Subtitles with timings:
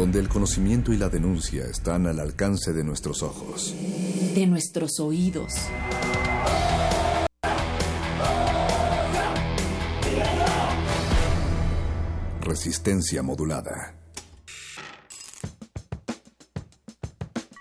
[0.00, 3.74] donde el conocimiento y la denuncia están al alcance de nuestros ojos,
[4.34, 5.52] de nuestros oídos.
[12.40, 13.94] Resistencia modulada.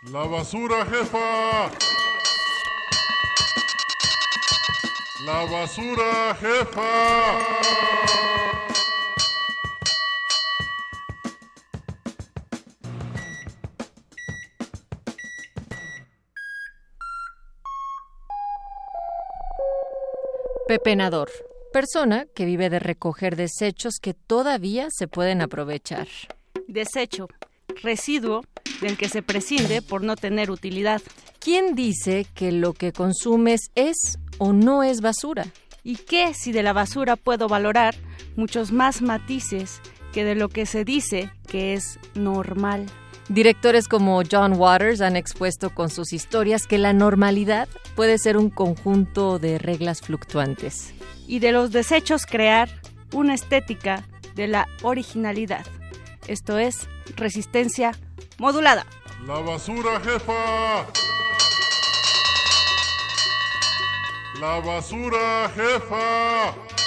[0.10, 1.70] La basura, jefa.
[5.26, 7.80] La basura, jefa.
[20.70, 21.32] Pepenador.
[21.74, 26.08] Persona que vive de recoger desechos que todavía se pueden aprovechar.
[26.68, 27.28] Desecho.
[27.82, 28.44] Residuo
[28.80, 31.02] del que se prescinde por no tener utilidad.
[31.40, 35.48] ¿Quién dice que lo que consumes es o no es basura?
[35.84, 37.96] ¿Y qué si de la basura puedo valorar
[38.36, 39.82] muchos más matices
[40.14, 42.86] que de lo que se dice que es normal?
[43.28, 47.68] Directores como John Waters han expuesto con sus historias que la normalidad
[48.00, 50.94] puede ser un conjunto de reglas fluctuantes.
[51.28, 52.70] Y de los desechos crear
[53.12, 54.06] una estética
[54.36, 55.66] de la originalidad.
[56.26, 57.92] Esto es resistencia
[58.38, 58.86] modulada.
[59.28, 60.88] La basura, jefa.
[64.40, 66.79] La basura, jefa.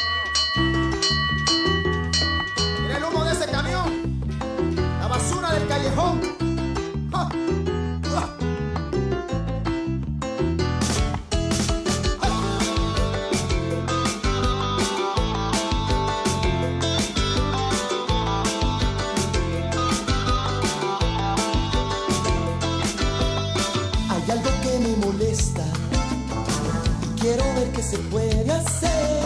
[27.92, 29.22] Se puede hacer.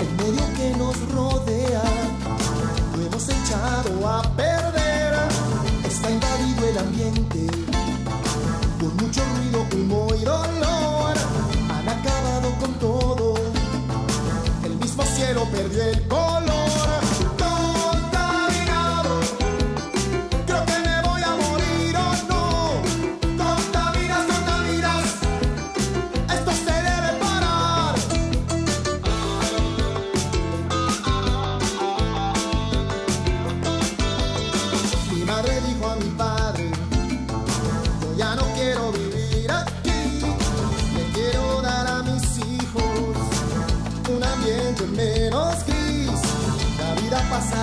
[0.00, 1.82] El medio que nos rodea
[2.96, 5.14] lo hemos echado a perder.
[5.84, 7.46] Está invadido el ambiente
[8.78, 11.14] con mucho ruido, humo y dolor.
[11.74, 13.34] Han acabado con todo.
[14.64, 16.27] El mismo cielo perdió el color.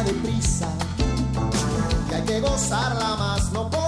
[0.05, 0.69] Deprisa.
[2.09, 3.84] Y hay que gozarla más no poder,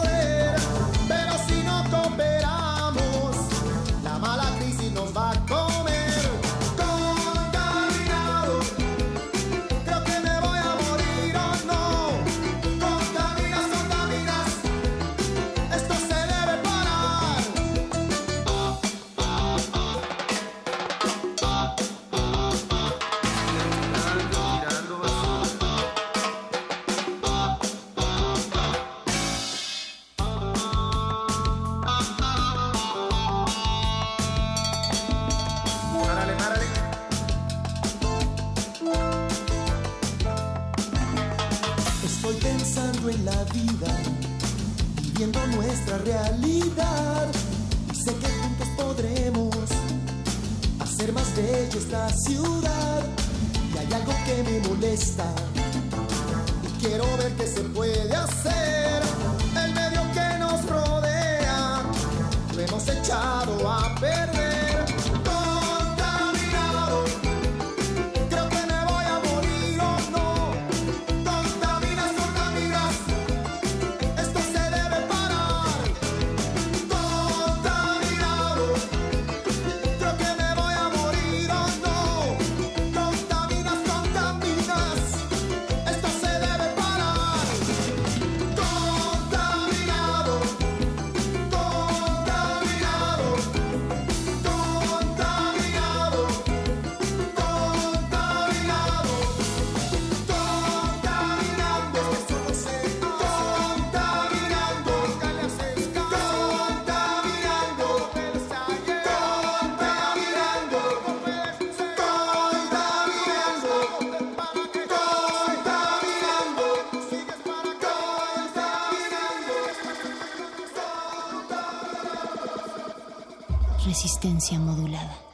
[123.97, 125.26] resistencia modulada.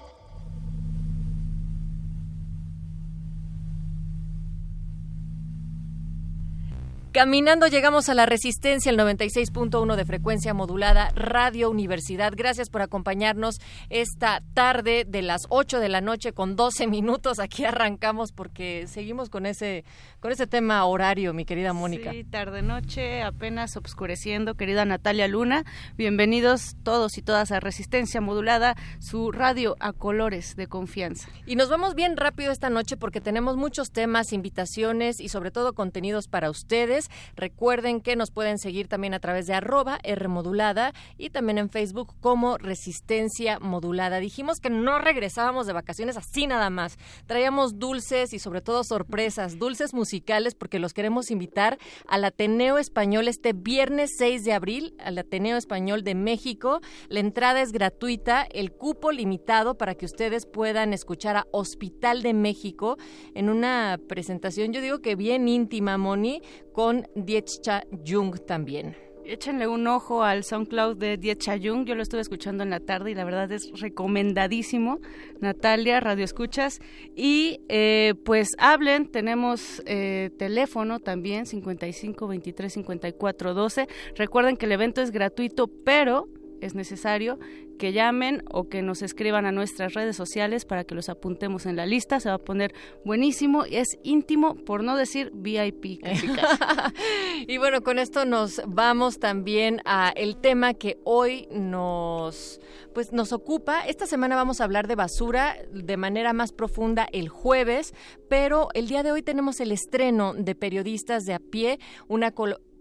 [7.13, 12.33] Caminando llegamos a la resistencia, el 96.1 de frecuencia modulada, Radio Universidad.
[12.35, 13.59] Gracias por acompañarnos
[13.91, 17.37] esta tarde de las 8 de la noche con 12 minutos.
[17.37, 19.85] Aquí arrancamos porque seguimos con ese,
[20.21, 22.09] con ese tema horario, mi querida Mónica.
[22.09, 25.65] Sí, tarde-noche, apenas obscureciendo, querida Natalia Luna.
[25.95, 31.29] Bienvenidos todos y todas a Resistencia Modulada, su radio a colores de confianza.
[31.45, 35.73] Y nos vamos bien rápido esta noche porque tenemos muchos temas, invitaciones y sobre todo
[35.73, 37.02] contenidos para ustedes.
[37.35, 42.13] Recuerden que nos pueden seguir también a través de arroba Rmodulada y también en Facebook
[42.19, 44.19] como Resistencia Modulada.
[44.19, 46.97] Dijimos que no regresábamos de vacaciones así nada más.
[47.25, 51.77] Traíamos dulces y sobre todo sorpresas, dulces musicales porque los queremos invitar
[52.07, 56.81] al Ateneo Español este viernes 6 de abril, al Ateneo Español de México.
[57.09, 62.33] La entrada es gratuita, el cupo limitado para que ustedes puedan escuchar a Hospital de
[62.33, 62.97] México
[63.33, 66.41] en una presentación, yo digo que bien íntima, Moni,
[66.73, 68.95] con Dietcha Jung también.
[69.25, 73.11] Échenle un ojo al SoundCloud de Dietcha Jung, yo lo estuve escuchando en la tarde
[73.11, 74.99] y la verdad es recomendadísimo.
[75.39, 76.81] Natalia, Radio Escuchas.
[77.15, 83.87] Y eh, pues hablen, tenemos eh, teléfono también, 55 23 54 12.
[84.15, 86.27] Recuerden que el evento es gratuito, pero
[86.65, 87.39] es necesario
[87.77, 91.75] que llamen o que nos escriban a nuestras redes sociales para que los apuntemos en
[91.75, 92.19] la lista.
[92.19, 92.73] Se va a poner
[93.03, 93.65] buenísimo.
[93.65, 96.01] Es íntimo, por no decir VIP.
[97.47, 102.59] y bueno, con esto nos vamos también a el tema que hoy nos
[102.93, 103.81] pues nos ocupa.
[103.87, 107.93] Esta semana vamos a hablar de basura de manera más profunda el jueves,
[108.29, 112.31] pero el día de hoy tenemos el estreno de periodistas de a pie, una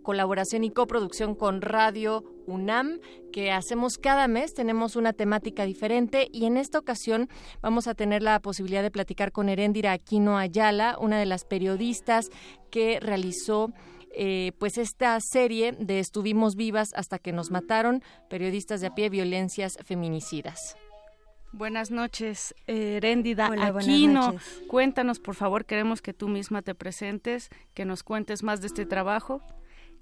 [0.03, 3.01] colaboración y coproducción con Radio UNAM
[3.33, 4.55] que hacemos cada mes.
[4.55, 7.29] Tenemos una temática diferente y en esta ocasión
[7.63, 12.31] vamos a tener la posibilidad de platicar con Heréndira Aquino Ayala, una de las periodistas
[12.71, 13.73] que realizó
[14.15, 19.09] eh, pues esta serie de Estuvimos vivas hasta que nos mataron, periodistas de a pie,
[19.09, 20.77] violencias feminicidas.
[21.53, 24.35] Buenas noches, Heréndida Aquino.
[24.69, 28.87] Cuéntanos, por favor, queremos que tú misma te presentes, que nos cuentes más de este
[28.87, 29.43] trabajo.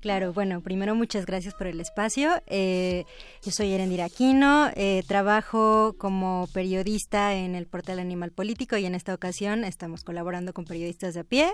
[0.00, 2.43] Claro, bueno, primero muchas gracias por el espacio.
[2.47, 3.05] Eh,
[3.43, 8.94] yo soy Erendira Aquino, eh, trabajo como periodista en el portal Animal Político y en
[8.94, 11.52] esta ocasión estamos colaborando con periodistas de a pie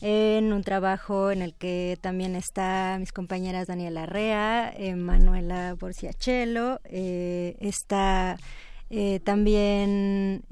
[0.00, 6.80] en un trabajo en el que también está mis compañeras Daniela Arrea, eh, Manuela Borciachelo,
[6.84, 8.38] está...
[9.24, 10.42] también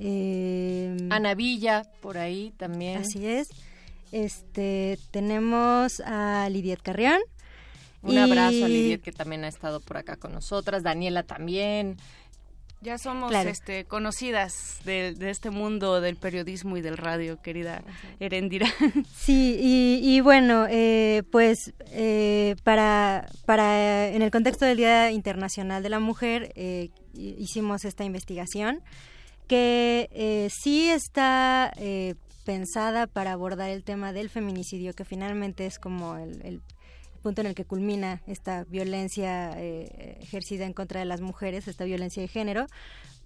[1.10, 2.98] Ana Villa por ahí también.
[2.98, 3.48] Así es.
[4.12, 7.20] Este, tenemos a Lidiet Carrión.
[8.02, 11.96] Un abrazo a Lidiet que también ha estado por acá con nosotras, Daniela también.
[12.82, 17.84] Ya somos este, conocidas de, este mundo del periodismo y del radio, querida
[18.18, 18.66] Erendira.
[19.16, 19.56] Sí,
[20.02, 26.00] y, bueno, eh, pues eh, para, para, en el contexto del Día Internacional de la
[26.00, 28.82] Mujer, eh, hicimos esta investigación
[29.46, 31.72] que sí está
[32.44, 36.62] pensada para abordar el tema del feminicidio, que finalmente es como el,
[37.22, 41.84] punto en el que culmina esta violencia eh, ejercida en contra de las mujeres, esta
[41.84, 42.66] violencia de género,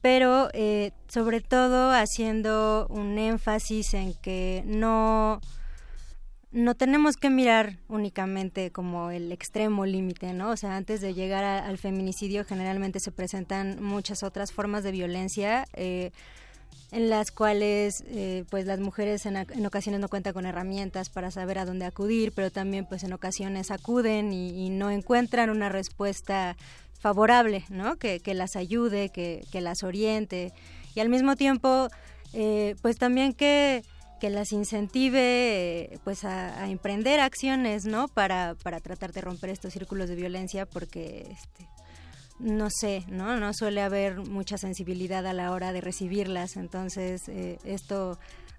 [0.02, 5.40] pero eh, sobre todo haciendo un énfasis en que no
[6.56, 10.50] no tenemos que mirar únicamente como el extremo límite, ¿no?
[10.50, 15.66] O sea, antes de llegar al feminicidio generalmente se presentan muchas otras formas de violencia.
[15.74, 16.12] Eh,
[16.92, 21.58] en las cuales eh, pues las mujeres en, ocasiones no cuentan con herramientas para saber
[21.58, 26.56] a dónde acudir, pero también pues en ocasiones acuden y, no encuentran una respuesta
[26.98, 27.96] favorable, ¿no?
[27.96, 30.52] Que, las ayude, que, las oriente
[30.94, 31.88] y al mismo tiempo
[32.32, 33.82] eh, pues también que,
[34.20, 38.08] que las incentive pues a, emprender acciones, ¿no?
[38.08, 41.68] Para, para tratar de romper estos círculos de violencia porque este,
[42.38, 43.36] no sé, ¿no?
[43.38, 48.18] No suele haber mucha sensibilidad a la hora de recibirlas, entonces eh, esto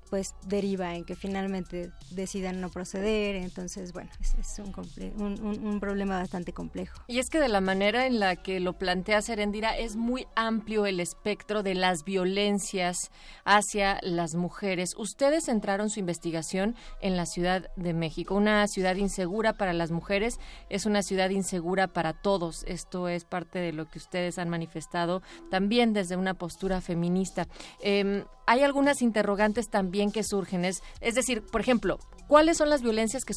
[0.10, 3.36] pues deriva en que finalmente decidan no proceder.
[3.36, 7.02] Entonces, bueno, es, un, un, problema bastante complejo.
[7.08, 10.86] Y es que de la manera en la que lo plantea Serendira es muy amplio
[10.86, 13.12] el espectro de las violencias
[13.46, 14.94] hacia las mujeres.
[14.98, 20.40] Ustedes centraron su investigación en la Ciudad de México, una ciudad insegura para las mujeres,
[20.70, 22.64] es una ciudad insegura para todos.
[22.68, 27.48] Esto es parte de lo que ustedes han manifestado también desde una postura feminista.
[27.82, 30.66] Em, hay algunas interrogantes también que surgen.
[30.66, 33.36] Es, es decir, por ejemplo, ¿cuáles son las violencias que,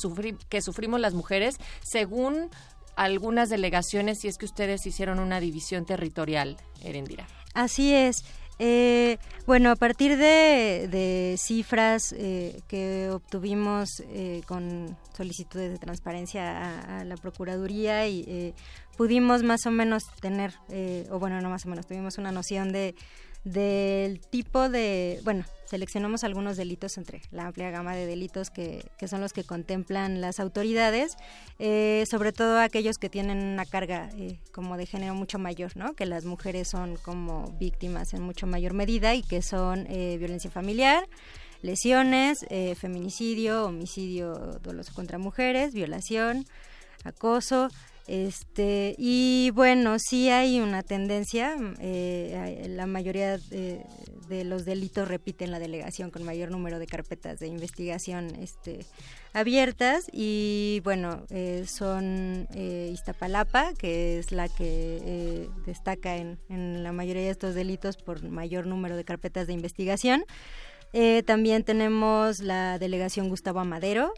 [0.48, 2.48] que sufrimos las mujeres según
[2.96, 7.26] algunas delegaciones si es que ustedes hicieron una división territorial, Erendira.
[7.54, 8.24] Así es.
[8.58, 17.04] Eh, bueno, a partir de, cifras eh, que obtuvimos eh, con solicitudes de transparencia a,
[17.04, 18.54] la Procuraduría y
[18.98, 20.52] pudimos más o menos tener,
[21.10, 22.94] o bueno, no más o menos, tuvimos una noción de
[23.44, 29.08] del tipo de, bueno, seleccionamos algunos delitos entre la amplia gama de delitos que, que
[29.08, 31.16] son los que contemplan las autoridades,
[31.58, 35.94] eh, sobre todo aquellos que tienen una carga eh, como de género mucho mayor, ¿no?
[35.94, 40.50] Que las mujeres son como víctimas en mucho mayor medida y que son eh, violencia
[40.50, 41.08] familiar,
[41.62, 42.38] lesiones,
[42.78, 46.46] feminicidio, homicidio doloso contra mujeres, violación,
[47.04, 47.68] acoso,
[48.06, 53.84] este, y bueno, sí hay una tendencia, eh, la mayoría de,
[54.44, 58.86] los delitos repiten la delegación con mayor número de carpetas de investigación este,
[59.32, 66.92] abiertas y bueno, eh, son eh, Iztapalapa, que es la que destaca en, en, la
[66.92, 70.24] mayoría de estos delitos por mayor número de carpetas de investigación.
[71.26, 74.12] también tenemos la delegación Gustavo Amadero,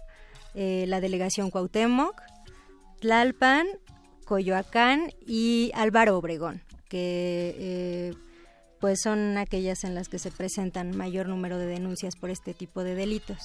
[0.55, 2.21] la delegación Cuauhtémoc,
[3.03, 3.67] Tlalpan,
[4.25, 8.15] Coyoacán y Álvaro Obregón, que eh,
[8.81, 12.85] pues son aquellas en las que se presentan mayor número de denuncias por este tipo
[12.85, 13.41] de delitos.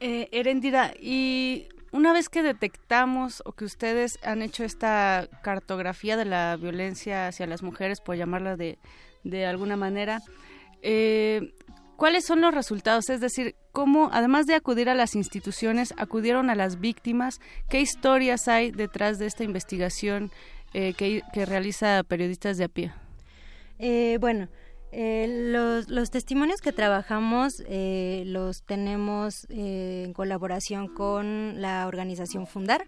[0.00, 6.24] Eh, Erendira, y una vez que detectamos o que ustedes han hecho esta cartografía de
[6.24, 8.78] la violencia hacia las mujeres, por llamarla de,
[9.22, 10.22] de alguna manera,
[10.80, 11.52] eh,
[11.96, 13.08] ¿Cuáles son los resultados?
[13.08, 17.40] Es decir, cómo, además de acudir a las instituciones, acudieron a las víctimas.
[17.68, 20.30] ¿Qué historias hay detrás de esta investigación
[20.72, 22.92] eh, que, realiza periodistas de a pie?
[23.78, 24.48] Eh, bueno,
[24.92, 25.50] eh,
[25.88, 32.86] los, testimonios que trabajamos los tenemos en colaboración con la organización Fundar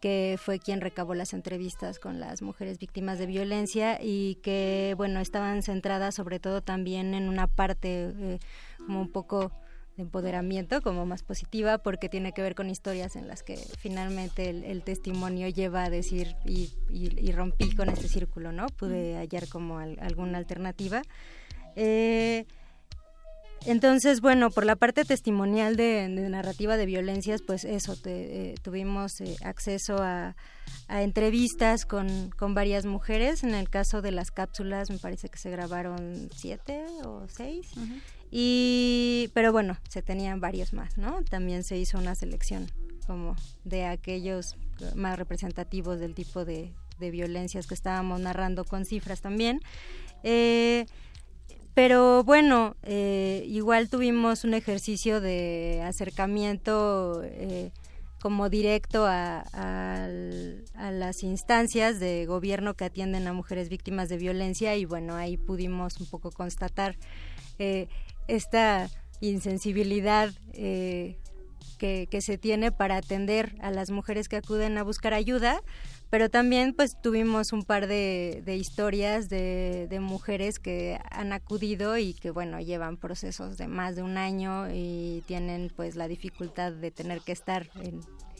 [0.00, 5.20] que fue quien recabó las entrevistas con las mujeres víctimas de violencia y que, bueno,
[5.20, 8.38] estaban centradas sobre todo también en una parte eh,
[8.78, 9.50] como un poco
[9.98, 14.48] de empoderamiento, como más positiva, porque tiene que ver con historias en las que finalmente
[14.48, 16.70] el, testimonio lleva a decir y,
[17.32, 18.66] rompí con este círculo, ¿no?
[18.68, 21.02] Pude hallar como alguna alternativa.
[21.76, 22.46] Eh,
[23.66, 29.36] entonces, bueno, por la parte testimonial de, narrativa de violencias, pues eso, eh, tuvimos eh,
[29.44, 30.36] acceso a,
[30.88, 33.42] entrevistas con, varias mujeres.
[33.42, 37.66] En el caso de las cápsulas, me parece que se grabaron siete o seis.
[38.30, 41.22] Y, pero bueno, se tenían varios más, ¿no?
[41.24, 42.70] También se hizo una selección
[43.06, 44.56] como de aquellos
[44.94, 49.60] más representativos del tipo de, violencias que estábamos narrando con cifras también.
[50.24, 50.86] Eh,
[51.74, 57.70] pero bueno, eh, igual tuvimos un ejercicio de acercamiento eh,
[58.20, 59.44] como directo a,
[60.90, 66.00] las instancias de gobierno que atienden a mujeres víctimas de violencia y bueno, ahí pudimos
[66.00, 66.96] un poco constatar
[67.60, 67.88] eh,
[68.28, 68.88] esta
[69.20, 71.16] insensibilidad que,
[71.78, 75.62] que se tiene para atender a las mujeres que acuden a buscar ayuda
[76.10, 82.14] pero también pues tuvimos un par de, historias de, de, mujeres que han acudido y
[82.14, 86.90] que bueno llevan procesos de más de un año y tienen pues la dificultad de
[86.90, 87.68] tener que estar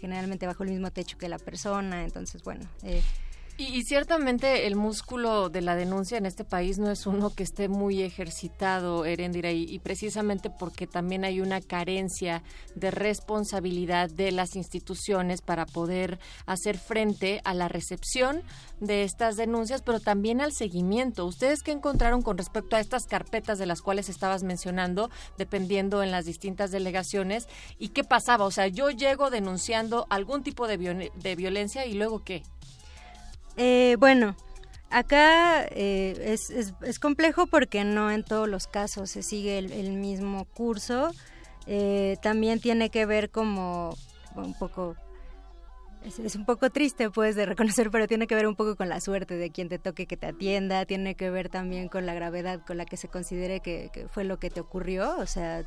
[0.01, 2.05] generalmente bajo el mismo techo que la persona.
[2.05, 3.03] Entonces bueno eh,
[3.59, 7.69] y, ciertamente el músculo de la denuncia en este país no es uno que esté
[7.69, 12.45] muy ejercitado, Erendira, y, y, precisamente porque también hay una carencia
[12.77, 18.43] de responsabilidad de las instituciones para poder hacer frente a la recepción
[18.81, 21.27] de estas denuncias, pero también al seguimiento.
[21.27, 26.13] ¿Ustedes qué encontraron con respecto a estas carpetas de las cuales estabas mencionando, dependiendo en
[26.13, 27.49] las distintas delegaciones?
[27.77, 28.45] ¿Y qué pasaba?
[28.45, 32.45] O sea, yo llego denunciando algún tipo de, de violencia y luego qué?
[33.59, 34.37] Eh, bueno,
[34.89, 40.45] acá eh, es, es, complejo porque no en todos los casos se sigue el, mismo
[40.45, 41.11] curso.
[41.67, 43.97] Eh, también tiene que ver como
[44.37, 44.95] un poco
[46.05, 49.01] es, un poco triste pues de reconocer, pero tiene que ver un poco con la
[49.01, 52.61] suerte de quien te toque que te atienda, tiene que ver también con la gravedad
[52.65, 55.65] con la que se considere que, fue lo que te ocurrió, o sea,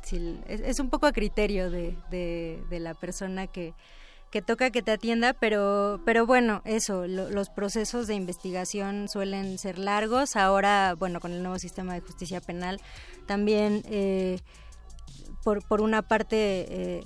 [0.48, 3.74] es, un poco a criterio de, de la persona que,
[4.32, 9.78] que toca que te atienda, pero, pero bueno, eso, los procesos de investigación suelen ser
[9.78, 10.36] largos.
[10.36, 12.80] Ahora, bueno, con el nuevo sistema de justicia penal,
[13.26, 14.40] también eh,
[15.44, 16.66] por, por una parte...
[16.68, 17.04] Eh,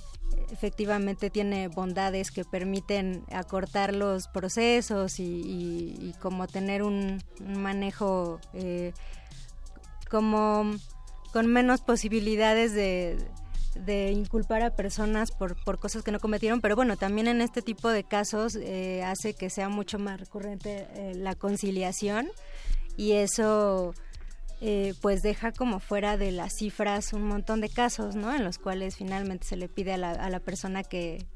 [0.51, 8.93] efectivamente tiene bondades que permiten acortar los procesos y, como tener un, manejo eh,
[10.11, 10.73] como
[11.33, 13.19] con menos posibilidades de,
[13.85, 17.63] de inculpar a personas por, por cosas que no cometieron, pero bueno, también en este
[17.63, 22.29] tipo de casos eh, hace que sea mucho más recurrente eh, la conciliación
[22.97, 23.95] y eso
[24.61, 28.35] eh, pues deja como fuera de las cifras un montón de casos, ¿no?
[28.35, 31.27] En los cuales finalmente se le pide a la, persona que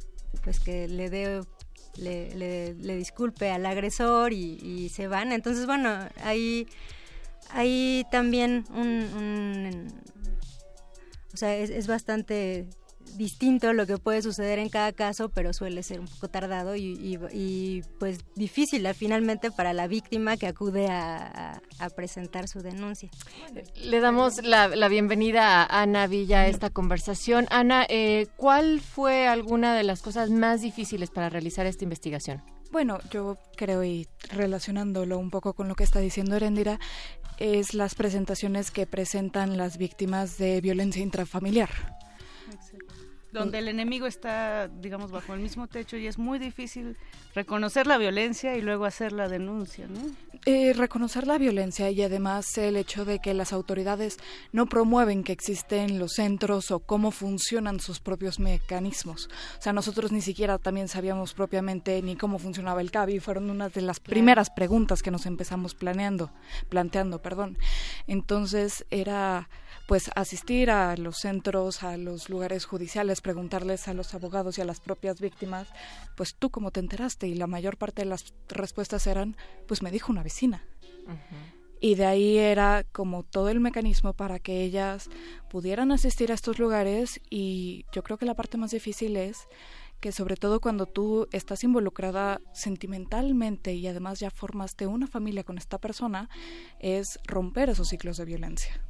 [0.43, 1.43] pues que le dé
[1.97, 5.33] le, le, disculpe al agresor y, se van.
[5.33, 6.67] Entonces, bueno, hay,
[7.51, 9.89] hay también un,
[11.33, 12.67] o sea, es, es, bastante
[13.17, 17.83] distinto lo que puede suceder en cada caso, pero suele ser un poco tardado y,
[17.99, 21.61] pues difícil finalmente para la víctima que acude a,
[21.97, 23.11] presentar su denuncia.
[23.83, 27.47] Le damos la, bienvenida a Ana Villa a esta conversación.
[27.51, 32.43] Ana, eh, ¿cuál fue alguna de las cosas más difíciles para realizar esta investigación?
[32.71, 36.79] Bueno, yo creo, y relacionándolo un poco con lo que está diciendo Erendira,
[37.39, 41.71] es las presentaciones que presentan las víctimas de violencia intrafamiliar
[43.33, 46.97] donde el enemigo está, digamos, bajo el mismo techo y es muy difícil
[47.35, 50.01] reconocer la violencia y luego hacer la denuncia, ¿no?
[50.47, 54.17] Eh, reconocer la violencia y además el hecho de que las autoridades
[54.53, 59.29] no promueven que existen los centros o cómo funcionan sus propios mecanismos.
[59.59, 63.69] O sea, nosotros ni siquiera también sabíamos propiamente ni cómo funcionaba el CABI, fueron una
[63.69, 66.31] de las primeras preguntas que nos empezamos planeando,
[66.71, 67.59] planteando, perdón.
[68.07, 69.51] Entonces era
[69.91, 74.65] pues asistir a los centros, a los lugares judiciales, preguntarles a los abogados y a
[74.65, 75.67] las propias víctimas,
[76.17, 79.91] pues tú cómo te enteraste y la mayor parte de las respuestas eran, pues me
[79.91, 80.65] dijo una vecina.
[81.81, 85.11] Y de ahí era como todo el mecanismo para que ellas
[85.51, 89.49] pudieran asistir a estos lugares y yo creo que la parte más difícil es
[89.99, 95.59] que sobre todo cuando tú estás involucrada sentimentalmente y además ya formaste una familia con
[95.59, 96.31] esta persona,
[96.79, 98.81] es romper esos ciclos de violencia.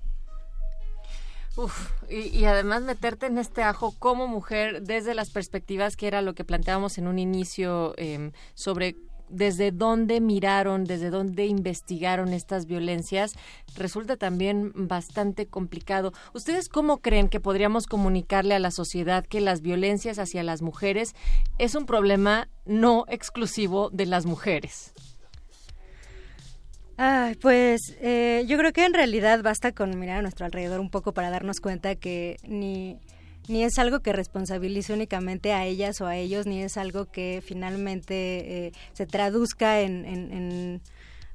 [1.57, 6.35] Uf, y, además meterte en este ajo como mujer desde las perspectivas que era lo
[6.35, 8.97] que planteábamos en un inicio em, sobre
[9.31, 13.35] desde dónde miraron, desde dónde investigaron estas violencias,
[13.77, 16.13] resulta también bastante complicado.
[16.35, 21.15] ¿Ustedes cómo creen que podríamos comunicarle a la sociedad que las violencias hacia las mujeres
[21.59, 24.93] es un problema no exclusivo de las mujeres?
[27.03, 30.91] Ay, pues eh, yo creo que en realidad basta con mirar a nuestro alrededor un
[30.91, 32.99] poco para darnos cuenta que ni,
[33.49, 37.43] ni es algo que responsabilice únicamente a ellas o a ellos, ni es algo que
[37.43, 40.83] finalmente eh, se traduzca en,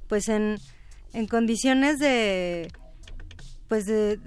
[0.07, 0.59] pues en,
[1.13, 2.71] en condiciones de
[3.67, 4.19] pues de,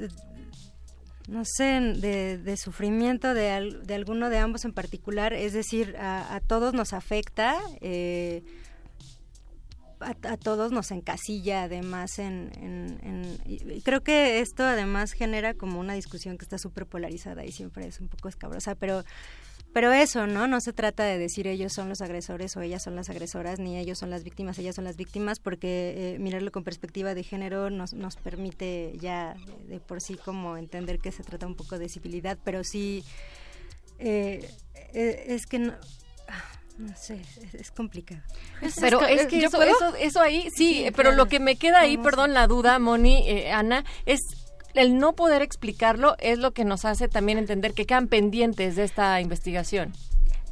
[1.29, 6.41] no sé, de, sufrimiento de, de, alguno de ambos en particular, es decir, a, a
[6.41, 7.55] todos nos afecta.
[7.81, 8.43] Eh,
[10.01, 12.51] a, todos nos encasilla además en,
[13.85, 18.01] creo que esto además genera como una discusión que está súper polarizada y siempre es
[18.01, 19.05] un poco escabrosa pero
[19.73, 22.97] pero eso no no se trata de decir ellos son los agresores o ellas son
[22.97, 26.65] las agresoras ni ellos son las víctimas ellas son las víctimas porque eh, mirarlo con
[26.65, 29.37] perspectiva de género nos nos permite ya
[29.69, 33.05] de por sí como entender que se trata un poco de civilidad pero sí
[33.99, 34.49] eh,
[34.95, 35.75] eh, es que no,
[36.79, 37.21] no sé,
[37.53, 38.23] es, complicado.
[38.81, 39.61] pero es que eso,
[39.99, 43.85] eso, ahí, sí, pero lo que me queda ahí, perdón, la duda, Moni, eh, Ana,
[44.07, 44.21] es
[44.75, 48.85] el no poder explicarlo es lo que nos hace también entender que quedan pendientes de
[48.85, 49.93] esta investigación.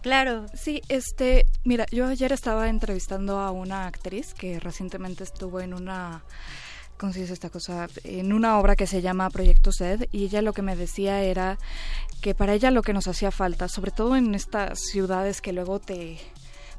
[0.03, 0.47] Claro.
[0.55, 6.23] Sí, este, mira, yo ayer estaba entrevistando a una actriz que recientemente estuvo en una
[6.99, 7.89] ¿cómo se dice esta cosa?
[8.05, 11.59] En una obra que se llama Proyecto SED y ella lo que me decía era
[12.21, 15.79] que para ella lo que nos hacía falta, sobre todo en estas ciudades que luego
[15.79, 16.19] te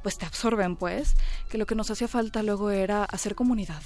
[0.03, 1.15] pues te absorben pues,
[1.49, 3.81] que lo que nos hacía falta luego era hacer comunidad.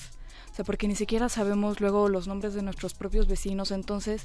[0.51, 4.23] O sea, porque ni siquiera sabemos luego los nombres de nuestros propios vecinos, entonces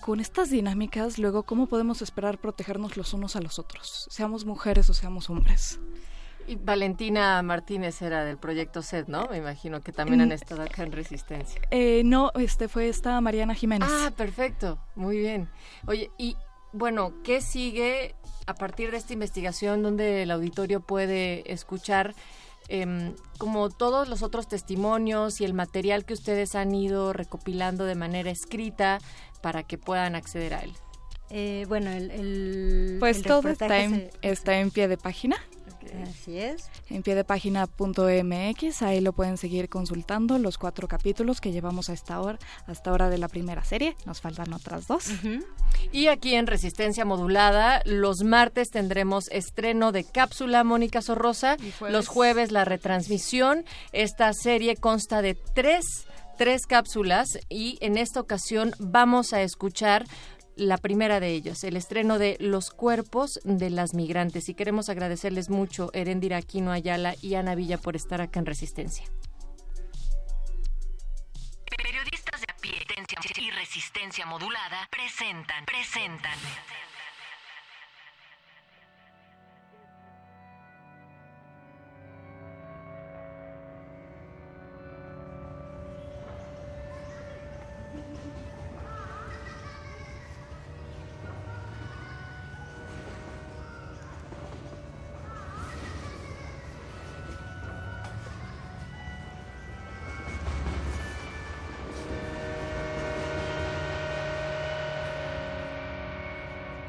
[0.00, 4.88] con estas dinámicas luego cómo podemos esperar protegernos los unos a los otros, seamos mujeres
[4.90, 5.78] o seamos hombres.
[6.48, 9.26] Y Valentina Martínez era del proyecto SED, ¿no?
[9.30, 11.60] Me imagino que también han estado acá en Resistencia.
[11.70, 13.86] Eh, no, este fue esta Mariana Jiménez.
[13.92, 15.50] Ah, perfecto, muy bien.
[15.86, 16.36] Oye, y
[16.72, 18.14] bueno, ¿qué sigue
[18.46, 22.14] a partir de esta investigación donde el auditorio puede escuchar
[22.68, 27.94] em, como todos los otros testimonios y el material que ustedes han ido recopilando de
[27.94, 29.00] manera escrita
[29.42, 30.72] para que puedan acceder a él?
[31.30, 33.78] Eh, bueno, el, pues todo está
[34.22, 35.36] está en pie de página.
[36.02, 36.70] Así es.
[36.90, 42.14] En pie de página.mx, ahí lo pueden seguir consultando los cuatro capítulos que llevamos hasta
[42.14, 43.96] ahora, hasta ahora de la primera serie.
[44.06, 45.06] Nos faltan otras dos.
[45.92, 51.56] Y aquí en Resistencia Modulada, los martes tendremos estreno de Cápsula Mónica Sorrosa,
[51.88, 53.64] los jueves la retransmisión.
[53.92, 56.06] Esta serie consta de tres
[56.38, 60.06] tres cápsulas y en esta ocasión vamos a escuchar
[60.58, 64.48] la primera de ellas, el estreno de Los cuerpos de las migrantes.
[64.48, 69.04] Y queremos agradecerles mucho, Erendira Aquino Ayala y Ana Villa, por estar acá en Resistencia.
[71.76, 72.72] Periodistas de a pie
[73.40, 76.38] y resistencia modulada presentan, presentan.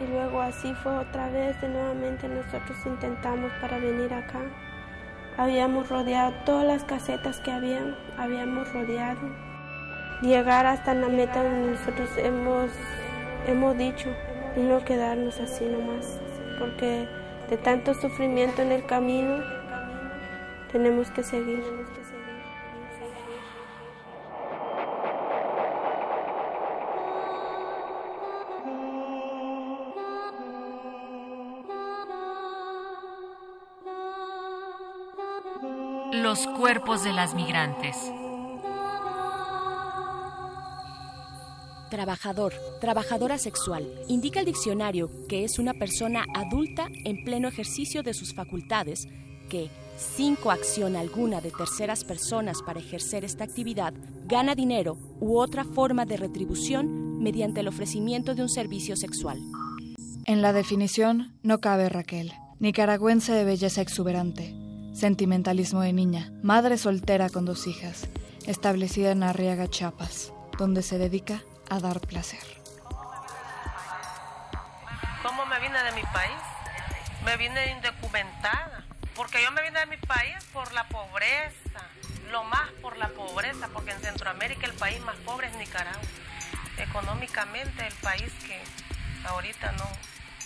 [0.10, 4.41] Luego así fue otra vez, de nuevamente nosotros intentamos para venir acá.
[5.38, 9.22] Habíamos rodeado todas las casetas que habían, habíamos rodeado.
[10.22, 12.72] Llegar hasta la meta donde nosotros hemos,
[13.48, 14.10] hemos dicho
[14.58, 16.19] y no quedarnos así nomás,
[16.60, 17.08] porque
[17.50, 19.43] de tanto sufrimiento en el camino
[20.72, 21.63] tenemos que seguir.
[36.39, 37.97] Los cuerpos de las migrantes.
[41.89, 43.86] Trabajador, trabajadora sexual.
[44.08, 49.10] Indica el diccionario que es una persona adulta en pleno ejercicio de sus facultades
[49.49, 53.93] que, sin coacción alguna de terceras personas para ejercer esta actividad,
[54.25, 59.39] gana dinero u otra forma de retribución mediante el ofrecimiento de un servicio sexual.
[60.25, 64.59] En la definición no cabe Raquel, nicaragüense de belleza exuberante
[65.00, 68.10] Sentimentalismo de niña, madre soltera con dos hijas,
[68.46, 72.44] establecida en Arriaga, Chiapas, donde se dedica a dar placer.
[75.24, 76.42] ¿Cómo me vine de mi país?
[77.24, 78.84] Me vine indocumentada,
[79.16, 81.80] porque yo me vine de mi país por la pobreza,
[82.30, 86.02] lo más por la pobreza, porque en Centroamérica el país más pobre es Nicaragua.
[86.78, 88.62] Económicamente el país que
[89.30, 89.86] ahorita no,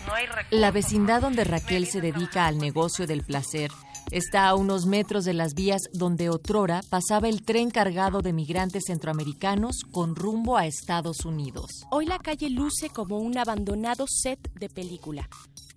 [0.06, 0.60] no hay recursos.
[0.60, 3.72] La vecindad donde Raquel se dedica al negocio del placer
[4.12, 8.84] Está a unos metros de las vías donde otrora pasaba el tren cargado de migrantes
[8.88, 11.86] centroamericanos con rumbo a Estados Unidos.
[11.90, 15.30] Hoy la calle luce como un abandonado set de película.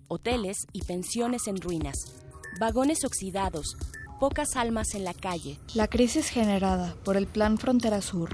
[0.07, 2.13] Hoteles y pensiones en ruinas,
[2.59, 3.75] vagones oxidados,
[4.19, 5.59] pocas almas en la calle.
[5.73, 8.29] La crisis generada por el Plan Frontera Sur,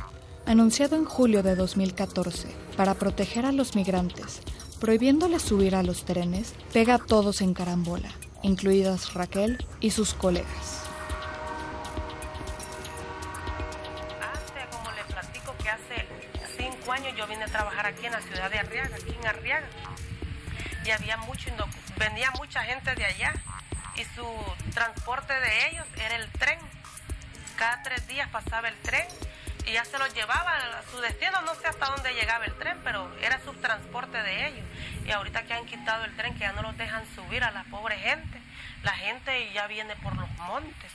[0.46, 4.42] anunciado en julio de 2014 para proteger a los migrantes,
[4.80, 8.12] prohibiéndoles subir a los trenes, pega a todos en carambola
[8.44, 10.84] incluidas Raquel y sus colegas.
[14.22, 16.08] Hace, como le platico, que hace
[16.56, 19.68] cinco años yo vine a trabajar aquí en la ciudad de Arriaga, aquí en Arriaga.
[20.86, 21.50] Y había mucho,
[21.98, 23.34] venía mucha gente de allá
[23.96, 24.26] y su
[24.74, 26.60] transporte de ellos era el tren.
[27.58, 29.08] Cada tres días pasaba el tren
[29.66, 32.78] y ya se los llevaba a su destino, no sé hasta dónde llegaba el tren,
[32.84, 34.66] pero era su transporte de ellos.
[35.06, 37.64] Y ahorita que han quitado el tren, que ya no los dejan subir a la
[37.66, 38.40] pobre gente,
[38.84, 40.92] la gente ya viene por los montes.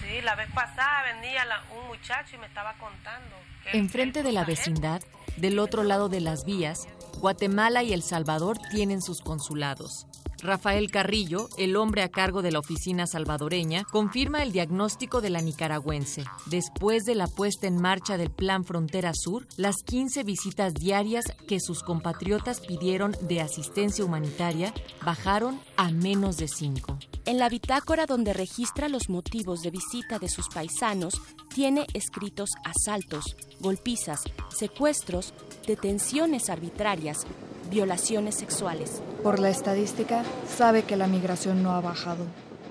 [0.00, 1.44] Sí, la vez pasada venía
[1.78, 3.36] un muchacho y me estaba contando.
[3.62, 5.00] Que Enfrente de la vecindad,
[5.36, 10.06] del otro lado de las vías, Guatemala y El Salvador tienen sus consulados.
[10.42, 15.40] Rafael Carrillo, el hombre a cargo de la oficina salvadoreña, confirma el diagnóstico de la
[15.40, 16.24] nicaragüense.
[16.46, 21.60] Después de la puesta en marcha del Plan Frontera Sur, las 15 visitas diarias que
[21.60, 24.74] sus compatriotas pidieron de asistencia humanitaria
[25.04, 26.98] bajaron a menos de 5.
[27.24, 31.14] En la bitácora donde registra los motivos de visita de sus paisanos,
[31.54, 35.34] tiene escritos asaltos, golpizas, secuestros,
[35.68, 37.26] detenciones arbitrarias,
[37.72, 39.00] violaciones sexuales.
[39.22, 42.26] Por la estadística, sabe que la migración no ha bajado,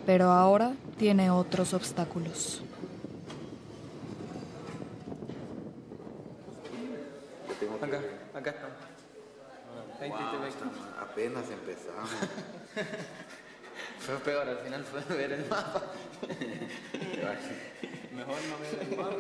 [0.05, 2.61] pero ahora tiene otros obstáculos.
[7.81, 7.99] Acá,
[8.35, 8.77] acá estamos.
[11.01, 12.09] apenas empezamos.
[13.99, 15.81] fue peor, al final fue ver el mapa.
[18.15, 19.15] Mejor no ver el mapa.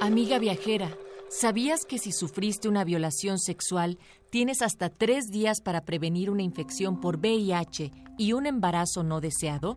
[0.00, 0.90] Amiga viajera,
[1.28, 3.98] ¿Sabías que si sufriste una violación sexual,
[4.30, 9.76] tienes hasta tres días para prevenir una infección por VIH y un embarazo no deseado?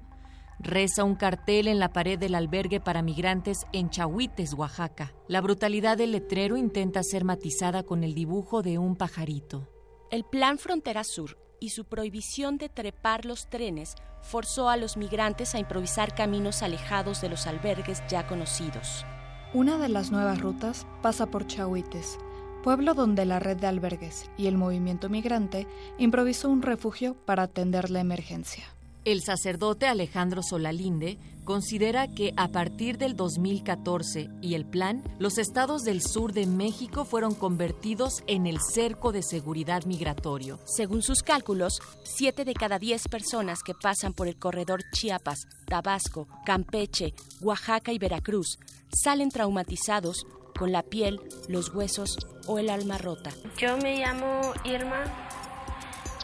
[0.59, 5.13] Reza un cartel en la pared del albergue para migrantes en Chahuites, Oaxaca.
[5.27, 9.67] La brutalidad del letrero intenta ser matizada con el dibujo de un pajarito.
[10.11, 15.55] El Plan Frontera Sur y su prohibición de trepar los trenes forzó a los migrantes
[15.55, 19.03] a improvisar caminos alejados de los albergues ya conocidos.
[19.51, 22.19] Una de las nuevas rutas pasa por Chahuites,
[22.61, 25.65] pueblo donde la red de albergues y el movimiento migrante
[25.97, 28.65] improvisó un refugio para atender la emergencia.
[29.05, 35.83] El sacerdote Alejandro Solalinde considera que a partir del 2014 y el plan, los estados
[35.83, 40.59] del sur de México fueron convertidos en el cerco de seguridad migratorio.
[40.65, 46.27] Según sus cálculos, 7 de cada 10 personas que pasan por el corredor Chiapas, Tabasco,
[46.45, 48.59] Campeche, Oaxaca y Veracruz
[48.93, 50.25] salen traumatizados
[50.57, 53.31] con la piel, los huesos o el alma rota.
[53.57, 55.03] Yo me llamo Irma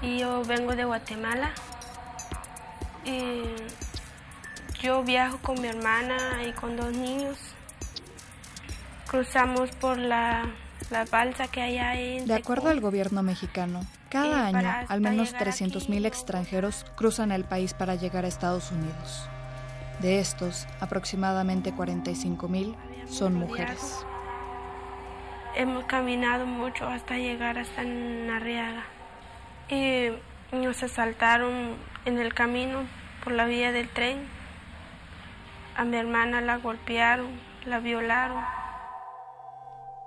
[0.01, 1.53] y yo vengo de Guatemala.
[3.05, 3.43] Y
[4.81, 7.37] yo viajo con mi hermana y con dos niños.
[9.07, 10.45] Cruzamos por la,
[10.89, 12.25] la balsa que hay ahí.
[12.25, 17.95] De acuerdo al gobierno mexicano, cada año al menos 300.000 extranjeros cruzan el país para
[17.95, 19.29] llegar a Estados Unidos.
[19.99, 22.75] De estos, aproximadamente 45.000
[23.07, 24.05] son mujeres.
[25.55, 28.83] Hemos caminado mucho hasta llegar hasta Arriaga.
[29.69, 30.09] Y
[30.51, 32.83] nos asaltaron en el camino
[33.23, 34.19] por la vía del tren.
[35.75, 37.27] A mi hermana la golpearon,
[37.65, 38.43] la violaron.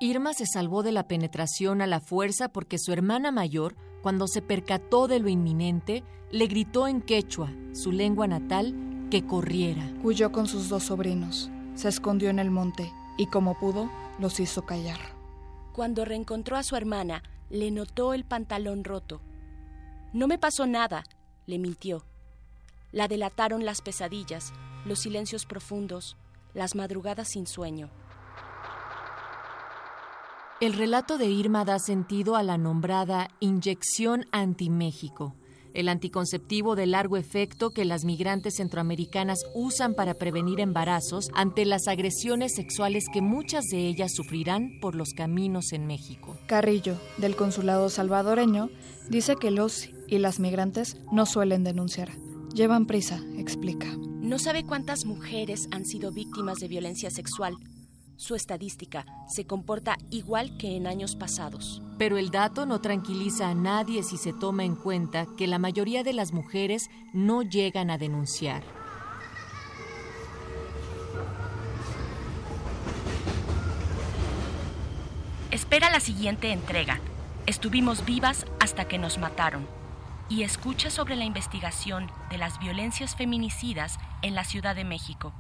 [0.01, 4.43] Irma se salvó de la penetración a la fuerza porque su hermana mayor, cuando se
[4.43, 8.75] percató de lo inminente, le gritó en quechua, su lengua natal,
[9.11, 9.83] que corriera.
[10.05, 14.65] Huyó con sus dos sobrinos, se escondió en el monte y como pudo, los hizo
[14.65, 14.99] callar.
[15.73, 19.21] Cuando reencontró a su hermana, le notó el pantalón roto.
[20.13, 21.05] No me pasó nada,
[21.49, 22.05] le mintió.
[22.93, 24.53] La delataron las pesadillas,
[24.85, 26.17] los silencios profundos,
[26.55, 27.91] las madrugadas sin sueño.
[30.61, 35.35] El relato de Irma da sentido a la nombrada inyección anti-México,
[35.75, 41.89] el anticonceptivo de largo efecto que las migrantes centroamericanas usan para prevenir embarazos ante las
[41.89, 46.37] agresiones sexuales que muchas de ellas sufrirán por los caminos en México.
[46.47, 48.71] Carrillo, del consulado salvadoreño,
[49.09, 52.11] dice que los y las migrantes no suelen denunciar.
[52.55, 53.87] Llevan prisa, explica.
[53.97, 57.57] No sabe cuántas mujeres han sido víctimas de violencia sexual.
[58.19, 61.81] Su estadística se comporta igual que en años pasados.
[61.99, 66.03] Pero el dato no tranquiliza a nadie si se toma en cuenta que la mayoría
[66.03, 68.65] de las mujeres no llegan a denunciar.
[75.53, 76.99] Espera la siguiente entrega.
[77.47, 79.65] Estuvimos vivas hasta que nos mataron.
[80.29, 85.33] Y escucha sobre la investigación de las violencias feminicidas en la Ciudad de México.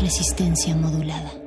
[0.00, 1.45] Resistencia modulada.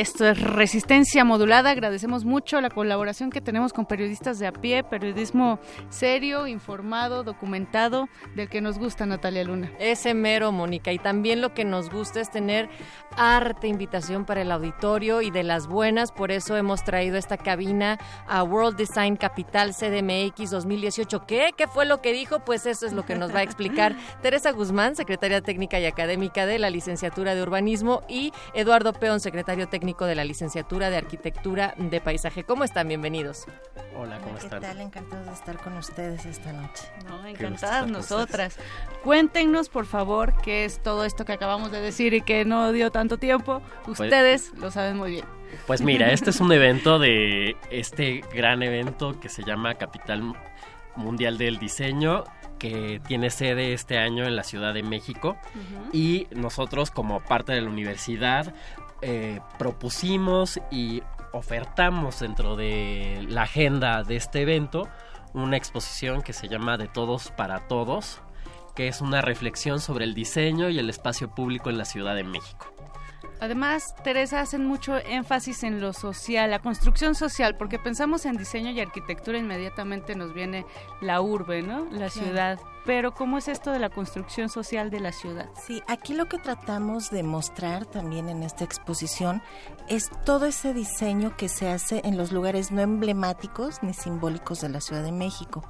[0.00, 1.68] Esto es Resistencia Modulada.
[1.68, 5.58] Agradecemos mucho la colaboración que tenemos con periodistas de a pie, periodismo
[5.90, 9.70] serio, informado, documentado, del que nos gusta Natalia Luna.
[9.78, 10.90] Ese mero, Mónica.
[10.90, 12.70] Y también lo que nos gusta es tener
[13.14, 16.12] arte, invitación para el auditorio y de las buenas.
[16.12, 21.26] Por eso hemos traído esta cabina a World Design Capital CDMX 2018.
[21.26, 21.50] ¿Qué?
[21.54, 22.40] ¿Qué fue lo que dijo?
[22.40, 26.46] Pues eso es lo que nos va a explicar Teresa Guzmán, secretaria técnica y académica
[26.46, 31.74] de la licenciatura de urbanismo, y Eduardo Peón, secretario técnico de la licenciatura de arquitectura
[31.76, 32.44] de paisaje.
[32.44, 32.86] ¿Cómo están?
[32.86, 33.46] Bienvenidos.
[33.96, 34.60] Hola, ¿cómo ¿Qué están?
[34.60, 34.80] tal?
[34.80, 36.84] Encantados de estar con ustedes esta noche.
[37.08, 38.56] No, Qué encantadas nosotras.
[39.02, 42.92] Cuéntenos, por favor, qué es todo esto que acabamos de decir y que no dio
[42.92, 43.62] tanto tiempo.
[43.88, 45.24] Ustedes lo saben muy bien.
[45.66, 50.34] Pues mira, este es un evento de este gran evento que se llama Capital
[50.94, 52.24] Mundial del Diseño
[52.60, 55.36] que tiene sede este año en la Ciudad de México
[55.92, 58.54] y nosotros como parte de la universidad
[59.02, 64.88] eh, propusimos y ofertamos dentro de la agenda de este evento
[65.32, 68.20] una exposición que se llama De Todos para Todos,
[68.74, 72.24] que es una reflexión sobre el diseño y el espacio público en la Ciudad de
[72.24, 72.74] México.
[73.40, 78.70] Además, Teresa, hacen mucho énfasis en lo social, la construcción social, porque pensamos en diseño
[78.70, 80.66] y arquitectura, inmediatamente nos viene
[81.00, 81.86] la urbe, ¿no?
[81.90, 82.58] La ciudad.
[82.84, 85.48] Pero, ¿cómo es esto de la construcción social de la ciudad?
[85.66, 89.42] Sí, aquí lo que tratamos de mostrar también en esta exposición
[89.88, 94.70] es todo ese diseño que se hace en los lugares no emblemáticos ni simbólicos de
[94.70, 95.62] la Ciudad de México.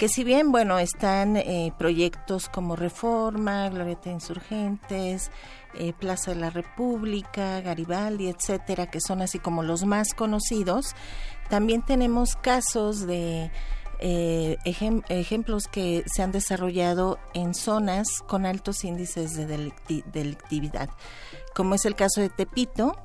[0.00, 5.30] Que si bien, bueno, están eh, proyectos como Reforma, Glorieta Insurgentes,
[5.74, 10.96] eh, Plaza de la República, Garibaldi, etcétera, que son así como los más conocidos,
[11.50, 13.50] también tenemos casos de
[13.98, 20.88] eh, ejem- ejemplos que se han desarrollado en zonas con altos índices de delicti- delictividad,
[21.54, 22.96] como es el caso de Tepito,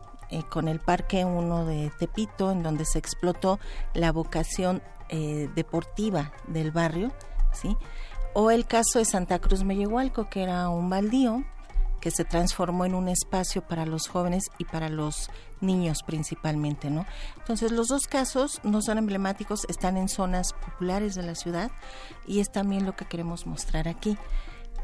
[0.50, 3.60] con el Parque 1 de Tepito, en donde se explotó
[3.94, 7.12] la vocación eh, deportiva del barrio,
[7.54, 7.76] ¿sí?
[8.34, 11.44] O el caso de Santa Cruz Mellehualco, que era un baldío
[12.06, 17.06] que se transformó en un espacio para los jóvenes y para los niños principalmente, ¿no?
[17.38, 21.72] Entonces los dos casos no son emblemáticos, están en zonas populares de la ciudad
[22.28, 24.18] y es también lo que queremos mostrar aquí.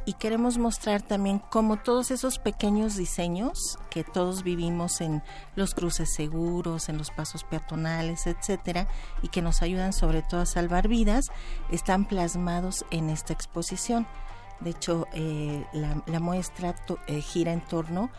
[0.04, 5.22] Y queremos mostrar también cómo todos esos pequeños diseños que todos vivimos en
[5.56, 8.88] los cruces seguros, en los pasos peatonales, etcétera,
[9.22, 11.32] y que nos ayudan sobre todo a salvar vidas,
[11.70, 14.08] están plasmados en esta exposición.
[14.60, 16.76] De hecho, eh, la, muestra
[17.08, 18.12] eh, gira en torno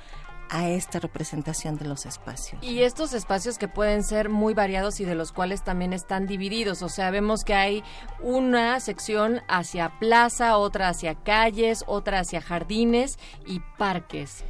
[0.52, 2.62] a esta representación de los espacios.
[2.62, 6.82] Y estos espacios que pueden ser muy variados y de los cuales también están divididos.
[6.82, 7.82] O sea, vemos que hay
[8.20, 14.44] una sección hacia plaza, otra hacia calles, otra hacia jardines y parques.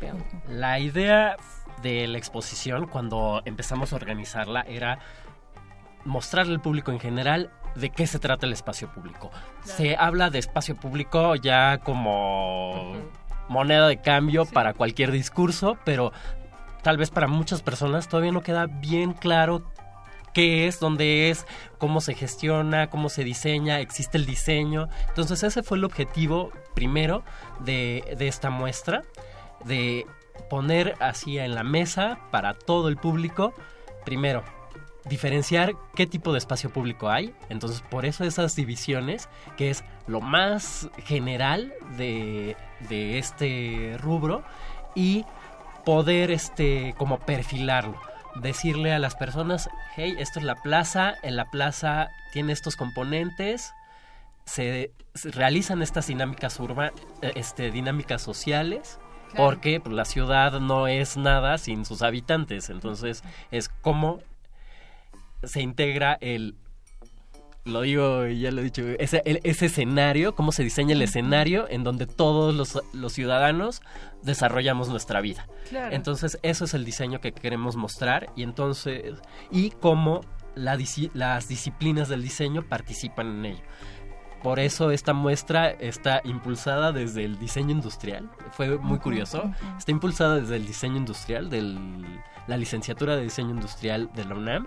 [0.48, 1.36] La idea
[1.82, 4.98] de la exposición cuando empezamos a organizarla era
[6.04, 9.30] mostrarle al público en general de qué se trata el espacio público.
[9.62, 12.96] Se habla de espacio público ya como
[13.48, 16.12] moneda de cambio para cualquier discurso, pero
[16.82, 19.62] tal vez para muchas personas todavía no queda bien claro
[20.32, 21.46] qué es, dónde es,
[21.78, 24.88] cómo se gestiona, cómo se diseña, existe el diseño.
[25.08, 27.22] Entonces ese fue el objetivo primero
[27.60, 29.02] de, de esta muestra,
[29.64, 30.06] de
[30.48, 33.54] poner así en la mesa para todo el público,
[34.04, 34.42] primero,
[35.08, 37.34] diferenciar qué tipo de espacio público hay.
[37.48, 42.56] Entonces, por eso esas divisiones, que es lo más general de,
[42.88, 44.42] de este rubro,
[44.94, 45.24] y
[45.84, 48.00] poder este como perfilarlo.
[48.36, 53.72] Decirle a las personas, hey, esto es la plaza, en la plaza tiene estos componentes,
[54.44, 58.98] se, se realizan estas dinámicas urbanas, este, dinámicas sociales,
[59.32, 59.44] Claro.
[59.46, 62.68] porque pues, la ciudad no es nada sin sus habitantes.
[62.68, 64.18] Entonces, es como
[65.42, 66.54] se integra el
[67.64, 71.02] lo digo y ya lo he dicho ese, el- ese escenario cómo se diseña el
[71.02, 73.82] escenario en donde todos los, los ciudadanos
[74.22, 75.94] desarrollamos nuestra vida Claro.
[75.94, 79.14] entonces eso es el diseño que queremos mostrar y entonces
[79.50, 80.22] y cómo
[80.54, 80.76] la
[81.14, 83.62] las disciplinas del diseño participan en ello
[84.42, 88.28] por eso esta muestra está impulsada desde el diseño industrial.
[88.50, 89.52] Fue muy curioso.
[89.78, 91.62] Está impulsada desde el diseño industrial, de
[92.48, 94.66] la licenciatura de diseño industrial de la UNAM,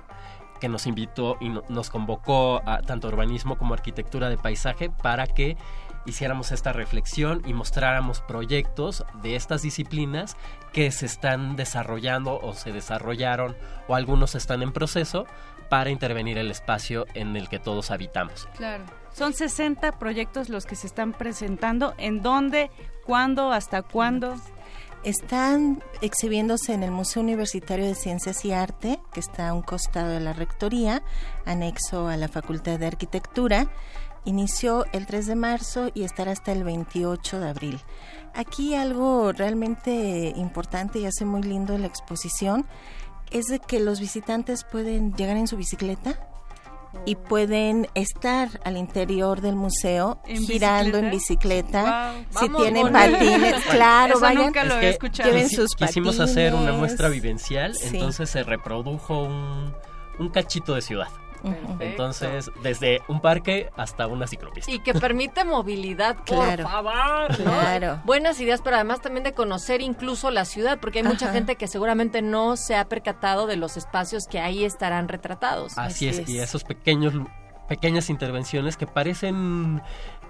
[0.60, 5.28] que nos invitó y no- nos convocó a tanto urbanismo como arquitectura de paisaje para
[5.28, 5.58] que
[6.06, 10.38] hiciéramos esta reflexión y mostráramos proyectos de estas disciplinas
[10.72, 13.56] que se están desarrollando o se desarrollaron
[13.88, 15.26] o algunos están en proceso
[15.70, 18.47] para intervenir el espacio en el que todos habitamos.
[18.56, 18.84] Claro.
[19.14, 21.95] Son 60 proyectos los que se están presentando.
[21.97, 22.70] ¿En dónde?
[23.06, 23.51] ¿Cuándo?
[23.51, 24.36] ¿Hasta cuándo?
[25.06, 30.10] Están exhibiéndose en el Museo Universitario de Ciencias y Arte, que está a un costado
[30.10, 31.03] de la Rectoría,
[31.45, 33.72] anexo a la Facultad de Arquitectura.
[34.24, 37.80] Inició el 3 de marzo y estará hasta el 28 de abril.
[38.34, 42.66] Aquí algo realmente importante y hace muy lindo la exposición
[43.30, 46.18] es de que los visitantes pueden llegar en su bicicleta
[47.06, 52.16] y pueden estar al interior del museo girando en bicicleta.
[52.39, 55.30] Si tienen patines, claro, vayan, nunca lo he escuchado.
[55.30, 55.89] lleven sus patines.
[55.89, 59.74] Quisimos hacer una muestra vivencial, entonces se reprodujo un,
[60.20, 61.08] un cachito de ciudad.
[61.80, 64.72] Entonces, desde un parque hasta una ciclopista.
[64.72, 66.64] Y que permite movilidad, por Claro.
[66.68, 67.39] favor.
[67.39, 67.46] ¿no?
[67.52, 68.02] Claro.
[68.06, 71.34] Buenas ideas, pero además también de conocer incluso la ciudad, porque hay mucha Ajá.
[71.36, 75.78] gente que seguramente no se ha percatado de los espacios que ahí estarán retratados.
[75.78, 77.14] Así, es, y esos pequeños
[77.68, 79.82] pequeñas intervenciones que parecen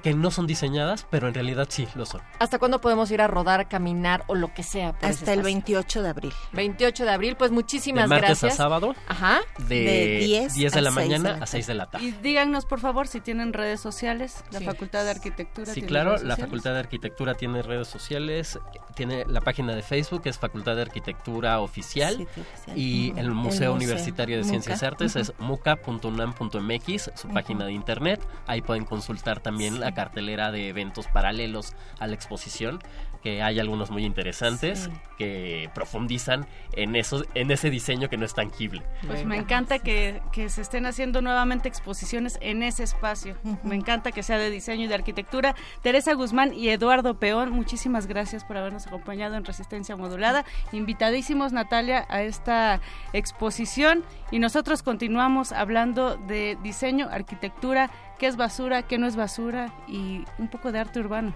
[0.06, 2.22] que no son diseñadas, pero en realidad sí lo son.
[2.38, 4.93] ¿Hasta cuándo podemos ir a rodar, caminar o lo que sea?
[4.93, 5.43] por Hasta el espacio?
[5.43, 6.34] 28 de abril.
[6.53, 8.53] 28 de abril, pues De muchísimas martes gracias.
[8.53, 9.39] a sábado, Ajá.
[9.68, 12.06] de, De 10 10 de la 6 de mañana la a 6 de la tarde.
[12.06, 14.43] Y díganos, por favor, si tienen redes sociales.
[14.51, 14.66] La Sí.
[14.66, 16.49] Facultad de Arquitectura Sí, tiene claro, redes la sociales?
[16.51, 18.60] Facultad de Arquitectura tiene redes sociales,
[18.93, 22.78] tiene la página de Facebook, que es Facultad de Arquitectura Oficial, Sí, oficial.
[22.78, 24.88] y el El Museo museo, Universitario de Ciencias y MUCA.
[24.88, 28.22] Artes es muca.unam.mx, su página de internet.
[28.45, 32.79] Ahí pueden consultar también la cartelera de eventos paralelos a la exposición,
[33.26, 34.91] que hay algunos muy interesantes Sí.
[35.17, 38.84] que profundizan en, eso, en ese diseño que no es tangible.
[39.07, 43.36] Pues me encanta que, que se estén haciendo nuevamente exposiciones en ese espacio.
[43.63, 45.55] Me encanta que sea de diseño y de arquitectura.
[45.82, 50.45] Teresa Guzmán y Eduardo Peón, muchísimas gracias por habernos acompañado en Resistencia Modulada.
[50.71, 52.80] Invitadísimos, Natalia, a esta
[53.13, 54.03] exposición.
[54.30, 60.26] Y nosotros continuamos hablando de diseño, arquitectura, qué es basura, qué no es basura y
[60.38, 61.34] un poco de arte urbano.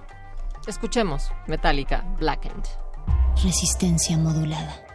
[0.69, 2.63] Escuchemos Metallica, Blackened.
[3.43, 4.85] Resistencia modulada.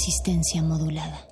[0.00, 1.28] Resistencia modulada.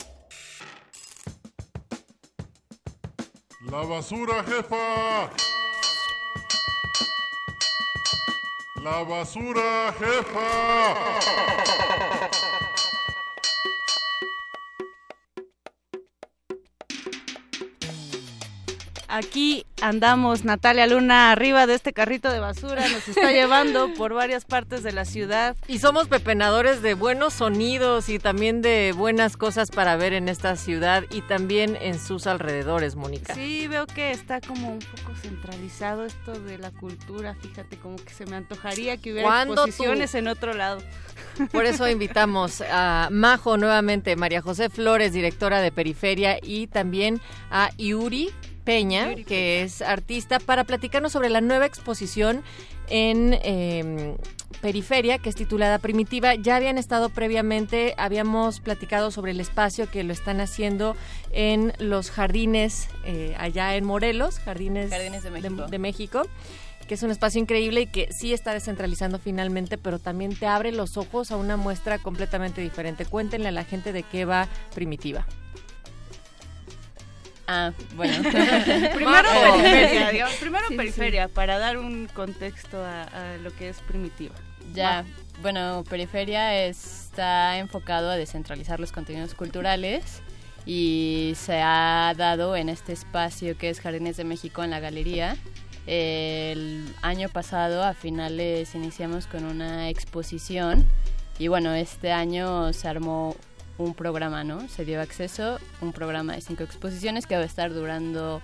[3.70, 5.30] La basura, jefa.
[8.82, 10.94] La basura jefa.
[19.08, 24.44] Aquí andamos Natalia Luna arriba de este carrito de basura, nos está llevando por varias
[24.44, 25.56] partes de la ciudad.
[25.66, 30.56] Y somos pepenadores de buenos sonidos y también de buenas cosas para ver en esta
[30.56, 33.34] ciudad y también en sus alrededores, Mónica.
[33.34, 38.12] Sí, veo que está como un poco centralizado esto de la cultura, fíjate, como que
[38.12, 40.82] se me antojaría que hubiera exposiciones en otro lado.
[41.50, 47.20] Por eso invitamos a Majo nuevamente, María José Flores, directora de Periferia, y también
[47.50, 48.30] a Yuri
[48.68, 52.42] Peña, que es artista, para platicarnos sobre la nueva exposición
[52.90, 54.14] en eh,
[54.60, 56.34] Periferia, que es titulada Primitiva.
[56.34, 60.96] Ya habían estado previamente, habíamos platicado sobre el espacio que lo están haciendo
[61.32, 65.66] en los jardines eh, allá en Morelos, Jardines, Jardines de México.
[65.66, 66.22] de México
[66.86, 70.72] que es un espacio increíble y que sí está descentralizando finalmente, pero también te abre
[70.72, 73.04] los ojos a una muestra completamente diferente.
[73.04, 75.26] Cuéntenle a la gente de qué va Primitiva.
[77.48, 78.14] Ah, bueno.
[78.94, 79.28] primero
[79.62, 80.76] periferia, digamos, primero Sí, sí.
[80.76, 84.34] periferia, para dar un contexto a, a lo que es primitiva.
[84.74, 85.04] Ya,
[85.40, 90.20] bueno, Periferia está enfocado a descentralizar los contenidos culturales
[90.66, 95.36] y se ha dado en este espacio que es Jardines de México en la galería.
[95.86, 100.84] El año pasado, a finales, iniciamos con una exposición
[101.38, 103.34] y bueno, este año se armó
[103.78, 104.68] un programa, ¿no?
[104.68, 108.42] Se dio acceso, un programa de cinco exposiciones que va a estar durando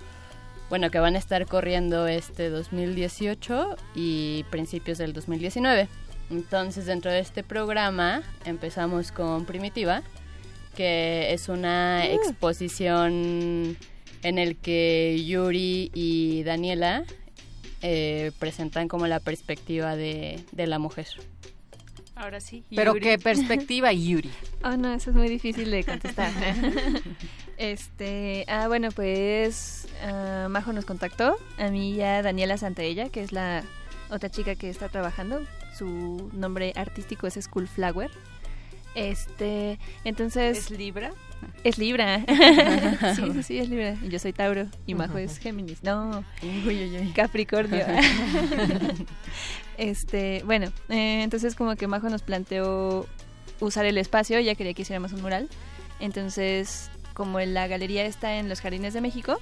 [0.69, 5.87] bueno, que van a estar corriendo este 2018 y principios del 2019.
[6.31, 10.01] Entonces, dentro de este programa empezamos con Primitiva,
[10.75, 13.77] que es una exposición
[14.23, 17.03] en el que Yuri y Daniela
[17.83, 21.07] eh, presentan como la perspectiva de, de la mujer.
[22.15, 22.63] Ahora sí.
[22.73, 24.31] Pero qué perspectiva, Yuri.
[24.63, 26.31] Oh, no, eso es muy difícil de contestar.
[27.57, 33.21] este, ah, bueno, pues ah, Majo nos contactó, a mí y a Daniela Santaella, que
[33.21, 33.63] es la
[34.09, 35.41] otra chica que está trabajando.
[35.77, 38.09] Su nombre artístico es School Flower.
[38.95, 40.57] Este, entonces...
[40.57, 41.11] ¿Es Libra?
[41.65, 42.23] Es Libra.
[43.15, 43.97] sí, sí, sí, es Libra.
[44.01, 45.83] Y yo soy Tauro y Majo es Géminis.
[45.83, 46.23] No,
[47.13, 47.85] Capricornio.
[49.77, 53.05] Este, bueno, eh, entonces como que Majo nos planteó
[53.59, 55.49] usar el espacio, ya quería que hiciéramos un mural.
[55.99, 59.39] Entonces, como la galería está en los Jardines de México,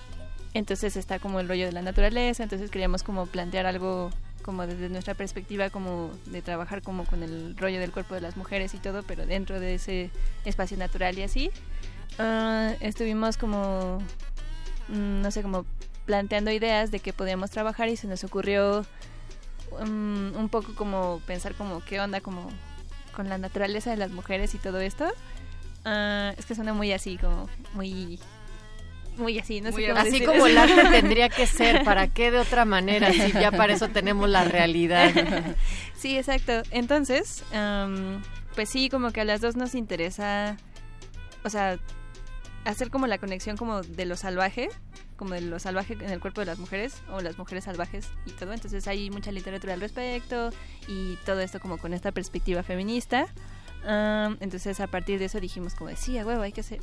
[0.53, 4.11] entonces está como el rollo de la naturaleza, entonces queríamos como plantear algo
[4.43, 8.37] como desde nuestra perspectiva como de trabajar como con el rollo del cuerpo de las
[8.37, 10.11] mujeres y todo, pero dentro de ese
[10.45, 11.51] espacio natural y así.
[12.19, 13.99] Ah, estuvimos como,
[14.89, 15.65] mm, no sé, como
[16.05, 18.85] planteando ideas de que podíamos trabajar y se nos ocurrió
[19.79, 22.49] mm, un poco como pensar como qué onda como
[23.15, 25.05] con la naturaleza de las mujeres y todo esto.
[25.85, 28.19] Ah, es que suena muy así, como muy
[29.17, 32.07] muy así, no sé Muy cómo así decir como el arte tendría que ser, ¿para
[32.07, 33.11] qué de otra manera?
[33.11, 35.11] Si ya para eso tenemos la realidad.
[35.95, 36.63] Sí, exacto.
[36.71, 37.45] Entonces,
[38.55, 40.57] pues sí, como que a las dos nos interesa,
[41.45, 41.79] o sea,
[42.65, 44.67] hacer como la conexión como de lo salvaje,
[45.15, 48.31] como de lo salvaje en el cuerpo de las mujeres, o las mujeres salvajes y
[48.31, 48.53] todo.
[48.53, 50.49] Entonces hay mucha literatura al respecto
[50.87, 53.27] y todo esto como con esta perspectiva feminista.
[53.85, 56.79] Am, entonces a partir de eso dijimos como de, sí, huevo, hay que hacer...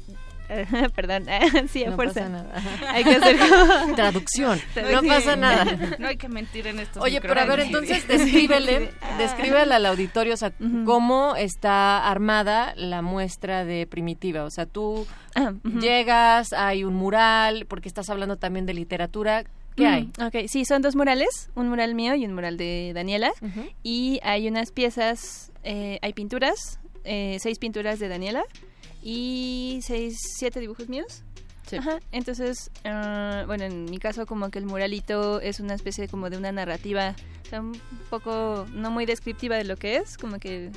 [0.94, 1.26] Perdón,
[1.68, 2.20] sí, a No fuerza.
[2.20, 2.62] pasa nada.
[2.92, 3.94] Hay que hacer como...
[3.94, 4.61] Traducción.
[4.92, 5.64] No pasa nada.
[5.98, 10.34] No hay que mentir en estos Oye, pero a ver, entonces descríbele, descríbele al auditorio,
[10.34, 10.53] o sea,
[10.84, 14.44] cómo está armada la muestra de Primitiva.
[14.44, 15.07] O sea, tú
[15.80, 19.44] llegas, hay un mural, porque estás hablando también de literatura.
[19.76, 20.03] ¿Qué hay?
[20.18, 23.30] Mm, Ok, sí, son dos murales, un mural mío y un mural de Daniela.
[23.82, 28.42] Y hay unas piezas, eh, hay pinturas, eh, seis pinturas de Daniela
[29.03, 31.22] y seis, siete dibujos míos.
[31.78, 36.28] Ajá, entonces, ah, bueno, en mi caso como que el muralito es una especie como
[36.28, 40.38] de una narrativa, o sea, un poco no muy descriptiva de lo que es, como
[40.38, 40.70] que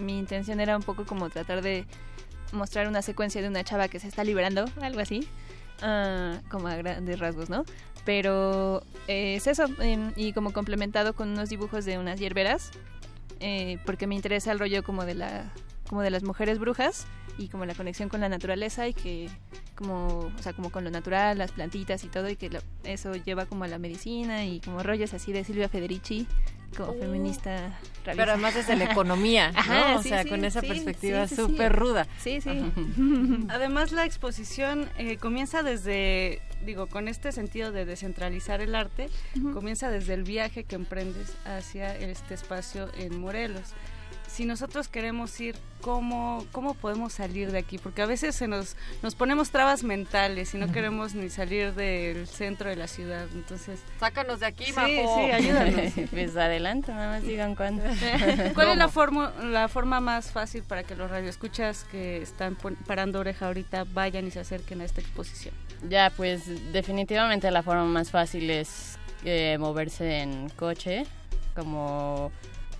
[0.00, 1.86] mi intención era un poco como tratar de
[2.52, 5.26] mostrar una secuencia de una chava que se está liberando, algo así,
[5.82, 7.64] ah, como a grandes rasgos, ¿no?
[8.04, 12.70] Pero eh, es eso, em, y como complementado con unos dibujos de unas hierberas,
[13.40, 15.52] eh, porque me interesa el rollo como de la
[15.88, 17.06] como de las mujeres brujas
[17.38, 19.30] y como la conexión con la naturaleza y que
[19.76, 23.14] como o sea como con lo natural las plantitas y todo y que lo- eso
[23.14, 26.26] lleva como a la medicina y como rollos así de Silvia Federici
[26.76, 29.58] como feminista Pero además desde la economía, ¿no?
[29.58, 31.78] Ajá, o sí, sea, sí, con esa sí, perspectiva sí, sí, súper sí.
[31.78, 32.06] ruda.
[32.18, 32.62] Sí, sí.
[33.48, 39.08] Además, la exposición eh, comienza desde, digo, con este sentido de descentralizar el arte,
[39.54, 43.72] comienza desde el viaje que emprendes hacia este espacio en Morelos.
[44.38, 47.76] Si nosotros queremos ir, ¿cómo, ¿cómo podemos salir de aquí?
[47.76, 52.28] Porque a veces se nos, nos ponemos trabas mentales y no queremos ni salir del
[52.28, 53.26] centro de la ciudad.
[53.34, 54.86] Entonces, sácanos de aquí, sí, Majo.
[54.86, 55.92] Sí, ayúdanos.
[56.12, 57.82] pues adelante, nada más digan cuándo.
[58.54, 63.18] ¿Cuál es la, forma la forma más fácil para que los radioescuchas que están parando
[63.18, 65.52] oreja ahorita vayan y se acerquen a esta exposición?
[65.88, 71.06] Ya, pues definitivamente la forma más fácil es eh, moverse en coche,
[71.56, 72.30] como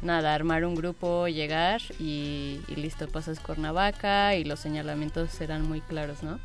[0.02, 5.80] nada, armar un grupo, llegar y, y listo, pasas Cuernavaca y los señalamientos serán muy
[5.80, 6.38] claros, ¿no?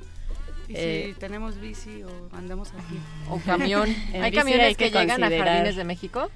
[0.68, 3.00] Y Eh, si tenemos bici o andamos aquí.
[3.30, 3.94] O camión.
[4.14, 6.30] ¿Hay camiones hay que, llegan a Jardines de México?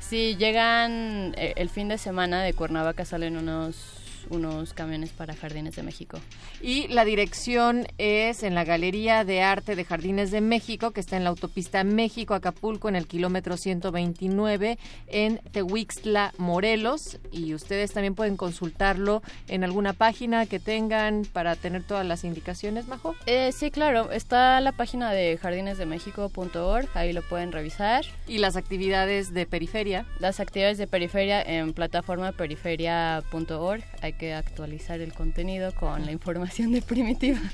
[0.00, 3.93] Sí, llegan eh, el fin de semana de Cuernavaca salen unos
[4.30, 6.18] unos camiones para Jardines de México.
[6.60, 11.16] Y la dirección es en la Galería de Arte de Jardines de México, que está
[11.16, 17.18] en la autopista México-Acapulco, en el kilómetro 129, en Tehuixtla, Morelos.
[17.30, 22.88] Y ustedes también pueden consultarlo en alguna página que tengan para tener todas las indicaciones,
[22.88, 23.14] Majo.
[23.26, 28.04] Eh, sí, claro, está la página de jardinesdemexico.org, ahí lo pueden revisar.
[28.26, 30.06] Y las actividades de periferia.
[30.18, 36.72] Las actividades de periferia en plataforma periferia.org, hay que actualizar el contenido con la información
[36.72, 37.38] de primitiva.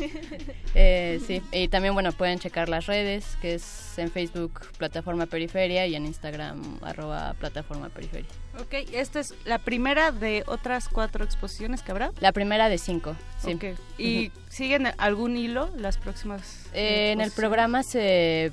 [0.74, 5.84] Eh, sí, y también, bueno, pueden checar las redes, que es en Facebook plataforma periferia
[5.88, 8.28] y en Instagram arroba plataforma periferia.
[8.60, 12.12] Ok, esta es la primera de otras cuatro exposiciones que habrá.
[12.20, 13.54] La primera de cinco, sí.
[13.54, 13.64] Ok,
[13.98, 16.66] ¿Y siguen algún hilo las próximas?
[16.72, 18.52] Eh, en el programa se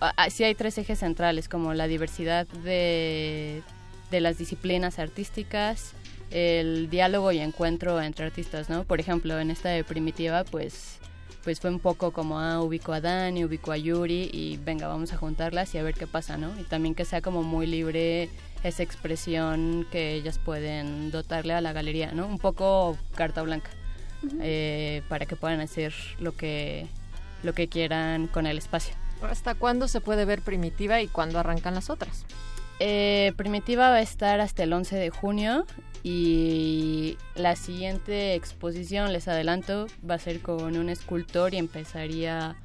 [0.00, 3.62] ah, ah, sí hay tres ejes centrales como la diversidad de,
[4.10, 5.92] de las disciplinas artísticas,
[6.30, 8.84] el diálogo y encuentro entre artistas, ¿no?
[8.84, 10.98] Por ejemplo, en esta de primitiva, pues
[11.46, 15.12] pues fue un poco como, ah, ubico a Dani, ubico a Yuri y venga, vamos
[15.12, 16.50] a juntarlas y a ver qué pasa, ¿no?
[16.58, 18.28] Y también que sea como muy libre
[18.64, 22.26] esa expresión que ellas pueden dotarle a la galería, ¿no?
[22.26, 23.70] Un poco carta blanca
[24.40, 26.88] eh, para que puedan hacer lo que
[27.44, 28.96] lo que quieran con el espacio.
[29.22, 32.26] ¿Hasta cuándo se puede ver Primitiva y cuándo arrancan las otras?
[32.78, 35.64] Eh, Primitiva va a estar hasta el 11 de junio
[36.02, 42.56] y la siguiente exposición, les adelanto, va a ser con un escultor y empezaría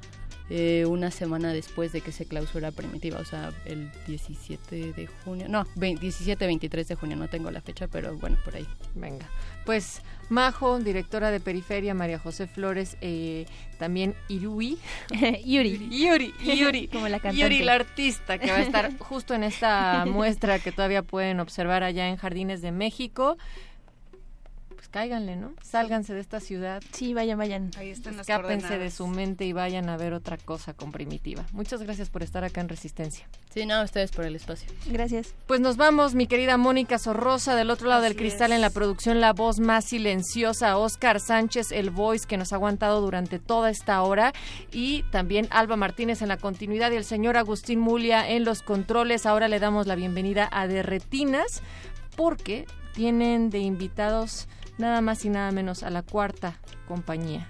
[0.50, 5.48] eh, una semana después de que se clausura Primitiva, o sea, el 17 de junio,
[5.48, 8.66] no, 17-23 de junio, no tengo la fecha, pero bueno, por ahí.
[8.94, 9.26] Venga,
[9.64, 10.02] pues
[10.32, 13.46] Majo, directora de Periferia, María José Flores, eh,
[13.78, 14.78] también Irui.
[15.44, 15.88] Yuri.
[15.90, 16.88] Yuri, Yuri.
[16.92, 17.42] Como la cantante.
[17.42, 21.82] Yuri, la artista, que va a estar justo en esta muestra que todavía pueden observar
[21.82, 23.36] allá en Jardines de México.
[24.92, 25.54] Cáiganle, ¿no?
[25.62, 26.82] Sálganse de esta ciudad.
[26.92, 27.70] Sí, vayan, vayan.
[27.78, 31.46] Ahí están las Escápense de su mente y vayan a ver otra cosa con Primitiva.
[31.52, 33.26] Muchas gracias por estar acá en Resistencia.
[33.54, 34.70] Sí, no, ustedes por el espacio.
[34.86, 35.34] Gracias.
[35.46, 38.56] Pues nos vamos, mi querida Mónica Sorrosa, del otro lado del cristal es.
[38.56, 43.00] en la producción, la voz más silenciosa, Oscar Sánchez, el voice que nos ha aguantado
[43.00, 44.34] durante toda esta hora,
[44.72, 49.24] y también Alba Martínez en la continuidad y el señor Agustín Mulia en los controles.
[49.24, 51.62] Ahora le damos la bienvenida a Derretinas,
[52.14, 54.48] porque tienen de invitados
[54.78, 57.48] nada más y nada menos a la cuarta compañía.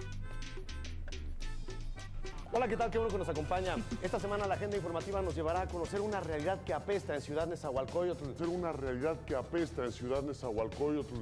[2.55, 2.91] Hola, ¿qué tal?
[2.91, 3.77] Qué bueno que nos acompaña.
[4.03, 7.47] Esta semana la agenda informativa nos llevará a conocer una realidad que apesta en Ciudad
[7.47, 8.37] Nezahualcóyotl.
[8.37, 11.15] Ser una realidad que apesta en Ciudad Nezahualcóyotl.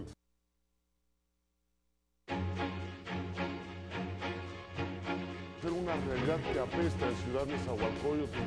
[5.63, 8.39] Ser una realidad que apesta en Ciudad Nezahualcóyotl.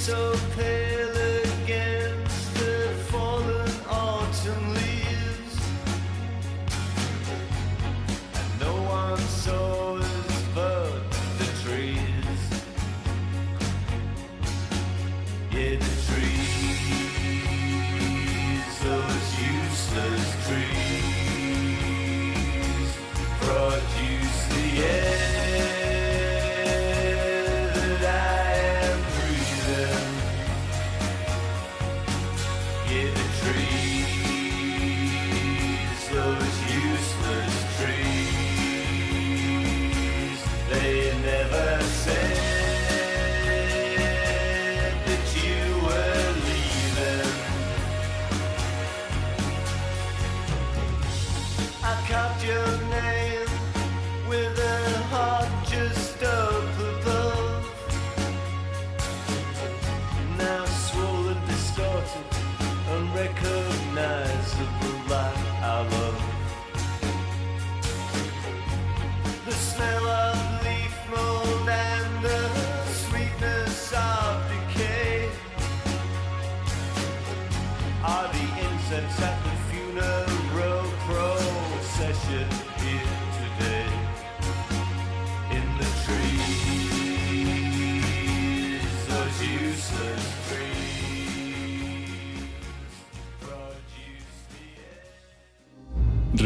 [0.00, 1.10] So pale
[1.62, 5.56] against the fallen autumn leaves,
[8.34, 9.99] and no one saw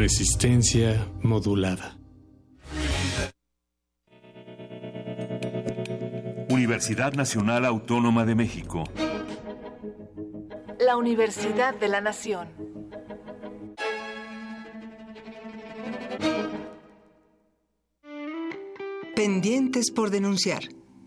[0.06, 1.96] Resistencia modulada.
[6.50, 8.84] Universidad Nacional Autónoma de México.
[10.78, 12.48] La Universidad de la Nación.
[19.16, 20.64] Pendientes por denunciar,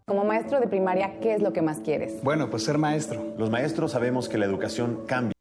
[0.05, 2.21] Como maestro de primaria, ¿qué es lo que más quieres?
[2.23, 3.33] Bueno, pues ser maestro.
[3.39, 5.36] Los maestros sabemos que la educación cambia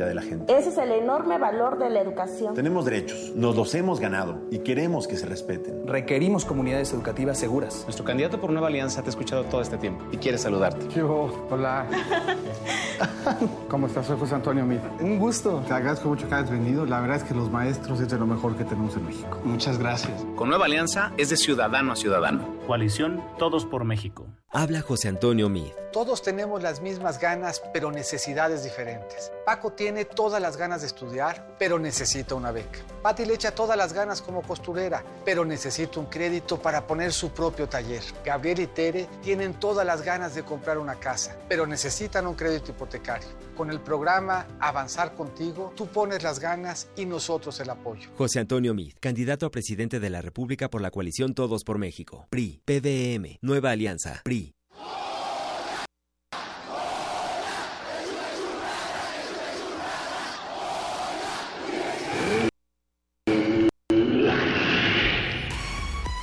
[0.00, 0.56] vida de la gente.
[0.56, 2.54] Ese es el enorme valor de la educación.
[2.54, 5.86] Tenemos derechos, nos los hemos ganado y queremos que se respeten.
[5.86, 7.82] Requerimos comunidades educativas seguras.
[7.84, 10.88] Nuestro candidato por Nueva Alianza te ha escuchado todo este tiempo y quiere saludarte.
[10.94, 11.86] Yo, hola.
[13.68, 14.06] ¿Cómo estás?
[14.06, 14.80] Soy José Antonio Mir.
[15.00, 15.62] Un gusto.
[15.66, 16.86] Te agradezco mucho que hayas venido.
[16.86, 19.38] La verdad es que los maestros es de lo mejor que tenemos en México.
[19.44, 20.24] Muchas gracias.
[20.36, 22.60] Con Nueva Alianza es de ciudadano a ciudadano.
[22.66, 24.26] Coalición Todos por México.
[24.50, 25.70] Habla José Antonio Mid.
[25.92, 29.32] Todos tenemos las mismas ganas, pero necesidades diferentes.
[29.44, 32.78] Paco tiene todas las ganas de estudiar, pero necesita una beca.
[33.02, 37.30] Pati le echa todas las ganas como costurera, pero necesita un crédito para poner su
[37.30, 38.02] propio taller.
[38.24, 42.70] Gabriel y Tere tienen todas las ganas de comprar una casa, pero necesitan un crédito
[42.70, 43.28] hipotecario.
[43.56, 48.10] Con el programa Avanzar Contigo, tú pones las ganas y nosotros el apoyo.
[48.16, 52.28] José Antonio Mid, candidato a presidente de la República por la coalición Todos por México.
[52.30, 54.54] PRI, PDM, Nueva Alianza, PRI.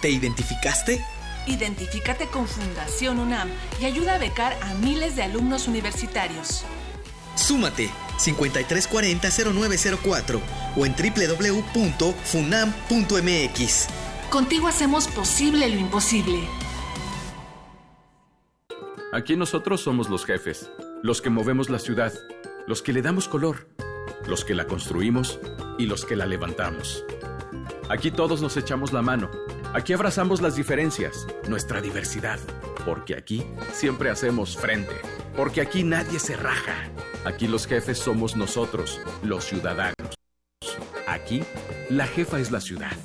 [0.07, 1.03] ¿Te identificaste?
[1.47, 3.49] Identifícate con Fundación UNAM
[3.81, 6.63] y ayuda a becar a miles de alumnos universitarios.
[7.35, 10.39] Súmate 5340-0904
[10.77, 13.87] o en www.funam.mx.
[14.29, 16.39] Contigo hacemos posible lo imposible.
[19.11, 20.71] Aquí nosotros somos los jefes,
[21.03, 22.13] los que movemos la ciudad,
[22.65, 23.67] los que le damos color,
[24.25, 25.37] los que la construimos
[25.77, 27.03] y los que la levantamos.
[27.89, 29.29] Aquí todos nos echamos la mano.
[29.73, 32.39] Aquí abrazamos las diferencias, nuestra diversidad.
[32.85, 33.43] Porque aquí
[33.73, 34.95] siempre hacemos frente.
[35.35, 36.89] Porque aquí nadie se raja.
[37.25, 40.15] Aquí los jefes somos nosotros, los ciudadanos.
[41.05, 41.43] Aquí,
[41.89, 42.95] la jefa es la ciudad.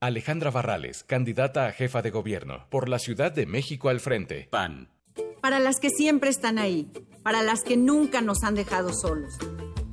[0.00, 4.48] Alejandra Barrales, candidata a jefa de gobierno por la Ciudad de México al frente.
[4.50, 4.90] PAN.
[5.40, 6.90] Para las que siempre están ahí,
[7.22, 9.38] para las que nunca nos han dejado solos,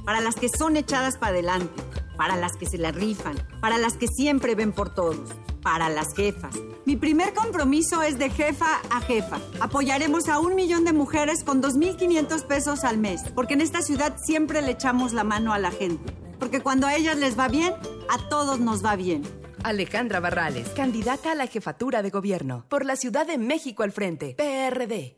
[0.05, 1.81] para las que son echadas para adelante,
[2.17, 5.29] para las que se la rifan, para las que siempre ven por todos,
[5.61, 6.55] para las jefas.
[6.85, 9.39] Mi primer compromiso es de jefa a jefa.
[9.59, 14.15] Apoyaremos a un millón de mujeres con 2.500 pesos al mes, porque en esta ciudad
[14.23, 17.73] siempre le echamos la mano a la gente, porque cuando a ellas les va bien,
[18.09, 19.23] a todos nos va bien.
[19.63, 24.35] Alejandra Barrales, candidata a la jefatura de gobierno por la Ciudad de México al frente,
[24.37, 25.17] PRD.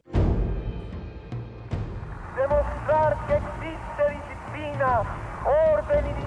[2.38, 5.02] Demostrar que existe disciplina,
[5.44, 6.27] orden y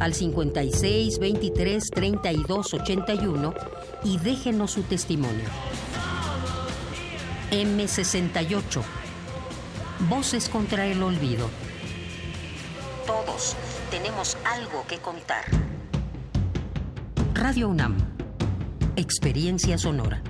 [0.00, 3.54] al 56 23 32 81
[4.02, 5.44] y déjenos su testimonio.
[7.50, 8.82] M68.
[10.08, 11.48] Voces contra el olvido.
[13.06, 13.56] Todos
[13.90, 15.44] tenemos algo que contar.
[17.34, 17.96] Radio UNAM.
[18.96, 20.22] Experiencia sonora.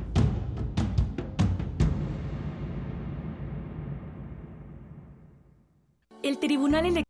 [6.22, 7.09] El Tribunal Electoral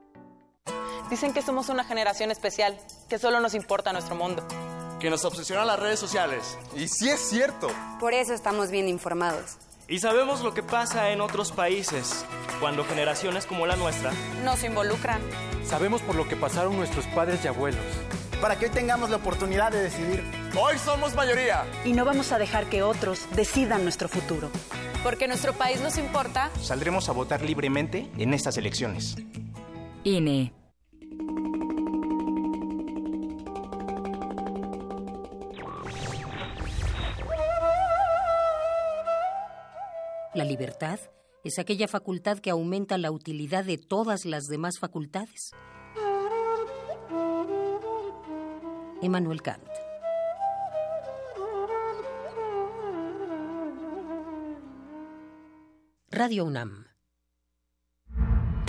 [1.11, 2.77] Dicen que somos una generación especial,
[3.09, 4.47] que solo nos importa nuestro mundo.
[4.97, 6.57] Que nos obsesionan las redes sociales.
[6.73, 7.67] Y sí es cierto.
[7.99, 9.57] Por eso estamos bien informados.
[9.89, 12.23] Y sabemos lo que pasa en otros países,
[12.61, 14.13] cuando generaciones como la nuestra
[14.45, 15.21] nos involucran.
[15.65, 17.83] Sabemos por lo que pasaron nuestros padres y abuelos.
[18.39, 20.23] Para que hoy tengamos la oportunidad de decidir.
[20.57, 21.65] Hoy somos mayoría.
[21.83, 24.49] Y no vamos a dejar que otros decidan nuestro futuro.
[25.03, 26.51] Porque nuestro país nos importa.
[26.61, 29.17] Saldremos a votar libremente en estas elecciones.
[30.03, 30.51] INE.
[40.33, 40.99] La libertad
[41.43, 45.51] es aquella facultad que aumenta la utilidad de todas las demás facultades.
[49.03, 49.67] Emmanuel Kant.
[56.09, 56.90] Radio UNAM.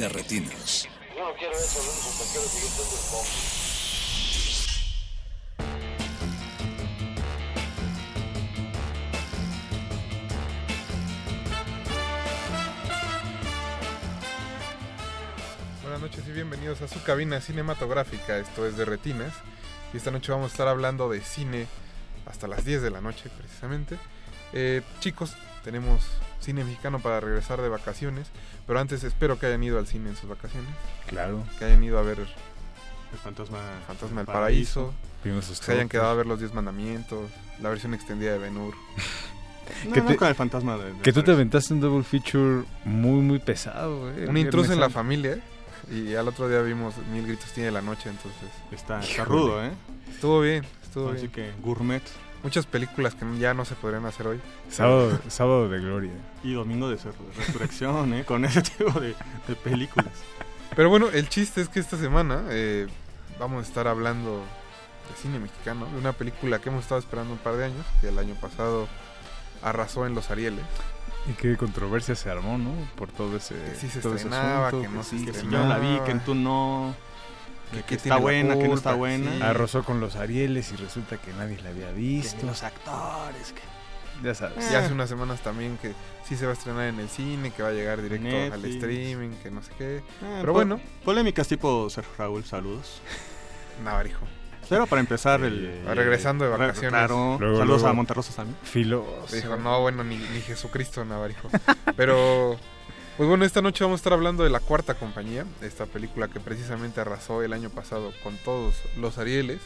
[0.00, 0.88] De, retinas.
[1.14, 3.20] Yo no quiero eso, que quiero seguir siendo el.
[15.82, 18.38] Buenas noches y bienvenidos a su cabina cinematográfica.
[18.38, 19.34] Esto es de Retinas.
[19.92, 21.66] Y esta noche vamos a estar hablando de cine
[22.24, 23.98] hasta las 10 de la noche, precisamente.
[24.54, 25.34] Eh, chicos,
[25.64, 26.00] tenemos
[26.40, 28.28] cine mexicano para regresar de vacaciones.
[28.66, 30.70] Pero antes espero que hayan ido al cine en sus vacaciones.
[31.06, 31.44] Claro.
[31.58, 34.92] Que hayan ido a ver El fantasma, Fantasma del Paraíso.
[35.42, 37.30] Sus se hayan quedado a ver los 10 mandamientos.
[37.60, 38.74] La versión extendida de Ben Hur.
[39.86, 42.02] No, Que no te- con el fantasma de, de Que tú te aventaste un double
[42.02, 44.24] feature muy, muy pesado, güey.
[44.26, 45.38] Un intruso en la familia.
[45.88, 48.50] Y al otro día vimos Mil Gritos Tiene la Noche, entonces...
[48.72, 49.70] Está, está rudo, ¿eh?
[50.12, 51.32] Estuvo bien, estuvo Así bien.
[51.32, 52.02] que gourmet.
[52.42, 54.40] Muchas películas que ya no se podrían hacer hoy.
[54.70, 56.12] Sábado, sábado de gloria.
[56.42, 56.96] Y domingo de
[57.36, 58.24] resurrección, ¿eh?
[58.24, 59.14] Con ese tipo de,
[59.46, 60.10] de películas.
[60.74, 62.86] Pero bueno, el chiste es que esta semana eh,
[63.38, 64.38] vamos a estar hablando
[65.10, 68.08] de cine mexicano, de una película que hemos estado esperando un par de años, que
[68.08, 68.88] el año pasado
[69.62, 70.64] arrasó en los Arieles.
[71.28, 72.70] Y qué controversia se armó, ¿no?
[72.96, 75.32] Por todo ese, Que sí se todo ese estrenaba, asunto, que no se sí, Que
[75.32, 75.64] si estrenaba.
[75.64, 76.94] yo la vi, que tú no.
[77.70, 79.30] Que- Que, que está buena, que no está buena.
[79.36, 79.42] sí.
[79.42, 82.44] Arrasó con los Arieles y resulta que nadie la había Que visto.
[82.46, 83.52] los actores.
[83.52, 83.60] Que...
[84.22, 84.70] Ya sabes.
[84.70, 85.92] Y hace unas semanas también que
[86.28, 89.30] sí se va a estrenar en el cine, que va a llegar directo al streaming,
[89.42, 89.96] que no sé qué.
[89.98, 93.00] Eh, Pero po- bueno, Polémicas tipo Sergio Raúl, saludos.
[93.84, 94.26] Navarijo.
[94.68, 95.66] Pero para empezar, el.
[95.66, 96.90] Eh, Va regresando de vacaciones.
[96.90, 97.38] Claro.
[97.40, 97.88] Luego, saludos luego.
[97.88, 98.56] a Monterrosa también.
[98.62, 99.34] Filoso.
[99.34, 101.48] Dijo, no, bueno, ni, ni Jesucristo Navarijo.
[101.96, 102.56] Pero,
[103.20, 106.40] pues bueno, esta noche vamos a estar hablando de La Cuarta Compañía, esta película que
[106.40, 109.60] precisamente arrasó el año pasado con todos los Arieles.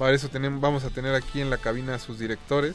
[0.00, 0.28] Para eso
[0.58, 2.74] vamos a tener aquí en la cabina a sus directores,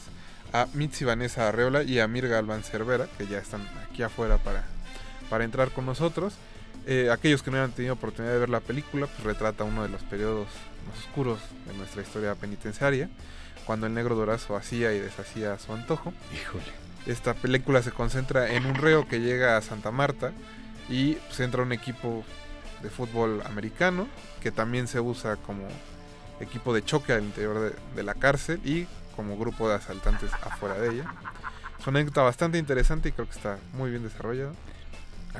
[0.50, 4.64] a Mitzi Vanessa Arreola y a Mir Galván Cervera, que ya están aquí afuera para,
[5.28, 6.32] para entrar con nosotros.
[6.86, 9.90] Eh, aquellos que no hayan tenido oportunidad de ver la película, pues retrata uno de
[9.90, 10.46] los periodos
[10.88, 13.10] más oscuros de nuestra historia penitenciaria,
[13.66, 16.14] cuando el negro Dorazo hacía y deshacía a su antojo.
[16.32, 16.83] Híjole.
[17.06, 20.32] Esta película se concentra en un reo que llega a Santa Marta
[20.88, 22.24] y pues, entra un equipo
[22.82, 24.08] de fútbol americano
[24.42, 25.66] que también se usa como
[26.40, 28.86] equipo de choque al interior de, de la cárcel y
[29.16, 31.14] como grupo de asaltantes afuera de ella.
[31.78, 34.52] Es una anécdota bastante interesante y creo que está muy bien desarrollada.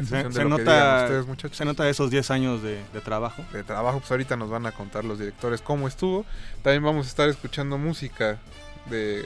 [0.03, 1.57] Se, se nota, ustedes, muchachos.
[1.57, 3.45] se nota esos 10 años de, de trabajo.
[3.53, 6.27] de trabajo, pues ahorita nos van a contar los directores cómo estuvo.
[6.63, 8.39] También vamos a estar escuchando música
[8.91, 9.25] de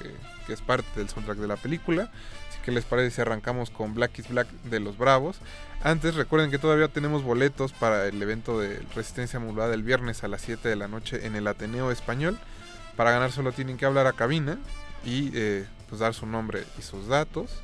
[0.49, 2.11] que es parte del soundtrack de la película.
[2.49, 5.37] Así que les parece si arrancamos con Black is Black de los Bravos.
[5.83, 10.29] Antes recuerden que todavía tenemos boletos para el evento de Resistencia Modulada el viernes a
[10.29, 12.39] las 7 de la noche en el Ateneo Español.
[12.97, 14.59] Para ganar solo tienen que hablar a cabina
[15.05, 17.61] y eh, pues dar su nombre y sus datos.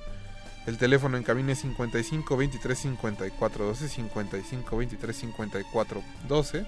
[0.66, 6.66] El teléfono en cabina es 55 23 54 12 55 23 54 12.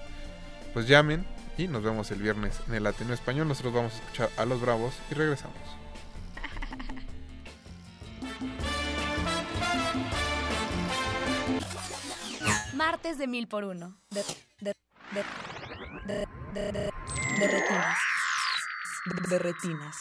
[0.73, 1.25] Pues llamen
[1.57, 3.47] y nos vemos el viernes en el Ateneo Español.
[3.47, 5.86] Nosotros vamos a escuchar a los Bravos y regresamos.
[12.73, 13.97] Martes de mil por uno.
[14.11, 14.23] De,
[14.61, 14.73] de,
[15.11, 15.23] de,
[16.05, 17.97] de, de, de, retinas.
[19.29, 19.95] de retinas.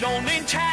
[0.00, 0.69] don't intend.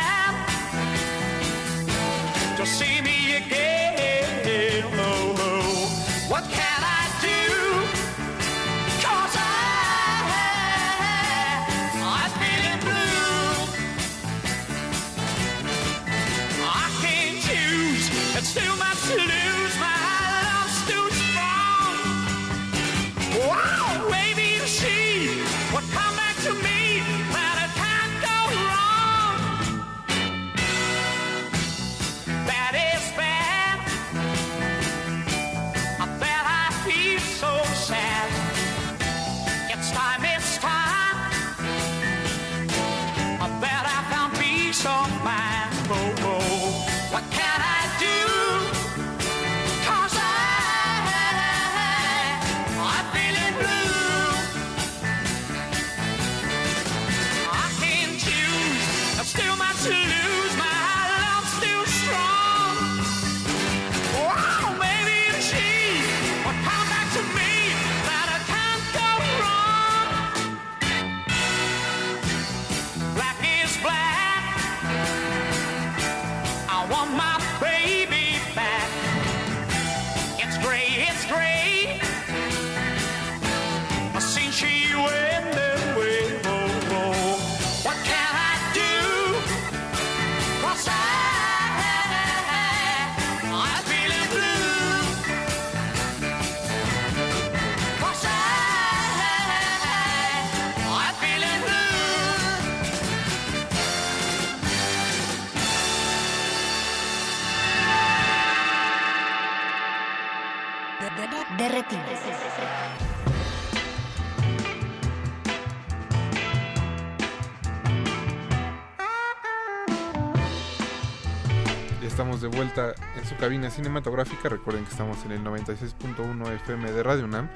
[123.38, 124.49] Su cabina cinematográfica.
[124.49, 127.49] Recuerden que estamos en el 96.1 FM de Radio UNAM.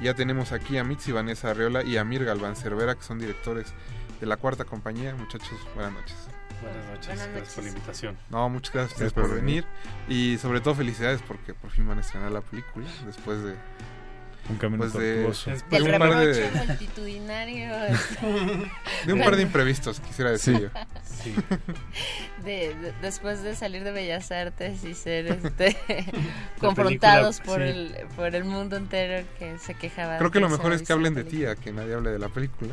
[0.00, 3.72] Ya tenemos aquí a Mitzi Vanessa Arreola y a Mir Galván Cervera, que son directores
[4.20, 5.14] de la cuarta compañía.
[5.14, 6.16] Muchachos, buenas noches.
[6.62, 8.18] Buenas noches, gracias por la invitación.
[8.30, 9.64] No, muchas gracias a ustedes Gracias por por venir.
[10.08, 13.54] Y sobre todo felicidades porque por fin van a estrenar la película después de...
[14.48, 15.50] Un camino pues de, tortuoso.
[15.50, 17.74] Del de un par de, multitudinario.
[19.06, 20.68] de un par de imprevistos, quisiera decir yo.
[21.04, 21.34] Sí.
[22.44, 25.76] De, de- después de salir de Bellas Artes y ser este,
[26.60, 27.68] confrontados por, sí.
[27.68, 30.18] el, por el mundo entero que se quejaba.
[30.18, 32.28] Creo que lo mejor es que hablen de ti, a que nadie hable de la
[32.28, 32.72] película.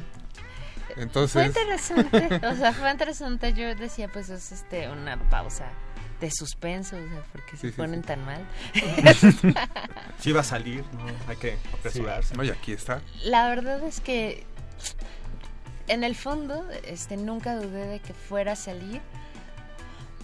[0.94, 3.54] Fue Entonces, interesante, o sea, fue interesante.
[3.54, 5.72] Yo decía, pues es este una pausa
[6.24, 8.08] de suspenso, o sea, porque se Sí, ponen sí.
[8.08, 8.46] tan mal.
[10.20, 11.06] Sí va a salir, ¿no?
[11.28, 12.36] Hay que apresurarse.
[12.36, 13.02] no, y aquí está.
[13.26, 14.46] La verdad es que
[15.88, 19.02] en el fondo, este, nunca dudé de que fuera a salir.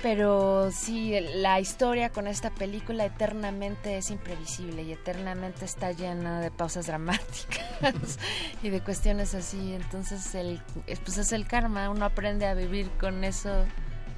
[0.02, 6.52] Pero sí, la historia con esta película eternamente es imprevisible y eternamente está llena de
[6.52, 8.18] pausas dramáticas
[8.64, 9.74] y de cuestiones así.
[9.74, 11.90] Entonces, el, es- pues es el karma.
[11.90, 13.66] Uno aprende a vivir con eso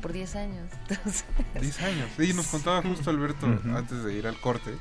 [0.02, 0.70] por 10 años.
[0.90, 1.26] Entonces,
[1.60, 2.10] 10 años.
[2.18, 4.76] Sí, nos contaba justo Alberto antes de ir al corte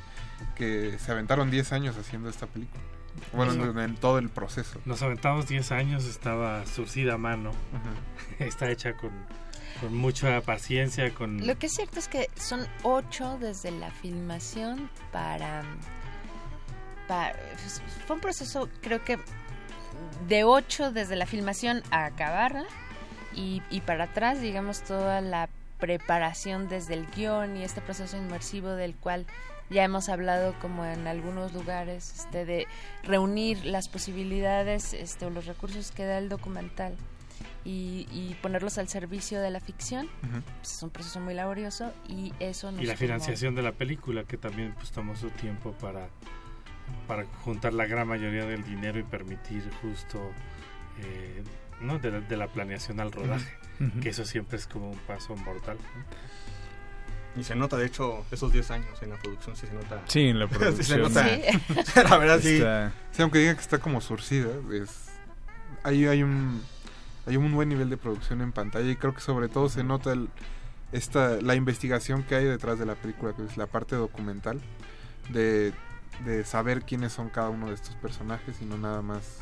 [0.57, 2.83] que se aventaron 10 años haciendo esta película.
[3.33, 4.81] Bueno, en, en todo el proceso.
[4.87, 7.51] Nos aventamos 10 años, estaba surcida a mano.
[8.39, 9.11] Está hecha con,
[9.81, 11.47] con mucha paciencia, con...
[11.47, 15.62] Lo que es cierto es que son ocho desde la filmación para,
[17.09, 19.18] pa- pues, fue un proceso, creo que
[20.29, 22.64] de ocho desde la filmación a acabarla
[23.41, 28.68] y, y para atrás, digamos, toda la preparación desde el guion y este proceso inmersivo
[28.70, 29.24] del cual
[29.70, 32.66] Ya hemos hablado como en algunos lugares este, de
[33.05, 36.97] reunir las posibilidades este, o los recursos que da el documental
[37.64, 40.08] y, y ponerlos al servicio de la ficción.
[40.58, 44.25] Pues es un proceso muy laborioso y eso nos Y la financiación de la película,
[44.25, 46.08] que también pues tomó su tiempo para,
[47.07, 50.33] para juntar la gran mayoría del dinero y permitir justo
[50.99, 51.45] eh,
[51.80, 51.98] ¿no?
[51.98, 53.52] de, la, de la planeación al rodaje,
[54.02, 55.76] que eso siempre es como un paso mortal.
[55.96, 57.40] ¿no?
[57.40, 60.02] Y se nota, de hecho, esos 10 años en la producción sí se nota.
[60.08, 61.00] Sí, en la Sí se producción.
[61.02, 61.24] nota.
[61.84, 62.00] Sí.
[62.08, 62.54] la verdad sí.
[62.57, 65.07] Está- sí, aunque diga que está como surcida, es
[65.84, 66.62] hay, hay un
[67.26, 70.12] hay un buen nivel de producción en pantalla y creo que sobre todo se nota
[70.12, 70.28] el,
[70.90, 74.61] esta la investigación que hay detrás de la película, que es la parte documental
[75.28, 75.72] de,
[76.24, 79.38] de saber quiénes son cada uno de estos personajes y no nada más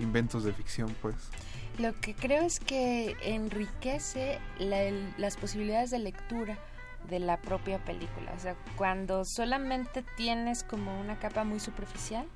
[0.00, 1.14] inventos de ficción, pues.
[1.80, 6.58] Lo que creo es que enriquece la- el- las posibilidades de lectura
[7.08, 8.32] de la propia película.
[8.36, 12.26] O sea, cuando solamente tienes como una capa muy superficial,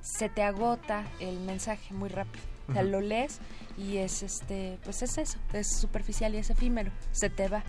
[0.00, 2.44] se te agota el mensaje muy rápido.
[2.68, 3.40] O sea, lo lees
[3.76, 7.62] y es este, pues es eso, es superficial y es efímero, se te va.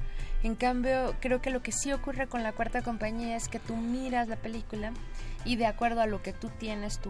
[0.43, 3.75] En cambio, creo que lo que sí ocurre con la cuarta compañía es que tú
[3.75, 4.93] miras la película
[5.43, 7.09] y de acuerdo a lo que tú tienes, tu,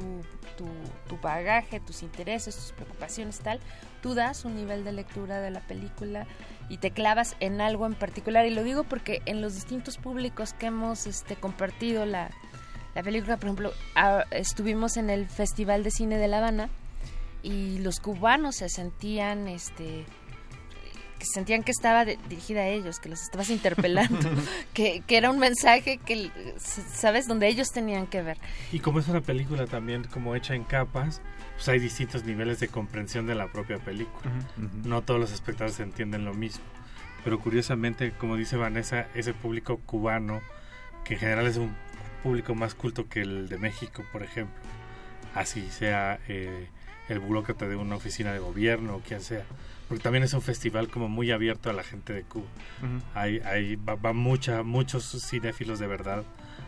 [0.58, 0.66] tu,
[1.08, 3.60] tu bagaje, tus intereses, tus preocupaciones, tal,
[4.06, 6.28] tú das un nivel de lectura de la película
[6.70, 8.46] y te clavas en algo en particular.
[8.46, 12.30] Y lo digo porque en los distintos públicos que hemos este, compartido la,
[12.94, 13.72] la película, por ejemplo,
[14.30, 16.70] estuvimos en el Festival de Cine de La Habana
[17.42, 20.06] y los cubanos se sentían este
[21.18, 24.30] que sentían que estaba de- dirigida a ellos, que los estabas interpelando,
[24.76, 28.38] que, que era un mensaje que, ¿sabes?, donde ellos tenían que ver.
[28.72, 31.22] Y como es una película también como hecha en capas,
[31.56, 34.32] pues hay distintos niveles de comprensión de la propia película.
[34.84, 36.64] No todos los espectadores entienden lo mismo.
[37.24, 40.42] Pero curiosamente, como dice Vanessa, ese público cubano,
[41.04, 41.76] que en general es un
[42.22, 44.56] público más culto que el de México, por ejemplo,
[45.34, 46.68] así sea eh,
[47.10, 49.44] el burócrata de una oficina de gobierno o quien sea,
[49.88, 52.48] porque también es un festival como muy abierto a la gente de Cuba.
[53.14, 56.24] Hay, hay va, va mucha, muchos cinéfilos de verdad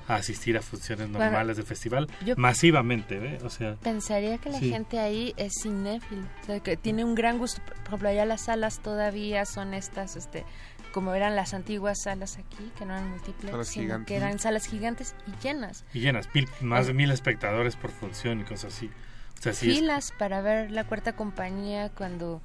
[0.07, 3.39] a asistir a funciones Bueno, normales del festival yo- masivamente, ¿ve?
[3.43, 4.69] O sea, Pensaría que la Sí.
[4.69, 7.61] gente ahí es cinéfilo, o sea, que tiene un gran gusto.
[7.61, 10.45] Por ejemplo, allá las salas todavía son estas, este,
[10.93, 14.07] como eran las antiguas salas aquí, que no eran múltiples, Salas sino gigantes.
[14.07, 15.84] que eran salas gigantes y llenas.
[15.93, 18.89] y llenas, mil- más Eh, de mil espectadores por función y cosas así.
[19.38, 22.41] O sea, sí es- filas para ver la cuarta compañía cuando,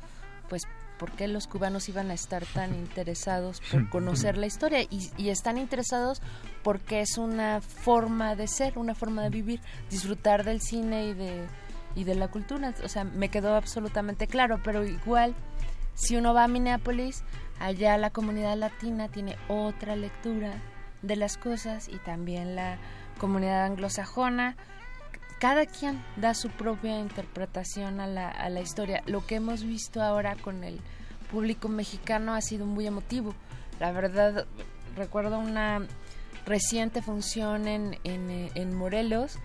[0.48, 0.64] pues,
[1.02, 4.82] ¿por qué los cubanos iban a estar tan interesados por conocer la historia?
[4.82, 6.22] Y, y están interesados
[6.62, 9.60] porque es una forma de ser, una forma de vivir,
[9.90, 11.44] disfrutar del cine y de,
[11.96, 12.72] y de la cultura.
[12.84, 15.34] O sea, me quedó absolutamente claro, pero igual,
[15.94, 17.24] si uno va a Minneapolis,
[17.58, 20.52] allá la comunidad latina tiene otra lectura
[21.02, 22.78] de las cosas y también la
[23.18, 24.56] comunidad anglosajona
[25.42, 29.02] cada quien da su propia interpretación a la, a la historia.
[29.06, 30.78] Lo que hemos visto ahora con el
[31.32, 33.34] público mexicano ha sido muy emotivo.
[33.80, 34.46] La verdad,
[34.94, 35.84] recuerdo una
[36.46, 39.40] reciente función en, en, en Morelos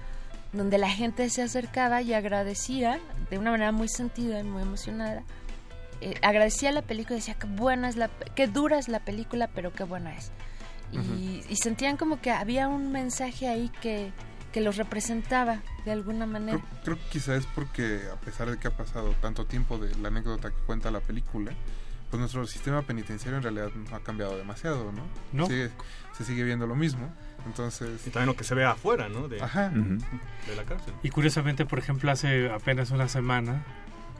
[0.53, 2.99] donde la gente se acercaba y agradecía
[3.31, 5.23] de una manera muy sentida y muy emocionada.
[6.01, 9.47] eh, agradecía la película y decía que buena es la, qué dura es la película,
[9.47, 10.31] pero qué buena es.
[11.49, 14.11] Y sentían como que había un mensaje ahí que,
[14.57, 16.57] que los representaba de alguna manera.
[16.57, 19.93] Creo, creo que quizá es porque a pesar de que ha pasado tanto tiempo de
[19.97, 21.51] la anécdota que cuenta la película,
[22.09, 25.03] pues nuestro sistema penitenciario en realidad no ha cambiado demasiado, ¿no?
[25.31, 25.45] No.
[25.45, 25.69] Sigue-
[26.17, 27.13] se sigue viendo lo mismo.
[27.45, 28.01] Entonces...
[28.07, 29.27] Y también lo que se ve afuera, ¿no?
[29.27, 29.69] De, Ajá.
[29.69, 30.91] de la cárcel.
[31.03, 33.61] Y curiosamente, por ejemplo, hace apenas una semana,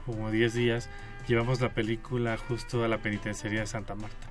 [0.06, 0.88] como 10 días,
[1.26, 4.28] llevamos la película justo a la penitenciaría de Santa Marta.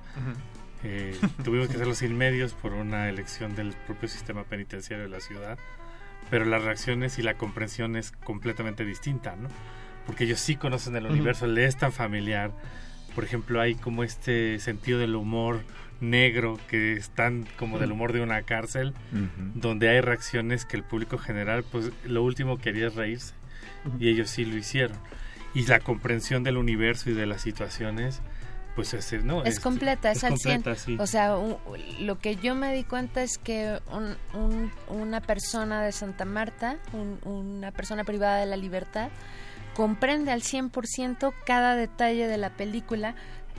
[0.84, 5.20] Eh, tuvimos que hacerlo sin medios por una elección del propio sistema penitenciario de la
[5.20, 5.58] ciudad,
[6.30, 9.48] pero las reacciones y la comprensión es completamente distinta, ¿no?
[10.06, 12.52] Porque ellos sí conocen el universo, le es tan familiar.
[13.14, 15.60] Por ejemplo, hay como este sentido del humor
[16.00, 19.50] negro que es tan como del humor de una cárcel, Ujú.
[19.54, 23.34] donde hay reacciones que el público general, pues lo último que quería es reírse,
[23.98, 24.96] y ellos sí lo hicieron.
[25.54, 28.20] Y la comprensión del universo y de las situaciones,
[28.78, 30.54] pues es, no, es completa, es, al 100.
[30.62, 30.96] completa, sí.
[31.00, 31.56] O sea, un-
[32.00, 36.76] lo que yo me di cuenta es que un- un- una persona de Santa Marta,
[36.92, 39.08] un- una persona privada de la libertad,
[39.74, 43.14] comprende al 100% cada detalle de la película,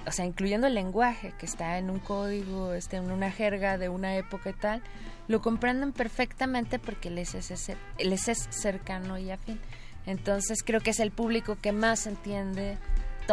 [0.07, 3.89] o sea, incluyendo el lenguaje que está en un código, este, en una jerga de
[3.89, 4.81] una época y tal,
[5.27, 9.59] lo comprenden perfectamente porque les es, ese- les es cercano y afín.
[10.05, 12.77] Entonces creo que es el público que más entiende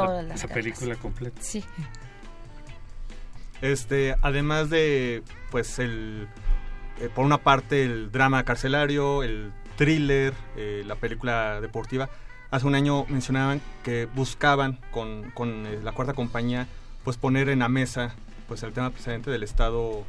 [0.05, 0.55] todas la, las la capas.
[0.55, 1.41] película completa.
[1.43, 1.65] Sí.
[3.63, 6.29] Este, además de, pues, el
[7.01, 12.09] eh, por una parte el drama carcelario, el thriller, eh, la película deportiva.
[12.51, 16.67] Hace un año mencionaban que buscaban con, con eh, la cuarta compañía
[17.05, 18.15] pues poner en la mesa
[18.49, 20.05] pues el tema precisamente del estado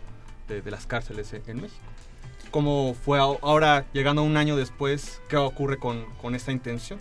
[0.47, 1.81] de, de las cárceles en, en México.
[2.51, 6.99] ¿Cómo fue ahora, llegando un año después, qué ocurre con, con esta intención?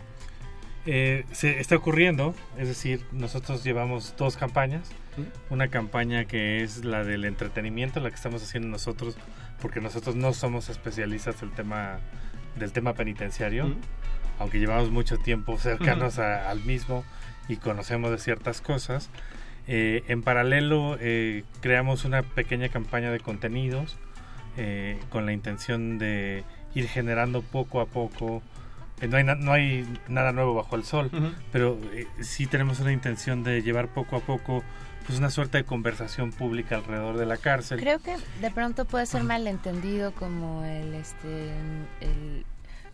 [0.86, 4.90] Eh, se está ocurriendo, es decir, nosotros llevamos dos campañas.
[5.50, 9.16] Una campaña que es la del entretenimiento, la que estamos haciendo nosotros,
[9.62, 11.98] porque nosotros no somos especialistas del tema
[12.56, 13.74] del tema penitenciario,
[14.38, 17.04] aunque llevamos mucho tiempo cercanos a- al mismo
[17.48, 19.10] y conocemos de ciertas cosas.
[19.68, 23.96] Eh, en paralelo eh, creamos una pequeña campaña de contenidos
[24.58, 26.44] eh, con la intención de
[26.74, 28.42] ir generando poco a poco.
[29.00, 31.10] Eh, no, hay na- no hay nada nuevo bajo el sol,
[31.52, 34.62] pero eh, sí tenemos una intención de llevar poco a poco
[35.06, 37.78] pues una suerte de conversación pública alrededor de la cárcel.
[37.78, 41.50] Creo que de pronto puede ser malentendido como el este
[42.00, 42.44] el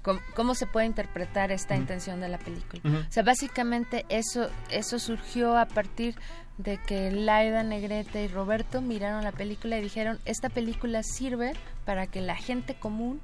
[0.03, 2.83] com- cómo se puede interpretar esta intención de la película.
[3.09, 6.15] O sea, básicamente eso eso surgió a partir
[6.59, 11.55] de que Laida Negrete y Roberto miraron la película y dijeron, "Esta película sirve
[11.87, 13.21] para que la gente común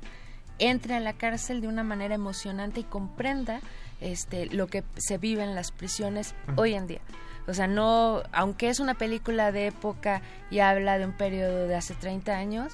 [0.58, 3.60] entre a la cárcel de una manera emocionante y comprenda
[4.00, 7.00] este lo que se vive en las prisiones hoy en día.
[7.46, 10.20] O sea, no, aunque es una película de época
[10.50, 12.72] y habla de un periodo de hace 30 años,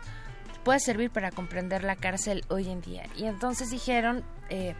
[0.64, 3.04] puede servir para comprender la cárcel hoy en día.
[3.16, 4.74] Y entonces dijeron, eh,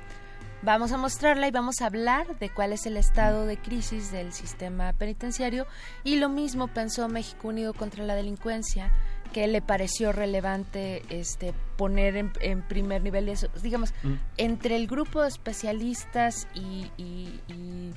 [0.63, 4.33] vamos a mostrarla y vamos a hablar de cuál es el estado de crisis del
[4.33, 5.67] sistema penitenciario.
[6.03, 8.91] Y lo mismo pensó México Unido contra la Delincuencia,
[9.35, 13.49] que le pareció relevante este poner en, en primer nivel eso.
[13.63, 14.13] Digamos, Mm.
[14.39, 17.91] entre el grupo de especialistas y, y- y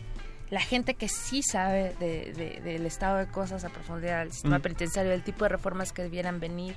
[0.49, 4.57] la gente que sí sabe de- de- del estado de cosas a profundidad del sistema
[4.57, 4.61] Mm.
[4.64, 6.76] penitenciario, del tipo de reformas que debieran venir,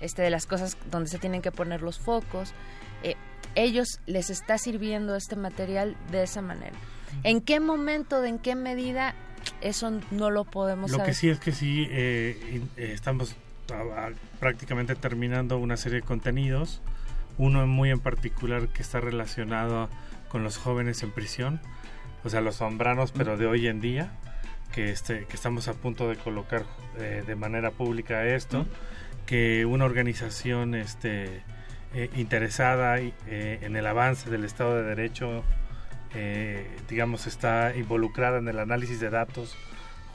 [0.00, 2.54] este, de las cosas donde se tienen que poner los focos,
[3.02, 3.14] eh,
[3.56, 6.76] ellos les está sirviendo este material de esa manera.
[7.24, 9.14] ¿En qué momento, de en qué medida?
[9.60, 11.12] Eso no lo podemos Lo saber.
[11.12, 13.34] que sí es que sí eh, eh, estamos
[14.40, 16.80] prácticamente terminando una serie de contenidos,
[17.38, 19.88] uno muy en particular que está relacionado
[20.28, 21.60] con los jóvenes en prisión,
[22.24, 24.10] o sea, los sombranos, pero de hoy en día,
[24.72, 26.64] que, este, que estamos a punto de colocar
[26.98, 28.66] eh, de manera pública esto,
[29.26, 31.42] que una organización este,
[31.94, 33.12] eh, interesada eh,
[33.62, 35.44] en el avance del Estado de Derecho,
[36.88, 39.56] digamos, está involucrada en el análisis de datos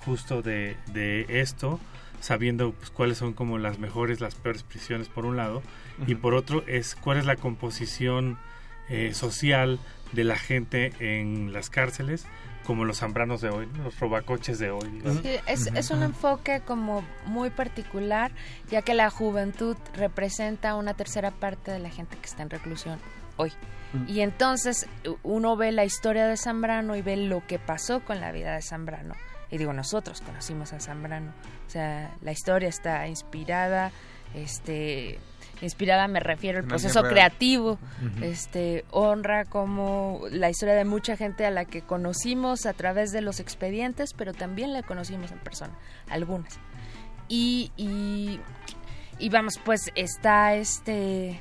[0.04, 1.80] justo de, de esto,
[2.24, 5.62] sabiendo pues, cuáles son como las mejores, las peores prisiones por un lado,
[6.08, 8.40] y por otro es cuál es la composición
[8.88, 9.78] eh, social
[10.14, 12.26] de la gente en las cárceles,
[12.66, 15.02] como los zambranos de hoy, los robacoches de hoy.
[15.22, 18.32] Sí, es, es un enfoque como muy particular,
[18.72, 23.00] ya que la juventud representa una tercera parte de la gente que está en reclusión
[23.36, 23.52] hoy.
[24.08, 24.88] Y entonces
[25.24, 28.62] uno ve la historia de Zambrano y ve lo que pasó con la vida de
[28.62, 29.14] Zambrano.
[29.54, 31.32] Y digo, nosotros conocimos a Zambrano.
[31.68, 33.92] O sea, la historia está inspirada,
[34.34, 35.20] este,
[35.62, 37.78] inspirada me refiero al proceso creativo,
[38.24, 43.22] este, honra como la historia de mucha gente a la que conocimos a través de
[43.22, 45.78] los expedientes, pero también la conocimos en persona,
[46.10, 46.58] algunas.
[47.28, 48.40] Y, y,
[49.20, 51.40] y vamos, pues está este...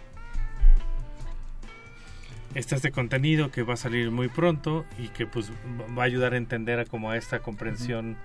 [2.55, 5.51] Está este contenido que va a salir muy pronto y que pues
[5.99, 8.17] va a ayudar a entender a como a esta comprensión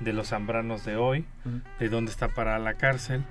[0.00, 1.60] de los zambranos de hoy, Ujú.
[1.78, 3.22] de dónde está parada la cárcel.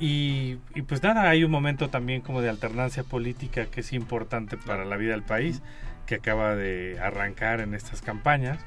[0.00, 4.56] Y, y pues nada, hay un momento también como de alternancia política que es importante
[4.56, 5.62] para la vida del país,
[6.06, 8.58] que acaba de arrancar en estas campañas.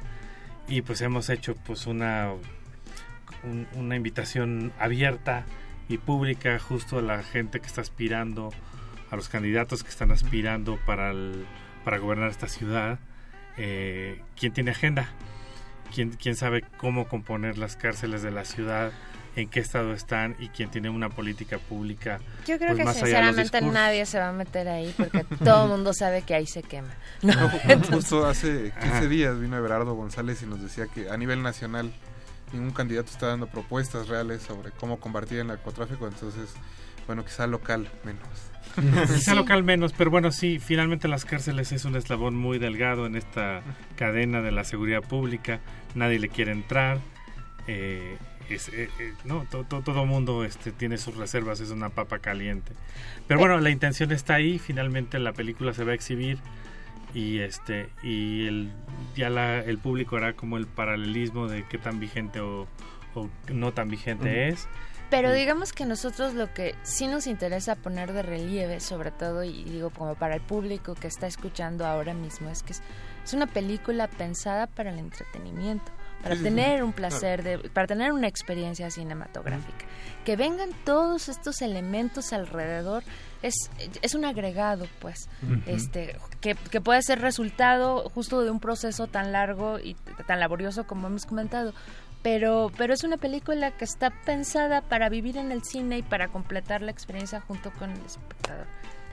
[0.69, 2.31] Y pues hemos hecho pues una,
[3.43, 5.43] un- una invitación abierta
[5.89, 8.51] y pública justo a la gente que está aspirando,
[9.11, 11.45] a los candidatos que están aspirando para, el-
[11.83, 12.99] para gobernar esta ciudad.
[13.57, 15.09] Eh, ¿Quién tiene agenda?
[15.93, 18.91] ¿Quién, ¿Quién sabe cómo componer las cárceles de la ciudad?
[19.35, 20.35] ¿En qué estado están?
[20.39, 22.19] ¿Y quién tiene una política pública?
[22.47, 25.69] Yo creo pues, que más sinceramente nadie se va a meter ahí porque todo el
[25.69, 26.89] mundo sabe que ahí se quema.
[27.21, 27.33] ¿no?
[27.33, 29.01] No, Entonces- justo hace 15 Ajá.
[29.05, 31.93] días vino Everardo González y nos decía que a nivel nacional
[32.51, 36.49] ningún candidato está dando propuestas reales sobre cómo combatir el narcotráfico, entonces,
[37.05, 38.27] bueno, quizá local menos.
[39.15, 43.15] Quizá local menos, pero bueno, sí, finalmente las cárceles es un eslabón muy delgado en
[43.15, 43.61] esta
[43.95, 45.59] cadena de la seguridad pública.
[45.95, 46.99] Nadie le quiere entrar.
[47.67, 48.17] eh,
[48.49, 52.19] es, eh, eh, no, to- to- todo mundo este, tiene sus reservas, es una papa
[52.19, 52.71] caliente.
[53.27, 54.57] Pero bueno, la intención está ahí.
[54.57, 56.37] Finalmente la película se va a exhibir
[57.13, 58.71] y este y el
[59.17, 62.67] ya la, el público hará como el paralelismo de qué tan vigente o,
[63.15, 64.67] o no tan vigente es.
[65.09, 69.63] Pero digamos que nosotros lo que sí nos interesa poner de relieve, sobre todo, y
[69.63, 72.81] digo como para el público que está escuchando ahora mismo, es que es,
[73.23, 76.55] es una película pensada para el entretenimiento, para Sí, sí, sí.
[76.55, 79.85] tener un placer, de, para tener una experiencia cinematográfica.
[80.25, 83.03] Que vengan todos estos elementos alrededor
[83.41, 83.53] es,
[84.01, 85.29] es un agregado, pues,
[85.67, 90.85] este que, que puede ser resultado justo de un proceso tan largo y tan laborioso
[90.85, 91.73] como hemos comentado.
[92.29, 96.27] Pero, pero es una película que está pensada para vivir en el cine y para
[96.27, 98.67] completar la experiencia junto con el espectador.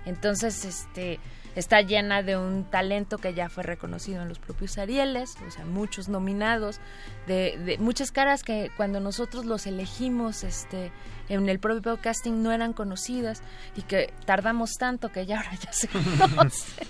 [0.05, 1.21] Entonces, este
[1.55, 5.65] está llena de un talento que ya fue reconocido en los propios Arieles, o sea,
[5.65, 6.81] muchos nominados,
[7.27, 10.93] de, de muchas caras que cuando nosotros los elegimos este
[11.29, 13.43] en el propio casting no eran conocidas
[13.77, 16.87] y que tardamos tanto que ya ahora ya se conocen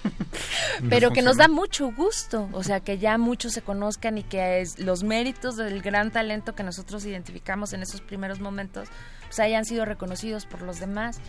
[0.88, 4.60] pero que nos da mucho gusto, o sea, que ya muchos se conozcan y que
[4.60, 8.88] es, los méritos del gran talento que nosotros identificamos en esos primeros momentos
[9.26, 11.20] pues hayan sido reconocidos por los demás.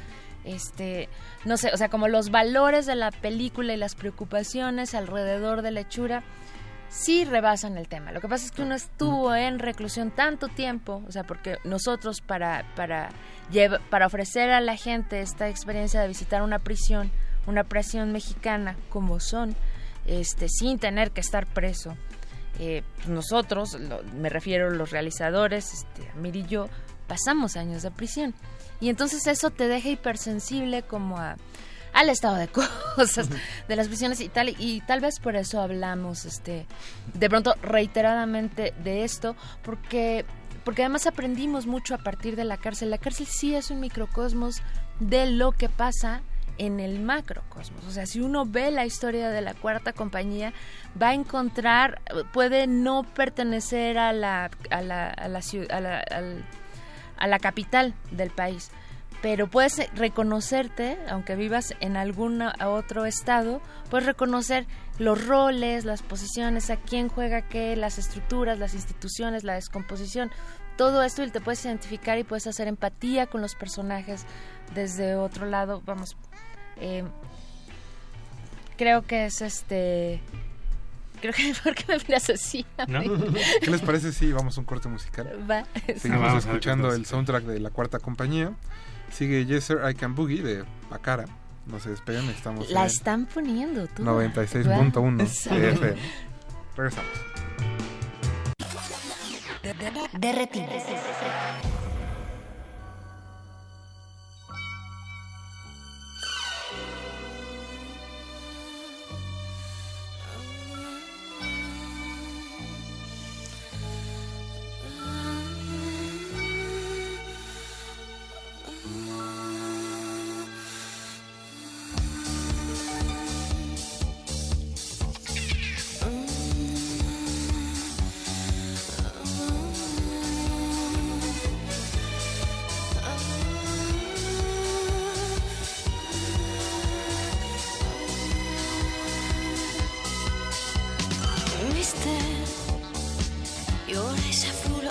[0.46, 1.10] Este,
[1.44, 5.72] no sé, o sea, como los valores de la película y las preocupaciones alrededor de
[5.72, 6.24] la hechura
[6.88, 8.12] sí rebasan el tema.
[8.12, 12.22] Lo que pasa es que uno estuvo en reclusión tanto tiempo, o sea, porque nosotros
[12.22, 13.10] para para
[13.52, 17.12] lleva- para ofrecer a la gente esta experiencia de visitar una prisión,
[17.48, 19.56] una prisión mexicana como son,
[20.06, 21.98] este, sin tener que estar preso.
[22.58, 26.70] eh, pues nosotros, lo- me refiero a los realizadores, este, Amir y yo,
[27.06, 28.34] pasamos años de prisión.
[28.80, 31.38] Y entonces eso te deja hipersensible como a,
[31.94, 32.48] al estado de
[32.96, 33.30] cosas
[33.68, 34.50] de las prisiones y tal.
[34.60, 36.66] Y tal vez por eso hablamos este,
[37.14, 40.26] de pronto reiteradamente de esto, porque,
[40.64, 42.90] porque además aprendimos mucho a partir de la cárcel.
[42.90, 44.62] La cárcel sí es un microcosmos
[45.00, 46.22] de lo que pasa
[46.58, 47.84] en el macrocosmos.
[47.86, 50.54] O sea, si uno ve la historia de la cuarta compañía,
[51.02, 56.00] va a encontrar, puede no pertenecer a la, a la, a la, ciu- a la-
[56.00, 56.46] al-
[57.18, 58.72] a la capital del país,
[59.22, 64.68] pero puedes reconocerte, aunque vivas en algún otro estado, puedes reconocer
[65.00, 70.32] los roles, las posiciones, a quién juega qué, las estructuras, las instituciones, la descomposición,
[70.78, 74.26] todo esto y te puedes identificar y puedes hacer empatía con los personajes
[74.74, 76.18] desde otro lado, vamos,
[76.78, 77.04] eh,
[78.78, 80.22] creo que es este,
[81.16, 82.66] creo que ¿por qué me miras así?
[83.62, 85.30] ¿Qué les parece si vamos a un corte musical?
[85.50, 85.66] Va.
[85.98, 88.52] Seguimos escuchando el soundtrack de la cuarta compañía.
[89.12, 91.26] Sigue Yes Sir I Can Boogie de Bacara.
[91.66, 94.04] No se despeguen, estamos La en están poniendo tú.
[94.04, 95.50] 96.1 Sí.
[95.50, 96.02] de FM.
[96.76, 97.12] Regresamos.
[100.20, 100.64] Derretir.
[100.72, 100.96] Mister,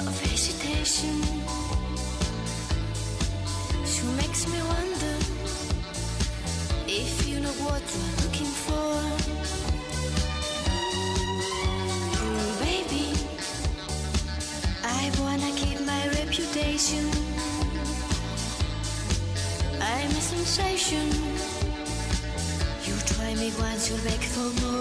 [0.07, 1.17] of hesitation.
[3.85, 5.17] She makes me wonder
[6.87, 8.91] if you know what you're looking for.
[12.21, 13.07] Mm, baby,
[14.83, 17.05] I wanna keep my reputation.
[19.81, 21.07] I'm a sensation.
[22.87, 24.74] You try me once, you'll beg for more.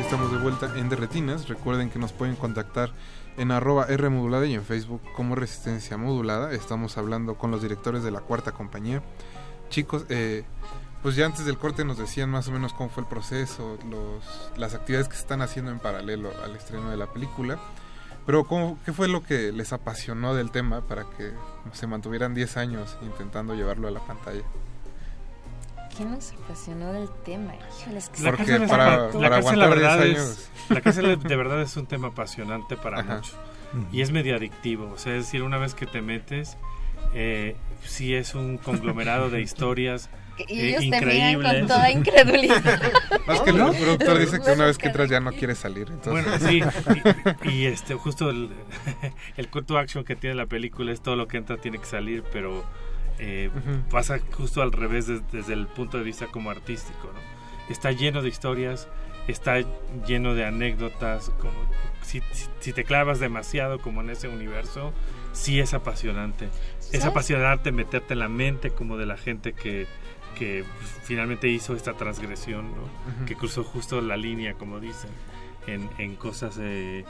[0.00, 1.46] Estamos de vuelta en Derretinas.
[1.46, 2.90] Recuerden que nos pueden contactar
[3.36, 4.08] en arroba R
[4.48, 6.50] y en Facebook como Resistencia Modulada.
[6.50, 9.00] Estamos hablando con los directores de la cuarta compañía.
[9.68, 10.44] Chicos, eh,
[11.04, 14.50] pues ya antes del corte nos decían más o menos cómo fue el proceso, los,
[14.56, 17.60] las actividades que se están haciendo en paralelo al estreno de la película.
[18.28, 21.32] Pero ¿cómo, ¿qué fue lo que les apasionó del tema para que
[21.72, 24.42] se mantuvieran 10 años intentando llevarlo a la pantalla?
[25.96, 27.54] ¿Qué nos apasionó del tema?
[27.80, 30.02] Híjole, es que La Porque cárcel es- para- la para cárcel, la aguantar 10 verdad
[30.02, 30.18] años.
[30.18, 33.14] es, la cárcel de verdad es un tema apasionante para Ajá.
[33.14, 33.34] muchos
[33.92, 34.90] y es medio adictivo.
[34.92, 36.58] O sea, es decir, una vez que te metes,
[37.14, 40.10] eh, sí es un conglomerado de historias
[40.46, 42.80] Y eh, ellos te miran con toda incredulidad.
[43.26, 43.72] No, es que el ¿No?
[43.72, 45.88] productor dice que Bueno, una vez que entras ya no quieres salir.
[45.90, 46.24] Entonces...
[46.24, 46.62] Bueno, sí,
[47.44, 48.48] y, y, este justo el,
[49.36, 51.84] el call to action que tiene la película es todo lo que entra tiene que
[51.84, 52.64] salir, pero
[53.18, 53.50] eh,
[53.90, 57.20] pasa justo al revés des- desde el punto de vista como artístico, ¿no?
[57.72, 58.88] Está lleno de historias,
[59.26, 59.56] está
[60.06, 61.52] lleno de anécdotas, como
[62.02, 64.94] si, si, si te clavas demasiado como en ese universo,
[65.34, 66.48] sí es apasionante.
[66.92, 69.86] Es apasionante meterte en la mente como de la gente que,
[70.38, 72.72] que pues, finalmente hizo esta transgresión,
[73.26, 75.10] que cruzó justo la línea, como dicen,
[75.66, 77.04] en, en cosas eh,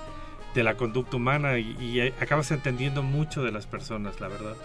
[0.55, 4.57] de la conducta humana y, y, eh, acabas entendiendo mucho de las personas, la verdad.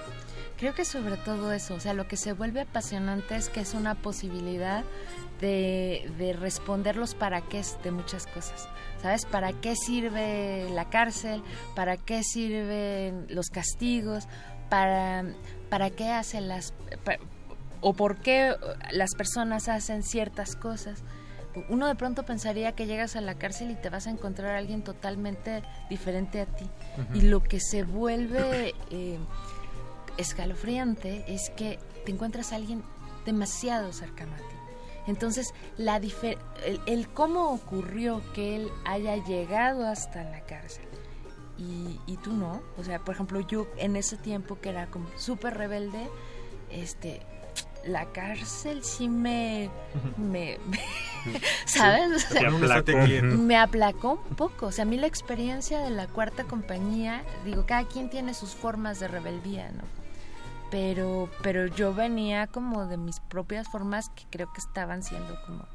[0.58, 3.74] Creo que sobre todo eso, o sea, lo que se vuelve apasionante es que es
[3.74, 4.84] una posibilidad
[5.42, 8.70] de, de responder los para qué de muchas cosas.
[9.02, 9.26] ¿Sabes?
[9.26, 11.44] ¿Para qué sirve la cárcel?
[11.76, 14.28] ¿Para qué sirven los castigos?
[14.70, 15.26] ¿Para,
[15.70, 16.74] para qué hacen las...
[17.84, 18.56] o por qué
[18.92, 21.04] las personas hacen ciertas cosas?
[21.70, 24.58] Uno de pronto pensaría que llegas a la cárcel y te vas a encontrar a
[24.58, 26.66] alguien totalmente diferente a ti.
[27.14, 28.74] Y lo que se vuelve...
[28.90, 29.20] eh,
[30.18, 32.84] escalofriante es que te encuentras a alguien
[33.26, 34.56] demasiado cercano a ti.
[35.08, 40.86] Entonces, la difer- el, el cómo ocurrió que él haya llegado hasta la cárcel
[41.58, 45.08] y, y tú no, o sea, por ejemplo, yo en ese tiempo que era como
[45.18, 46.08] súper rebelde,
[46.70, 47.22] este,
[47.86, 49.70] la cárcel sí me,
[50.18, 50.58] me,
[51.66, 52.26] ¿sabes?
[52.36, 52.98] Aplacó.
[53.38, 54.68] me aplacó un poco.
[54.68, 58.52] O sea, a mí la experiencia de la cuarta compañía, digo, cada quien tiene sus
[58.52, 59.84] formas de rebeldía, ¿no?
[60.72, 65.68] Pero, pero yo venía como de mis propias formas que creo que estaban siendo como,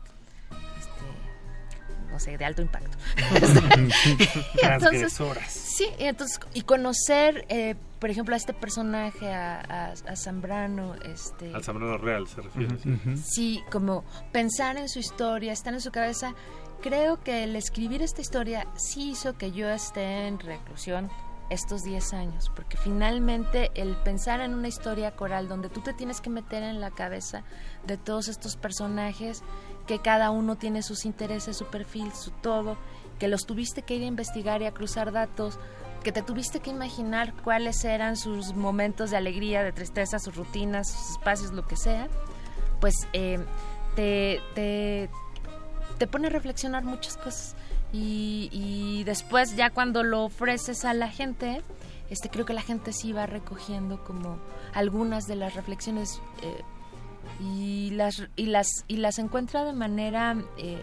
[2.18, 2.98] no sé, de alto impacto.
[4.60, 5.52] Transgresoras.
[5.52, 10.96] Sí, y entonces, y conocer, eh, por ejemplo, a este personaje, a, a, a Zambrano,
[10.96, 11.54] este...
[11.54, 12.76] Al Zambrano Real se refiere.
[12.82, 12.98] sí.
[13.22, 16.34] Sí, como pensar en su historia, estar en su cabeza.
[16.82, 21.10] Creo que el escribir esta historia sí hizo que yo esté en reclusión
[21.50, 26.20] estos 10 años, porque finalmente el pensar en una historia coral donde tú te tienes
[26.20, 27.42] que meter en la cabeza
[27.86, 29.42] de todos estos personajes,
[29.86, 32.76] que cada uno tiene sus intereses, su perfil, su todo,
[33.18, 35.58] que los tuviste que ir a investigar y a cruzar datos,
[36.04, 40.88] que te tuviste que imaginar cuáles eran sus momentos de alegría, de tristeza, sus rutinas,
[40.88, 42.08] sus espacios, lo que sea,
[42.80, 43.38] pues eh,
[43.96, 45.10] te, te,
[45.98, 47.56] te pone a reflexionar muchas cosas.
[47.92, 51.62] Y, y después ya cuando lo ofreces a la gente,
[52.10, 54.38] este creo que la gente sí va recogiendo como
[54.74, 56.62] algunas de las reflexiones eh,
[57.40, 60.82] y las y las y las encuentra de manera eh,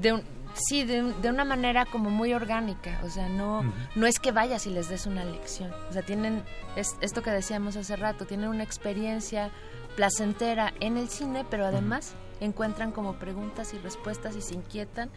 [0.00, 0.22] de un-
[0.54, 3.00] sí de, de una manera como muy orgánica.
[3.04, 3.62] O sea no
[3.94, 5.72] no es que vayas y les des una lección.
[5.88, 6.42] O sea tienen
[6.76, 9.50] es, esto que decíamos hace rato tienen una experiencia
[9.96, 15.10] placentera en el cine pero además encuentran como preguntas y respuestas y se inquietan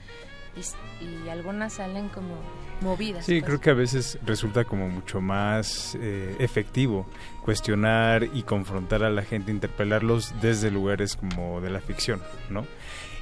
[0.56, 2.36] y, algunas salen como
[2.82, 3.46] movidas Sí, pues.
[3.46, 7.06] creo que a veces resulta como mucho más eh, efectivo
[7.44, 12.66] cuestionar y confrontar a la gente, interpelarlos desde lugares como de la ficción, ¿no?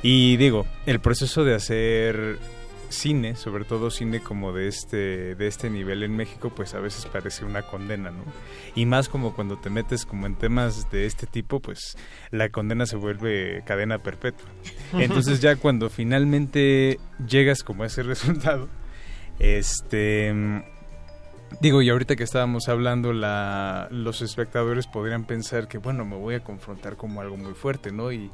[0.01, 2.39] Y digo, el proceso de hacer
[2.89, 7.05] cine, sobre todo cine como de este de este nivel en México, pues a veces
[7.05, 8.23] parece una condena, ¿no?
[8.75, 11.97] Y más como cuando te metes como en temas de este tipo, pues
[12.31, 14.47] la condena se vuelve cadena perpetua.
[14.93, 18.67] Entonces ya cuando finalmente llegas como a ese resultado,
[19.39, 20.33] este
[21.61, 26.35] digo, y ahorita que estábamos hablando, la, los espectadores podrían pensar que, bueno, me voy
[26.35, 28.11] a confrontar como algo muy fuerte, ¿no?
[28.11, 28.29] Y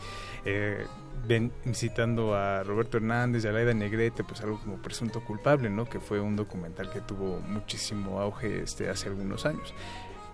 [0.46, 0.86] eh,
[1.28, 5.86] ven, citando a Roberto Hernández y a Laida Negrete, pues algo como presunto culpable, ¿no?
[5.86, 9.74] Que fue un documental que tuvo muchísimo auge este, hace algunos años.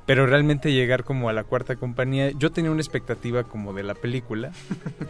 [0.05, 3.93] pero realmente llegar como a la cuarta compañía, yo tenía una expectativa como de la
[3.93, 4.51] película,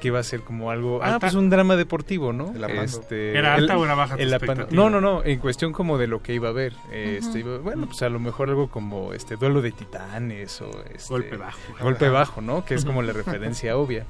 [0.01, 2.51] que iba a ser como algo, ah, pues un drama deportivo, ¿no?
[2.83, 4.67] Este, ¿Era el- alta o era baja tu expectativa?
[4.71, 6.73] No, no, no, en cuestión como de lo que iba a ver.
[6.91, 11.07] Este, iba- bueno, pues a lo mejor algo como este duelo de titanes o este,
[11.13, 11.59] Golpe bajo.
[11.81, 12.65] Golpe bajo, ¿no?
[12.65, 14.05] Que es como la referencia obvia.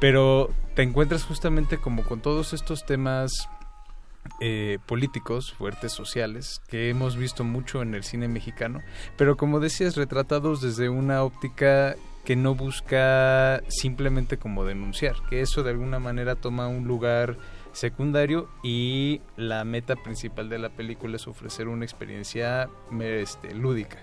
[0.00, 3.48] Pero te encuentras justamente como con todos estos temas
[4.40, 8.80] eh, políticos fuertes, sociales, que hemos visto mucho en el cine mexicano,
[9.16, 15.62] pero como decías, retratados desde una óptica que no busca simplemente como denunciar, que eso
[15.62, 17.36] de alguna manera toma un lugar
[17.72, 22.68] secundario y la meta principal de la película es ofrecer una experiencia
[23.00, 23.98] este, lúdica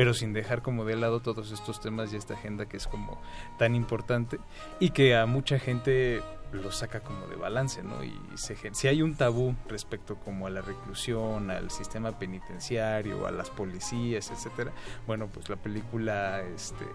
[0.00, 3.20] pero sin dejar como de lado todos estos temas y esta agenda que es como
[3.58, 4.40] tan importante
[4.78, 6.22] y que a mucha gente
[6.52, 8.02] lo saca como de balance, ¿no?
[8.02, 13.30] Y se, si hay un tabú respecto como a la reclusión, al sistema penitenciario, a
[13.30, 14.72] las policías, etcétera,
[15.06, 16.86] bueno, pues la película este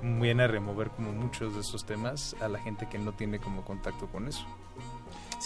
[0.00, 3.64] viene a remover como muchos de esos temas a la gente que no tiene como
[3.64, 4.46] contacto con eso.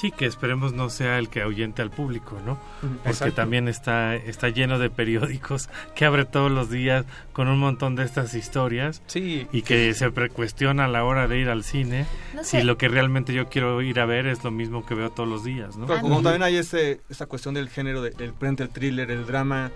[0.01, 2.59] Sí, que esperemos no sea el que ahuyente al público, ¿no?
[2.81, 3.35] Porque Exacto.
[3.35, 8.05] también está, está lleno de periódicos que abre todos los días con un montón de
[8.05, 9.47] estas historias sí.
[9.53, 12.89] y que se precuestiona a la hora de ir al cine No si lo que
[12.89, 15.87] realmente yo quiero ir a ver es lo mismo que veo todos los días, ¿no?
[15.87, 19.27] Pero como también hay ese, esta cuestión del género, de- del frente, el thriller, el
[19.27, 19.71] drama,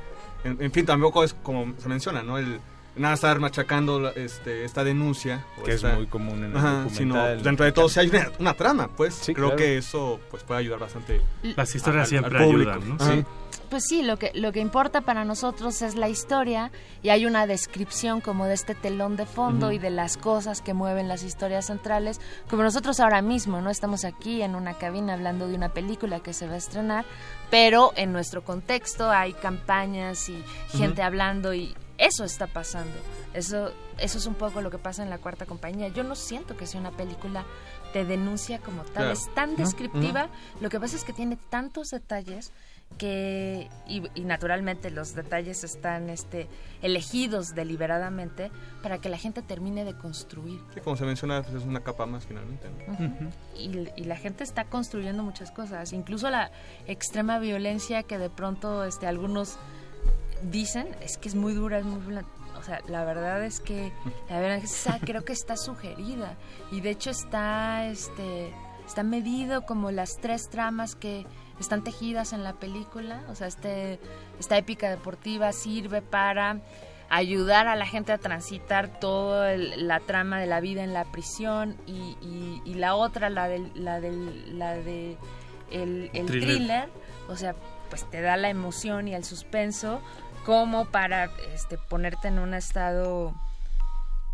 [0.45, 2.39] en, en fin, tampoco es como se menciona, ¿no?
[2.39, 2.61] El
[2.97, 5.45] nada estar machacando la- este, esta denuncia.
[5.59, 8.31] o Que es muy común en el Ajá, sino dentro de todo, si hay una,
[8.39, 9.57] una trama, pues creo claro.
[9.57, 11.21] que eso pues puede ayudar bastante.
[11.57, 12.71] Las historias al- siempre al público.
[12.73, 12.95] ayudan, ¿no?
[12.97, 13.15] Ajá.
[13.15, 13.25] Sí.
[13.71, 16.71] Pues sí, lo que, lo que importa para nosotros es la historia
[17.03, 20.75] y hay una descripción como de este telón de fondo y de las cosas que
[20.75, 22.21] mueven las historias centrales,
[22.51, 23.71] como nosotros ahora mismo, ¿no?
[23.71, 27.07] Estamos aquí en una cabina hablando de una película que se va a estrenar,
[27.51, 30.45] pero en nuestro contexto hay campañas y
[30.77, 32.95] gente hablando y eso está pasando.
[33.35, 35.89] Eso, eso es un poco lo que pasa en la cuarta compañía.
[35.89, 37.45] Yo no siento que sea una película
[37.95, 39.13] de denuncia como tal, Claro.
[39.13, 39.57] es tan ¿No?
[39.59, 40.29] descriptiva,
[40.61, 42.53] lo que pasa es que tiene tantos detalles
[42.99, 46.47] que y, y naturalmente los detalles están este
[46.83, 48.51] elegidos deliberadamente
[48.83, 52.05] para que la gente termine de construir Sí, como se menciona, pues, es una capa
[52.07, 52.69] más finalmente.
[53.57, 56.51] y, y la gente está construyendo muchas cosas incluso la
[56.87, 59.57] extrema violencia que de pronto este algunos
[60.51, 62.31] dicen es que es muy dura es muy violenta.
[62.59, 63.93] o sea la verdad es que
[64.29, 66.37] la verdad es que creo que está sugerida
[66.71, 68.53] y de hecho está este
[68.87, 71.25] está medido como las tres tramas que
[71.61, 74.01] están tejidas en la película o sea este
[74.41, 76.61] esta épica deportiva sirve para
[77.09, 81.77] ayudar a la gente a transitar toda la trama de la vida en la prisión
[81.87, 85.17] y, y- y la otra la del la del la de
[85.71, 86.49] el, el Thriller.
[86.57, 86.89] thriller
[87.29, 87.55] o sea
[87.91, 90.01] pues te da la emoción y el suspenso
[90.45, 93.35] como para este ponerte en un estado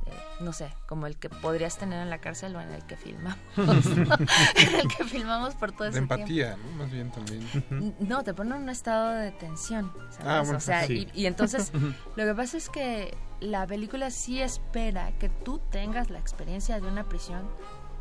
[0.07, 2.97] eh, no sé, como el que podrías tener en la cárcel o en el que
[2.97, 3.39] filmamos.
[3.57, 6.69] en el que filmamos por todo De ese empatía, tiempo.
[6.71, 6.77] ¿no?
[6.85, 7.97] Más bien también.
[8.01, 9.93] No, te pone en un estado de tensión.
[10.11, 10.27] ¿sabes?
[10.27, 11.09] Ah, bueno, o sea, sí.
[11.13, 11.73] y, y entonces
[12.17, 16.87] lo que pasa es que la película sí espera que tú tengas la experiencia de
[16.87, 17.43] una prisión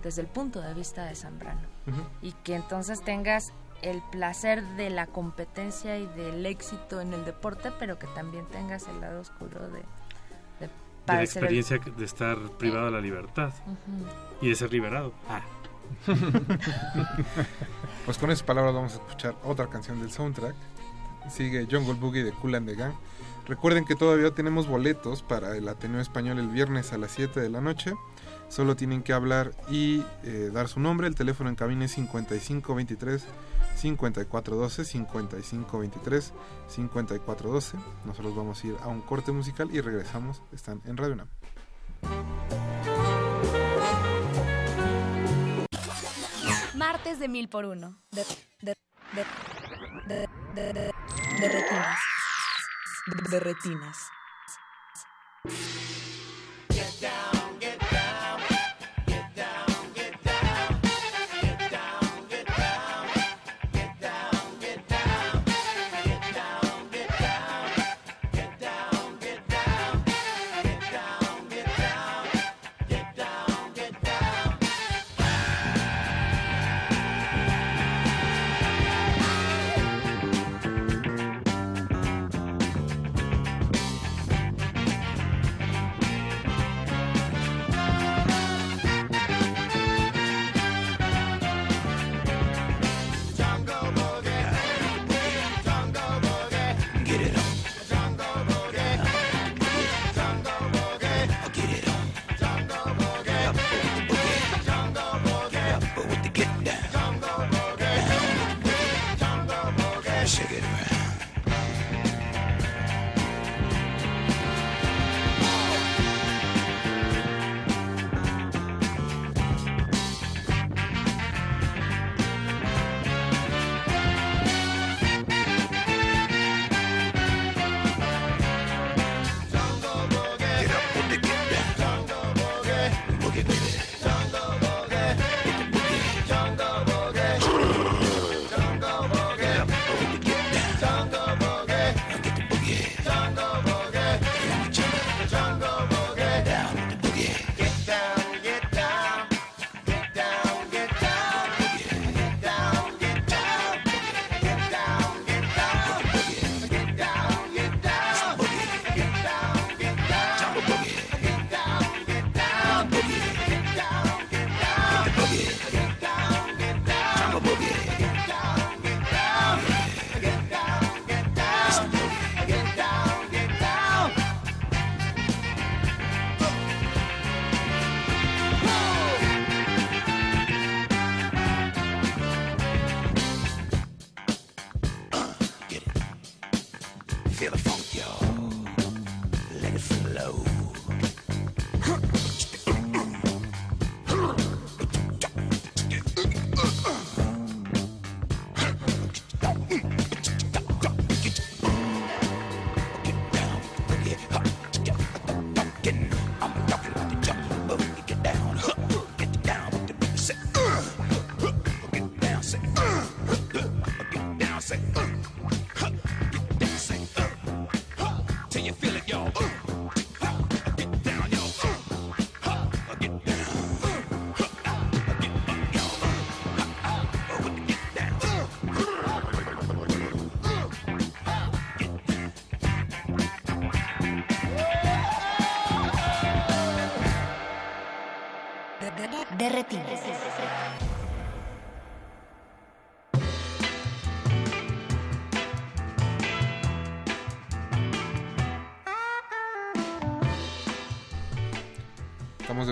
[0.04, 1.62] desde el punto de vista de Zambrano
[2.22, 7.72] y que entonces tengas el placer de la competencia y del éxito en el deporte,
[7.80, 9.84] pero que también tengas el lado oscuro de, de
[10.62, 10.70] De la
[11.06, 14.06] padecer el- experiencia de estar privado de la libertad Ujú.
[14.46, 15.14] y de ser liberado.
[15.30, 15.42] Ah.
[18.06, 20.56] Pues con esas palabras vamos a escuchar otra canción del soundtrack.
[21.30, 22.94] Sigue Jungle Boogie de Cool and the Gang.
[23.48, 27.50] Recuerden que todavía tenemos boletos para el Ateneo Español el viernes a las 7 de
[27.50, 27.94] la noche.
[28.50, 31.08] Solo tienen que hablar y eh, dar su nombre.
[31.08, 33.26] El teléfono en cabina es 5523
[33.78, 36.34] 5412 5523
[36.68, 37.78] 5412.
[38.06, 40.42] Nosotros vamos a ir a un corte musical y regresamos.
[40.52, 41.28] Están en Radio Nam.
[46.76, 47.98] Martes de mil por uno.
[48.12, 48.24] De,
[48.62, 48.76] de,
[50.06, 50.28] de,
[51.40, 52.00] de, retinas.
[53.30, 53.98] De retinas.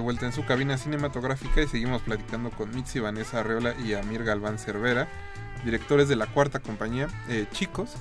[0.06, 4.60] Vuelta en su cabina cinematográfica y seguimos platicando con Mitzi Vanessa Arreola y Amir Galván
[4.60, 5.08] Cervera,
[5.66, 7.08] directores de la cuarta compañía.
[7.28, 7.96] Eh, chicos,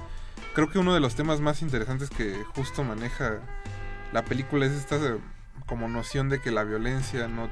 [0.54, 3.38] creo que uno de los temas más interesantes que justo maneja
[4.12, 5.18] la película es esta eh,
[5.64, 7.48] como noción de que la violencia no,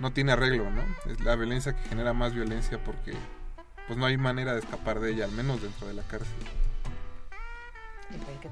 [0.00, 0.82] no tiene arreglo, ¿no?
[1.10, 3.14] Es la violencia que genera más violencia porque
[3.86, 6.36] pues no hay manera de escapar de ella, al menos dentro de la cárcel.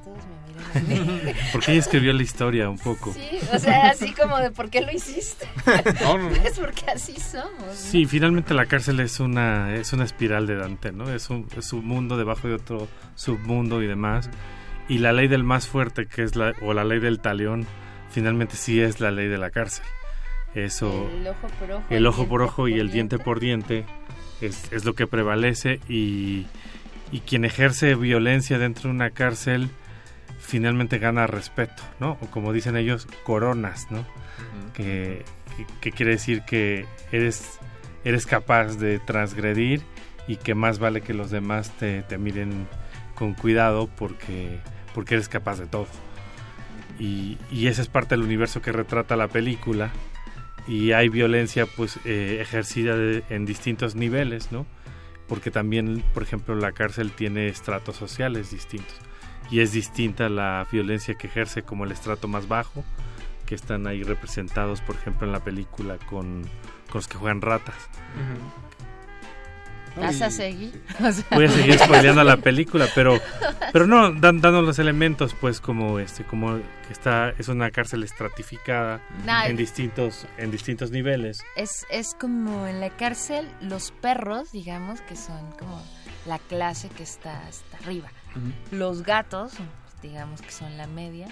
[0.06, 1.36] ¿Y por qué todos me miran?
[1.52, 3.12] Porque ella escribió la historia un poco.
[3.12, 5.46] Sí, o sea, así como de ¿por qué lo hiciste?
[6.02, 6.36] No, no, no.
[6.44, 7.74] Es porque así somos.
[7.74, 11.10] Sí, finalmente la cárcel es una es una espiral de Dante, ¿no?
[11.12, 14.30] Es un, es un mundo debajo de otro submundo y demás.
[14.88, 17.66] Y la ley del más fuerte, que es la o la ley del talión,
[18.10, 19.84] finalmente sí es la ley de la cárcel.
[20.54, 21.84] Eso El ojo por ojo.
[21.90, 23.84] el ojo por ojo y el diente por diente
[24.40, 26.46] es, es lo que prevalece y,
[27.10, 29.68] y quien ejerce violencia dentro de una cárcel
[30.46, 32.18] finalmente gana respeto, ¿no?
[32.20, 34.04] O como dicen ellos, coronas, ¿no?
[34.74, 35.24] que,
[35.56, 37.58] que- que quiere decir que eres,
[38.04, 39.82] eres capaz de transgredir
[40.26, 42.66] y que más vale que los demás te, te miren
[43.14, 44.58] con cuidado porque,
[44.94, 45.86] porque eres capaz de todo.
[46.98, 49.90] Y, y ese es parte del universo que retrata la película
[50.68, 54.66] y hay violencia pues eh, ejercida de- en distintos niveles, ¿no?
[55.28, 58.94] Porque también, por ejemplo, la cárcel tiene estratos sociales distintos
[59.50, 62.84] y es distinta la violencia que ejerce como el estrato más bajo,
[63.46, 67.76] que están ahí representados, por ejemplo, en la película con, con los que juegan ratas.
[69.96, 70.82] ¿Vas a seguir?
[71.00, 73.20] O sea- Voy a seguir spoileando la película, pero
[73.72, 78.02] pero no dan, dando los elementos pues como este como que está es una cárcel
[78.02, 81.44] estratificada Nah, en distintos en distintos niveles.
[81.54, 85.80] Es, es como en la cárcel los perros, digamos, que son como
[86.26, 88.08] la clase que está hasta arriba.
[88.70, 89.52] Los gatos,
[90.02, 91.28] digamos que son la media,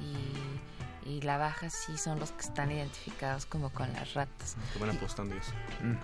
[0.00, 4.56] y, y la baja sí son los que están identificados como con las ratas.
[4.72, 5.52] Que van apostando y eso.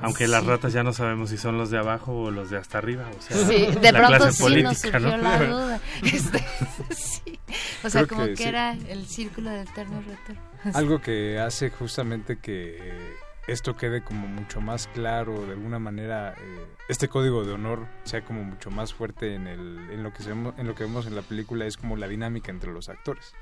[0.01, 0.49] Aunque las Sí.
[0.49, 3.21] ratas ya no sabemos si son los de abajo o los de hasta arriba, o
[3.23, 5.17] sea, Sí, de la pronto clase sí política, nos surgió ¿no?
[5.19, 5.81] la duda.
[6.03, 6.45] Este,
[6.95, 7.39] sí.
[7.85, 8.49] O sea, Creo como que que, sí.
[8.49, 10.41] era el círculo del eterno retorno.
[10.75, 13.15] Algo que hace justamente que eh,
[13.47, 18.25] esto quede como mucho más claro, de alguna manera, eh, este código de honor sea
[18.25, 21.17] como mucho más fuerte en, el, en, lo que vemos, en lo que vemos en
[21.17, 23.35] la película, es como la dinámica entre los actores.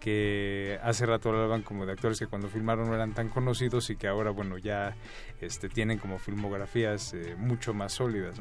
[0.00, 3.96] Que hace rato hablaban como de actores que cuando filmaron no eran tan conocidos y
[3.96, 4.94] que ahora, bueno, ya
[5.40, 8.36] este, tienen como filmografías eh, mucho más sólidas.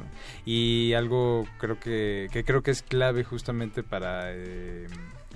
[0.46, 4.86] Y algo creo que, que creo que es clave justamente para, eh,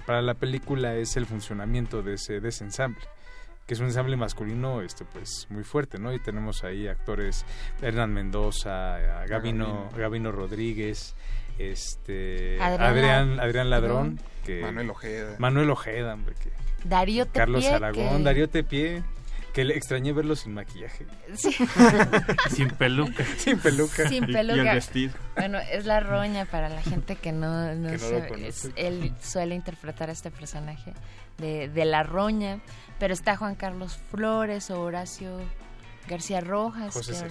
[0.06, 3.02] para la película es el funcionamiento de ese, de ese ensamble
[3.72, 7.46] que es un ensamble masculino este pues muy fuerte no y tenemos ahí actores
[7.82, 9.90] Hernán Mendoza a Gabino Gabino.
[9.96, 11.16] Gabino Rodríguez
[11.58, 15.36] este Adrián Adrián La- Adrián Ladrón que Manuel Ojeda.
[15.40, 16.50] Manuel Ojeda hombre que
[16.84, 19.04] Darío Tepié, Carlos Aragón que- Darío Tepié
[19.54, 21.06] que le extrañé verlo sin maquillaje
[21.36, 21.52] Sí.
[22.52, 24.56] sin peluca sin peluca Sin peluca.
[25.36, 28.48] Bueno, es la roña para la gente que no, no Que no sabe.
[28.48, 30.94] Es- él suele interpretar a este personaje
[31.38, 32.60] de, de la roña,
[33.00, 35.40] pero está Juan Carlos Flores o Horacio
[36.08, 36.94] García Rojas.
[36.94, 37.28] José este,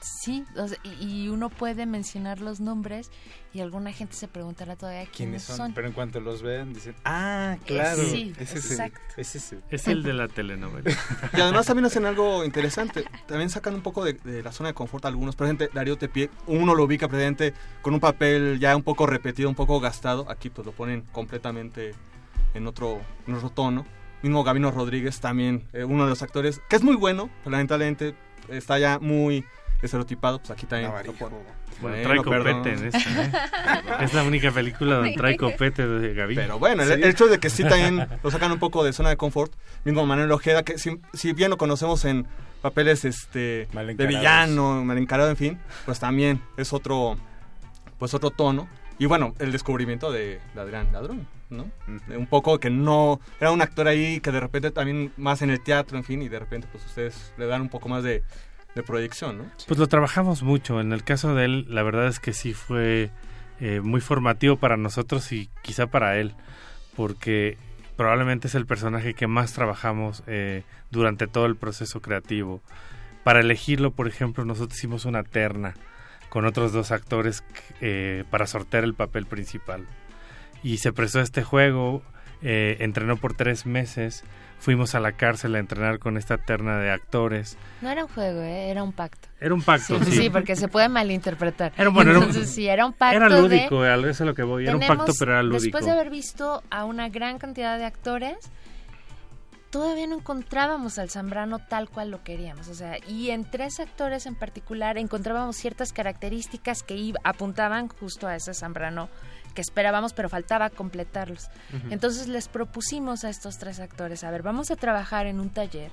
[0.00, 3.10] sí, o sea, y, y uno puede mencionar los nombres
[3.52, 5.72] y alguna gente se preguntará todavía quiénes, quiénes son?
[5.72, 9.00] pero en cuanto los ven dicen ah claro sí, es ese exacto.
[9.16, 10.90] es ese Es el de la telenovela.
[11.32, 13.04] Y además también hacen algo interesante.
[13.26, 15.36] También sacan un poco de, de la zona de confort a algunos.
[15.36, 19.48] Por ejemplo, Darío Tepié, uno lo ubica presidente con un papel ya un poco repetido,
[19.48, 20.30] un poco gastado.
[20.30, 21.94] Aquí pues lo ponen completamente
[22.54, 23.86] en otro, en otro tono.
[24.22, 28.14] Mismo Gabino Rodríguez también, eh, uno de los actores, que es muy bueno, pero lamentablemente
[28.48, 29.44] está ya muy
[29.82, 30.90] estereotipado, pues aquí también...
[30.92, 31.36] lo Bueno,
[31.80, 33.32] Bueno, trae copete en esta, ¿eh?
[34.00, 36.34] es la única película donde trae copete de Gaby.
[36.34, 39.10] Pero bueno, el, el hecho de que sí también lo sacan un poco de zona
[39.10, 39.52] de confort,
[39.84, 42.26] mismo Manuel Ojeda, que si, si bien lo conocemos en
[42.60, 47.16] papeles este de villano, mal encarado, en fin, pues también es otro
[47.98, 48.68] pues otro tono.
[48.98, 51.70] Y bueno, el descubrimiento de, de Adrián Ladrón, ¿no?
[51.86, 55.62] Un poco que no era un actor ahí que de repente también más en el
[55.62, 58.24] teatro, en fin, y de repente pues ustedes le dan un poco más de,
[58.82, 59.50] proyección.
[59.66, 60.80] Pues lo trabajamos mucho.
[60.80, 63.10] En el caso de él, la verdad es que sí fue
[63.60, 66.34] eh, muy formativo para nosotros y quizá para él,
[66.96, 67.58] porque
[67.96, 72.60] probablemente es el personaje que más trabajamos eh, durante todo el proceso creativo.
[73.24, 75.74] Para elegirlo, por ejemplo, nosotros hicimos una terna
[76.28, 77.42] con otros dos actores
[77.80, 79.86] eh, para sortear el papel principal.
[80.62, 82.02] Y se prestó este juego,
[82.40, 84.24] entrenó por tres meses,
[84.60, 87.56] fuimos a la cárcel a entrenar con esta terna de actores.
[87.80, 88.70] No era un juego, ¿eh?
[88.70, 89.28] era un pacto.
[89.40, 90.16] Era un pacto, Sí, sí.
[90.22, 91.72] sí, porque se puede malinterpretar.
[91.76, 94.34] Era, bueno, era un- sí, era un pacto Era de- lúdico, a eso es lo
[94.34, 94.64] que voy.
[94.66, 95.62] Era un pacto, pero era lúdico.
[95.62, 98.36] Después de haber visto a una gran cantidad de actores,
[99.70, 102.68] todavía no encontrábamos al Zambrano tal cual lo queríamos.
[102.68, 108.26] O sea, y en tres actores en particular encontrábamos ciertas características que iba- apuntaban justo
[108.26, 109.08] a ese Zambrano
[109.54, 111.48] que esperábamos, pero faltaba completarlos.
[111.74, 111.88] Ujú.
[111.90, 115.90] Entonces les propusimos a estos tres actores, a ver, vamos a trabajar en un taller.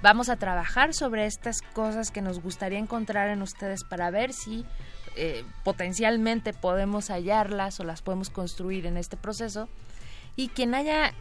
[0.00, 4.64] Vamos a trabajar sobre estas cosas que nos gustaría encontrar en ustedes para ver si
[5.16, 9.68] eh, potencialmente podemos hallarlas o las podemos construir en este proceso.
[10.36, 11.12] Y quien haya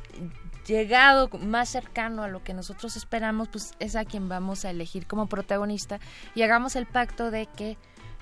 [0.68, 5.08] llegado más cercano a lo que nosotros esperamos, pues es a quien vamos a elegir
[5.08, 6.00] como protagonista
[6.36, 7.78] y hagamos el pacto de que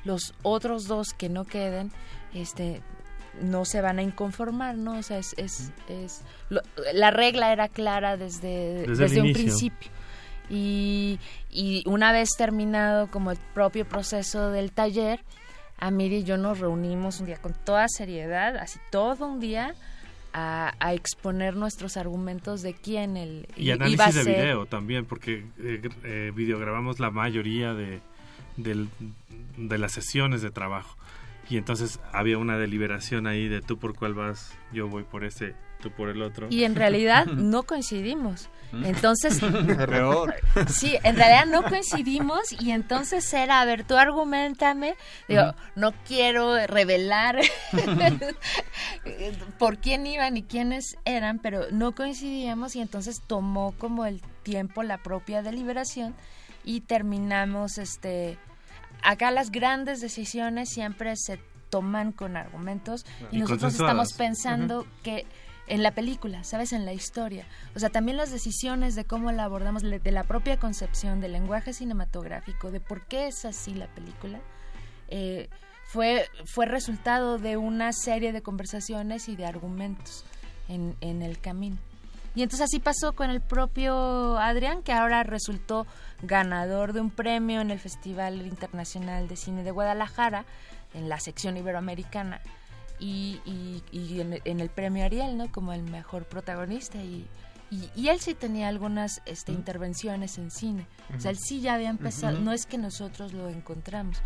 [0.05, 1.91] los otros dos que no queden,
[2.33, 2.81] este
[3.41, 4.97] no se van a inconformar, ¿no?
[4.99, 6.61] O sea, es, es, es- lo-
[6.93, 9.33] la regla era clara desde, Desde un inicio.
[9.43, 9.91] principio.
[10.49, 15.19] Y, y una vez terminado como el propio proceso del taller,
[15.79, 19.73] Amiri y yo nos reunimos un día con toda seriedad, así todo un día,
[20.33, 24.35] a, a exponer nuestros argumentos de quién el Y análisis de ser.
[24.35, 28.01] video también, porque eh, eh, videograbamos la mayoría de,
[28.57, 28.89] del-
[29.57, 30.95] de las sesiones de trabajo.
[31.49, 35.55] Y entonces había una deliberación ahí de tú por cuál vas, yo voy por este,
[35.81, 36.47] tú por el otro.
[36.49, 38.49] Y en realidad no coincidimos.
[38.83, 39.39] Entonces,
[39.87, 40.35] Peor.
[40.67, 44.95] sí, en realidad no coincidimos y entonces era, a ver, tú argumentame.
[45.29, 47.39] Digo, no quiero revelar
[49.59, 54.83] por quién iban y quiénes eran, pero no coincidíamos y entonces tomó como el tiempo
[54.83, 56.15] la propia deliberación
[56.65, 58.37] y terminamos, este,
[59.05, 65.25] acá las grandes decisiones siempre se toman con argumentos y, Y nosotros estamos pensando que
[65.67, 66.73] en la película, ¿sabes?
[66.73, 67.47] En la historia.
[67.75, 71.73] O sea, también las decisiones de cómo la abordamos, de la propia concepción del lenguaje
[71.73, 74.39] cinematográfico, de por qué es así la película,
[75.07, 75.49] eh,
[75.85, 80.23] fue, fue resultado de una serie de conversaciones y de argumentos
[80.67, 81.77] en, en el camino.
[82.35, 85.87] Y entonces así pasó con el propio Adrián, que ahora resultó
[86.21, 90.45] ganador de un premio en el Festival Internacional de Cine de Guadalajara,
[90.93, 92.41] en la sección iberoamericana,
[92.99, 95.51] y, y- y en, en el premio Ariel, ¿no?
[95.51, 96.97] Como el mejor protagonista.
[96.97, 97.27] Y,
[97.71, 100.87] y, y él sí tenía algunas este, intervenciones en cine.
[101.17, 104.17] O sea, él sí ya había empezado, no es que nosotros lo encontramos.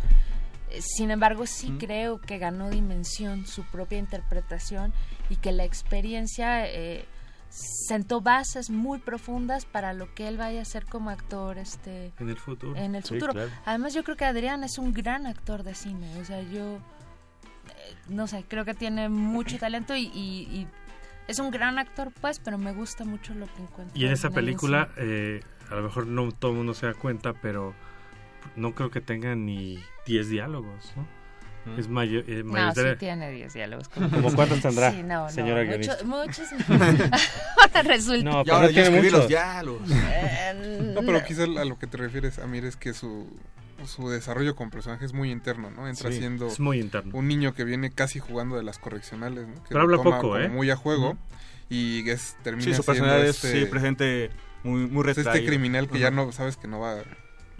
[0.70, 4.92] Eh, Sin embargo, sí creo que ganó dimensión su propia interpretación
[5.28, 7.04] y que la experiencia eh,
[7.50, 12.28] sentó bases muy profundas para lo que él vaya a hacer como actor este En
[12.30, 12.76] el futuro.
[12.76, 13.32] en el Sí, futuro.
[13.32, 13.50] claro.
[13.66, 16.16] Además, yo creo que Adrián es un gran actor de cine.
[16.20, 20.68] O sea, yo eh, no sé, creo que tiene mucho talento y, y- y
[21.28, 23.98] es un gran actor, pues, pero me gusta mucho lo que encuentro.
[24.00, 27.32] Y en esa película, eh, a lo mejor no todo el mundo se da cuenta,
[27.34, 27.74] pero
[28.56, 31.06] no creo que tenga ni 10 diálogos, ¿no?
[31.78, 33.88] Es mayor, eh, No, sí tiene 10 diálogos.
[33.88, 36.04] ¿Cómo cuántos tendrá, Sí, no, no, señora mucho- guionista?
[36.04, 36.48] muchos.
[37.58, 38.24] Ahora resulta.
[38.30, 39.28] No, Y pero ahora no ya tiene escribí los muchos.
[39.28, 39.90] diálogos.
[39.90, 41.24] Eh, no, pero no.
[41.24, 43.28] quizás a lo que te refieres, Amir, es que su,
[43.86, 45.88] su desarrollo con personaje es muy interno, ¿no?
[45.88, 47.16] Entra Sí, siendo es muy interno.
[47.16, 49.54] un niño que viene casi jugando de las correccionales, ¿no?
[49.62, 50.48] Que Pero habla toma poco, como ¿eh?
[50.48, 51.18] muy a juego Ujú.
[51.70, 54.30] y es, termina Sí, su siendo personalidad es este, sí, presente
[54.64, 56.16] muy, muy es este criminal que ya Ujú.
[56.16, 56.96] no sabes que no va...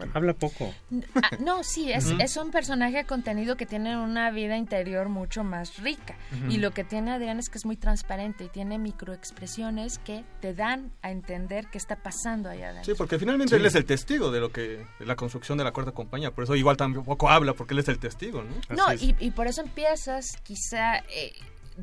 [0.00, 0.12] bueno.
[0.14, 0.74] Habla poco.
[1.22, 5.78] Ah, no, sí, es, es un personaje contenido que tiene una vida interior mucho más
[5.78, 6.16] rica.
[6.48, 10.54] Y lo que tiene Adrián es que es muy transparente y tiene microexpresiones que te
[10.54, 12.92] dan a entender qué está pasando allá adentro.
[12.92, 15.72] Sí, porque finalmente él es el testigo de lo que de la construcción de la
[15.72, 18.76] cuarta compañía, por eso igual tampoco habla porque él es el testigo, ¿no?
[18.76, 20.98] No, y, y por eso empiezas quizá...
[21.08, 21.32] eh,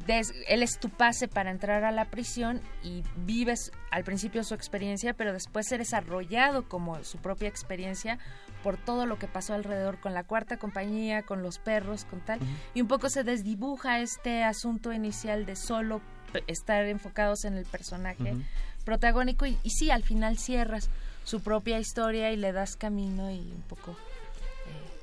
[0.06, 4.54] des- él es tu pase para entrar a la prisión y vives al principio su
[4.54, 8.20] experiencia, pero después eres arrollado como su propia experiencia
[8.64, 12.40] por todo lo que pasó alrededor con la cuarta compañía, con los perros, con tal.
[12.74, 16.02] Y un poco se desdibuja este asunto inicial de solo
[16.48, 18.36] estar enfocados en el personaje
[18.86, 20.90] protagónico y, y sí, al final cierras
[21.24, 23.96] su propia historia y le das camino y un poco...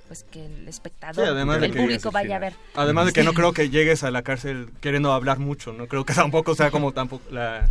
[0.09, 2.55] Pues que el Sí, espectador, además de el que- público vaya a ver.
[2.75, 6.05] Además de que no creo que llegues a la cárcel queriendo hablar mucho, no creo
[6.05, 7.69] que tampoco sea como tampoco la,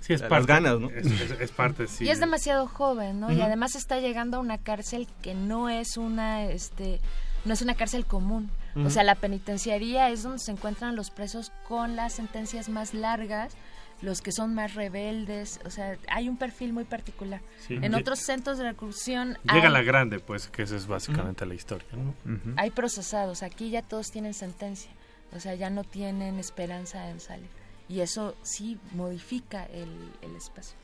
[0.00, 0.90] Sí, es parte, las ganas, ¿no?
[0.90, 2.04] Es, es- es parte, sí.
[2.04, 3.30] y es demasiado joven, ¿no?
[3.32, 7.00] Y además está llegando a una cárcel que no es una, este,
[7.44, 8.50] no es una cárcel común.
[8.76, 13.52] O sea, la penitenciaría es donde se encuentran los presos con las sentencias más largas,
[14.00, 15.60] los que son más rebeldes.
[15.64, 17.40] O sea, hay un perfil muy particular.
[17.66, 17.78] Sí.
[17.80, 21.54] En otros centros de reclusión Llega hay, la grande, pues, que esa es básicamente la
[21.54, 22.14] historia, ¿no?
[22.56, 23.42] hay procesados.
[23.42, 24.90] Aquí ya todos tienen sentencia.
[25.32, 27.48] O sea, ya no tienen esperanza en salir.
[27.88, 29.90] Y eso sí modifica el,
[30.22, 30.76] el espacio.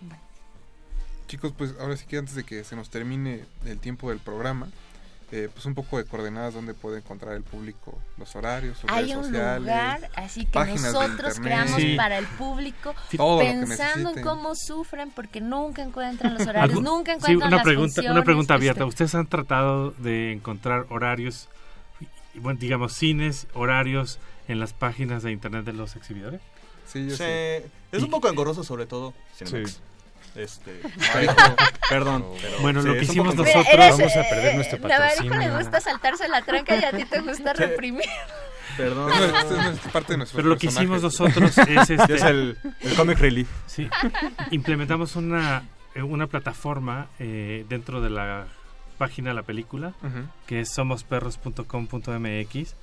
[0.00, 0.22] Bueno.
[1.26, 4.68] Chicos, pues ahora sí que antes de que se nos termine el tiempo del programa,
[5.32, 9.04] eh, pues un poco de coordenadas donde puede encontrar el público los horarios, sus Hay
[9.04, 11.94] redes un sociales, lugar así que nosotros creamos Sí.
[11.96, 17.18] para el público Todo pensando en cómo sufren porque nunca encuentran los horarios, nunca sí,
[17.18, 18.80] encuentran una las pregunta, funciones, una pregunta abierta.
[18.80, 21.48] este, ¿Ustedes han tratado de encontrar horarios,
[22.34, 24.18] bueno, digamos, cines, horarios
[24.48, 26.40] en las páginas de internet de los exhibidores?
[26.86, 27.70] Sí, yo Sí, sí.
[27.92, 29.80] Es un poco engorroso sobre todo Cinemex.
[30.34, 30.72] Este,
[31.88, 34.78] perdón, pero Bueno, sí, lo que hicimos Mira, nosotros- eres, Vamos a perder eh, nuestro
[34.80, 35.58] Navarico le patrocinio.
[35.58, 37.62] gusta saltarse la tranca y a ti te gusta Sí.
[37.62, 38.08] reprimir.
[38.76, 39.10] Perdón.
[39.10, 42.58] No, esto es parte de nuestro Pero lo que hicimos nosotros es, este, Es el,
[42.80, 43.48] el comic relief.
[43.66, 43.88] Sí,
[44.50, 45.62] implementamos una,
[45.94, 48.46] eh, una plataforma eh, dentro de la
[48.98, 50.26] página de la película, Ujú.
[50.46, 52.74] que es somosperros.com.mx,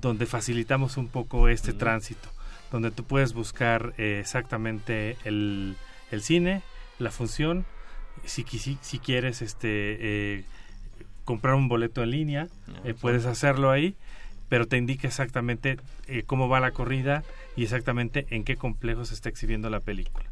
[0.00, 2.28] donde facilitamos un poco este tránsito,
[2.72, 5.76] donde tú puedes buscar eh, exactamente el,
[6.10, 6.62] el cine,
[6.98, 7.64] la función,
[8.24, 9.68] si, quieres este
[10.38, 10.44] eh,
[11.24, 12.48] comprar un boleto en línea,
[12.84, 13.94] eh, puedes hacerlo ahí,
[14.48, 17.22] pero te indica exactamente eh, cómo va la corrida
[17.56, 20.26] y exactamente en qué complejo se está exhibiendo la película.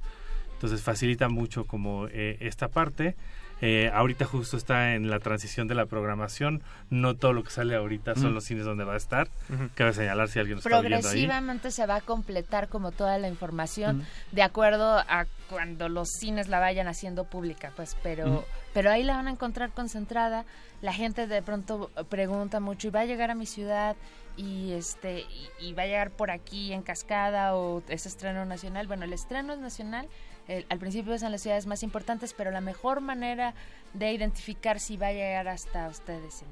[0.54, 3.14] Entonces facilita mucho como esta parte.
[3.62, 6.62] Eh, ahorita justo está en la transición de la programación.
[6.90, 8.34] No todo lo que sale ahorita son Mm.
[8.34, 9.28] los cines donde va a estar.
[9.48, 9.70] Ujú.
[9.74, 11.02] Cabe señalar si alguien nos está viendo ahí.
[11.02, 16.48] Progresivamente se va a completar como toda la información de acuerdo a cuando los cines
[16.48, 20.44] la vayan haciendo pública, pues, pero pero ahí la van a encontrar concentrada.
[20.82, 23.96] La gente de pronto pregunta mucho y va a llegar a mi ciudad
[24.36, 28.86] y este y, y va a llegar por aquí en Cascada o es estreno nacional.
[28.86, 30.08] Bueno, el estreno es nacional.
[30.48, 33.54] El- al principio es en las ciudades más importantes, pero la mejor manera
[33.94, 36.48] de identificar si va a llegar hasta ustedes en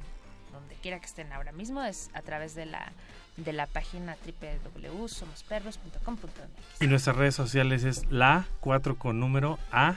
[0.52, 2.92] donde quiera que estén ahora mismo es a través de la
[3.36, 6.80] de la página www.somosperros.com.mx.
[6.82, 9.96] Y nuestras redes sociales es la 4 con número A,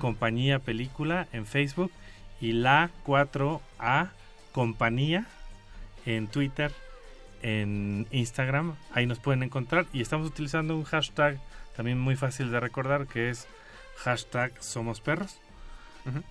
[0.00, 1.92] compañía película en Facebook
[2.40, 4.08] y la 4A
[4.52, 5.26] compañía
[6.06, 6.72] en Twitter,
[7.42, 11.38] en Instagram, ahí nos pueden encontrar y estamos utilizando un hashtag
[11.76, 13.46] también muy fácil de recordar que es
[13.98, 15.38] hashtag somos perros.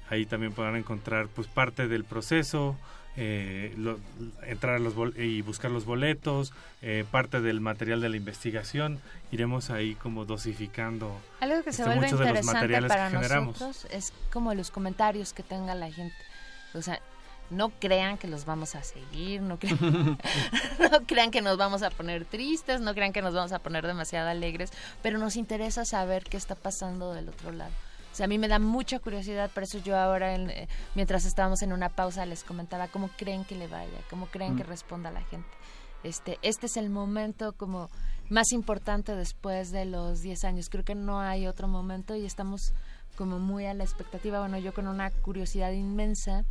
[0.10, 2.78] Ahí también podrán encontrar pues parte del proceso,
[3.16, 4.00] eh, lo-
[4.44, 6.54] entrar a los bol- y buscar los boletos,
[6.84, 9.00] eh, parte del material de la investigación.
[9.32, 13.10] Iremos ahí como dosificando Algo que se este, vuelve muchos de los interesante materiales para
[13.10, 13.60] que generamos.
[13.62, 16.16] nosotros es como los comentarios que tenga la gente.
[16.76, 17.00] O sea,
[17.54, 19.78] no crean que los vamos a seguir, no crean,
[20.92, 23.86] no crean que nos vamos a poner tristes, no crean que nos vamos a poner
[23.88, 24.72] demasiado alegres,
[25.02, 27.72] pero nos interesa saber qué está pasando del otro lado.
[28.12, 31.26] O sea, a mí me da mucha curiosidad, por eso yo ahora, en- eh, mientras
[31.26, 34.68] estábamos en una pausa, les comentaba cómo creen que le vaya, cómo creen que Mm.
[34.68, 35.48] responda la gente.
[36.04, 37.90] Este, este es el momento como
[38.30, 40.70] más importante después de los 10 años.
[40.70, 42.74] Creo que no hay otro momento y estamos
[43.16, 46.46] como muy a la expectativa, bueno, yo con una curiosidad inmensa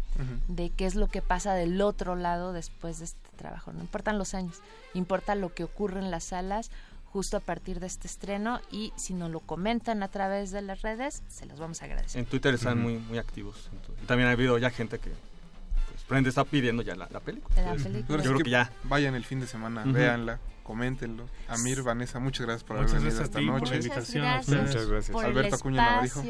[0.49, 3.73] de qué es lo que pasa del otro lado después de este trabajo.
[3.73, 4.61] No importan los años,
[4.95, 6.71] importa lo que ocurre en las salas
[7.13, 10.81] justo a partir de este estreno y si nos lo comentan a través de las
[10.83, 12.19] redes, se los vamos a agradecer.
[12.21, 13.69] En Twitter están muy, muy activos.
[13.73, 17.21] entonces, y también ha habido ya gente que pues, prende está pidiendo ya la, la
[17.21, 17.55] película.
[17.61, 18.71] La Yo creo que ya.
[18.85, 19.93] Vayan el fin de semana, Ujú.
[19.93, 21.27] véanla, coméntenlo.
[21.49, 23.77] Amir, Vanessa, muchas gracias por haber Muchas venido gracias a esta ti por la noche.
[23.77, 24.27] invitación.
[24.67, 25.11] Muchas gracias.
[25.13, 26.23] por Alberto Acuña Navarijo.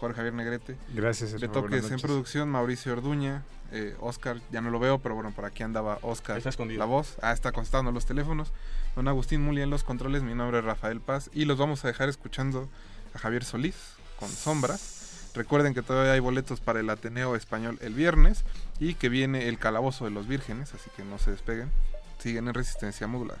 [0.00, 0.76] Jorge Javier Negrete.
[0.94, 1.40] Gracias.
[1.40, 3.42] De toques en producción, Mauricio Orduña,
[3.72, 6.78] eh, Oscar, ya no lo veo, pero bueno, por aquí andaba Oscar, Está escondido.
[6.78, 8.52] la voz, ah, está acostando los teléfonos,
[8.94, 11.88] don Agustín Muli en los controles, mi nombre es Rafael Paz, y los vamos a
[11.88, 12.68] dejar escuchando
[13.14, 13.74] a Javier Solís
[14.20, 15.30] con Sombras.
[15.34, 18.44] Recuerden que todavía hay boletos para el Ateneo Español el viernes,
[18.78, 21.72] y que viene el Calabozo de los Vírgenes, así que no se despeguen,
[22.18, 23.40] siguen en resistencia modulada.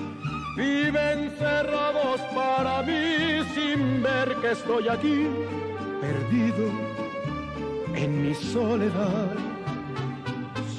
[0.55, 5.27] viven cerrados para mí sin ver que estoy aquí,
[6.01, 6.69] perdido
[7.95, 9.35] en mi soledad.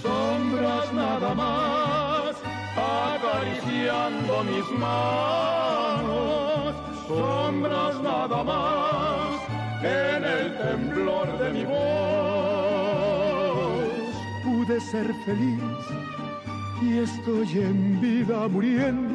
[0.03, 2.37] Sombras nada más,
[2.77, 6.75] acariciando mis manos,
[7.07, 9.41] sombras nada más,
[9.83, 11.83] en el temblor de mi voz.
[14.45, 15.61] Pude ser feliz
[16.83, 19.15] y estoy en vida muriendo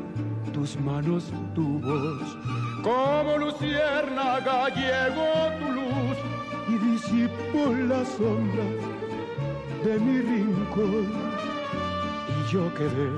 [0.53, 2.37] tus manos, tu voz.
[2.83, 6.17] Como luciérnaga llegó tu luz
[6.69, 9.01] y disipó las sombras
[9.83, 11.11] de mi rincón.
[12.29, 13.09] Y yo quedé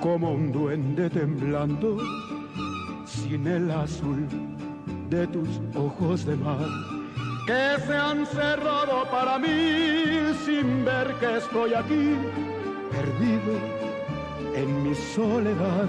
[0.00, 1.98] como un duende temblando
[3.06, 4.26] sin el azul
[5.10, 6.68] de tus ojos de mar.
[7.46, 12.16] Que se han cerrado para mí sin ver que estoy aquí,
[12.90, 13.82] perdido
[14.54, 15.88] en mi soledad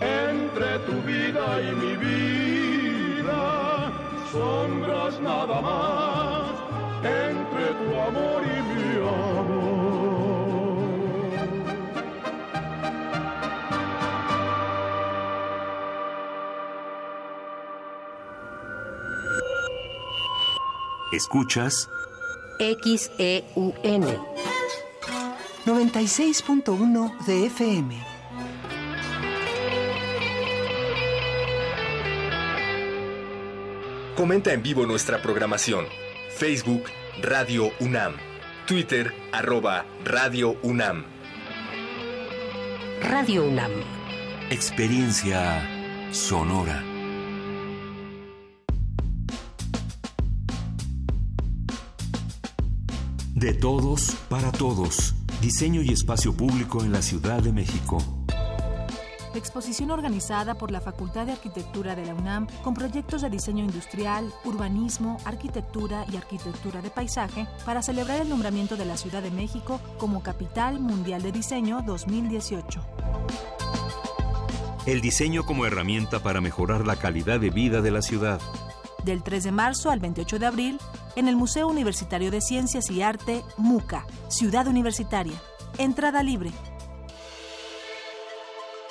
[0.00, 3.92] entre tu vida y mi vida,
[4.32, 6.50] sombras nada más,
[7.02, 9.76] entre tu amor y mi amor.
[21.12, 21.88] Escuchas
[22.58, 24.04] XEUN
[25.64, 28.05] 96.1 de FM.
[34.16, 35.84] Comenta en vivo nuestra programación.
[36.30, 36.84] Facebook
[37.20, 38.14] Radio UNAM.
[38.66, 41.04] Twitter arroba Radio UNAM.
[43.02, 43.72] Radio UNAM.
[44.48, 45.68] Experiencia
[46.12, 46.82] sonora.
[53.34, 55.14] De todos para todos.
[55.42, 58.15] Diseño y espacio público en la Ciudad de México.
[59.38, 64.32] Exposición organizada por la Facultad de Arquitectura de la UNAM con proyectos de diseño industrial,
[64.44, 69.80] urbanismo, arquitectura y arquitectura de paisaje para celebrar el nombramiento de la Ciudad de México
[69.98, 72.80] como Capital Mundial de Diseño 2018.
[74.86, 78.40] El diseño como herramienta para mejorar la calidad de vida de la ciudad.
[79.04, 80.80] Del 3 de marzo al 28 de abril
[81.16, 85.34] en el Museo Universitario de Ciencias y Arte, MUCA, Ciudad Universitaria.
[85.78, 86.52] Entrada libre.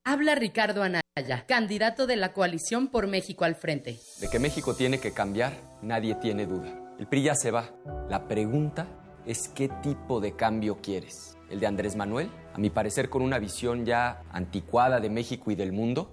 [0.05, 3.99] Habla Ricardo Anaya, candidato de la coalición por México al frente.
[4.21, 6.69] De que México tiene que cambiar, nadie tiene duda.
[6.99, 7.71] El PRI ya se va.
[8.11, 8.87] La pregunta
[9.25, 11.39] es qué tipo de cambio quieres.
[11.49, 12.31] ¿El de Andrés Manuel?
[12.53, 16.13] A mi parecer con una visión ya anticuada de México y del mundo.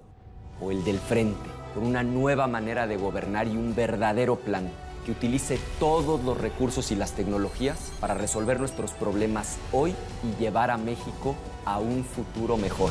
[0.62, 1.50] ¿O el del frente?
[1.74, 4.70] Con una nueva manera de gobernar y un verdadero plan.
[5.06, 10.72] Que utilice todos los recursos y las tecnologías para resolver nuestros problemas hoy y llevar
[10.72, 12.90] a México a un futuro mejor.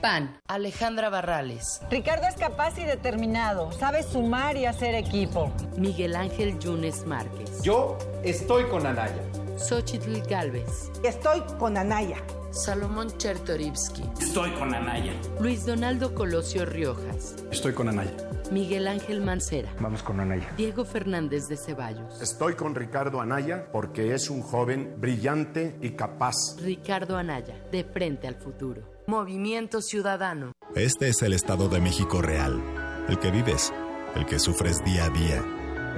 [0.00, 1.82] PAN, Alejandra Barrales.
[1.88, 5.52] Ricardo es capaz y determinado, sabe sumar y hacer equipo.
[5.76, 7.62] Miguel Ángel Yunes Márquez.
[7.62, 9.22] Yo estoy con Anaya.
[9.56, 10.90] Xochitl Galvez.
[11.04, 12.16] Estoy con Anaya.
[12.50, 14.02] Salomón Chertorivsky.
[14.20, 15.12] Estoy con Anaya.
[15.38, 17.36] Luis Donaldo Colosio Riojas.
[17.52, 18.29] Estoy con Anaya.
[18.50, 19.72] Miguel Ángel Mancera.
[19.80, 20.52] Vamos con Anaya.
[20.56, 22.20] Diego Fernández de Ceballos.
[22.20, 26.56] Estoy con Ricardo Anaya porque es un joven brillante y capaz.
[26.60, 28.82] Ricardo Anaya, de frente al futuro.
[29.06, 30.52] Movimiento Ciudadano.
[30.74, 32.60] Este es el Estado de México real,
[33.08, 33.72] el que vives,
[34.14, 35.42] el que sufres día a día.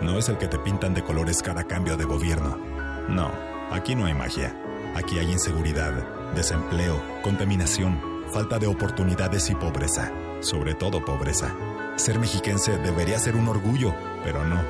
[0.03, 2.57] No es el que te pintan de colores cada cambio de gobierno.
[3.09, 3.31] No,
[3.71, 4.59] aquí no hay magia.
[4.95, 5.93] Aquí hay inseguridad,
[6.35, 7.99] desempleo, contaminación,
[8.31, 10.13] falta de oportunidades y pobreza.
[10.41, 11.55] Sobre todo pobreza.
[11.97, 13.95] Ser mexiquense debería ser un orgullo,
[14.25, 14.63] pero no,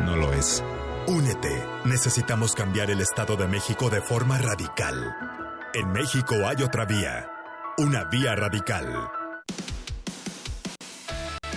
[0.00, 0.62] no lo es.
[1.06, 1.62] Únete.
[1.84, 5.14] Necesitamos cambiar el Estado de México de forma radical.
[5.74, 7.28] En México hay otra vía.
[7.78, 9.10] Una vía radical.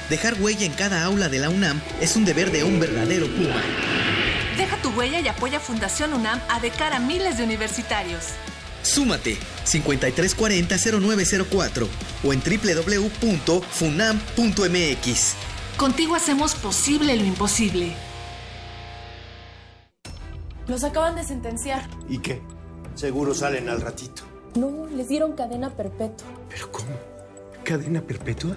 [0.10, 3.62] Dejar huella en cada aula de la UNAM es un deber de un verdadero Puma.
[4.58, 8.34] Deja tu huella y apoya Fundación UNAM a de cara a miles de universitarios.
[8.86, 11.88] Súmate 5340-0904
[12.24, 13.66] o en www.funam.mx.
[15.78, 17.94] Contigo hacemos posible lo imposible.
[20.68, 21.88] Los acaban de sentenciar.
[22.08, 22.42] ¿Y qué?
[22.96, 24.22] Seguro salen al ratito.
[24.56, 26.28] No, les dieron cadena perpetua.
[26.50, 26.90] ¿Pero cómo?
[27.64, 28.56] ¿Cadena perpetua?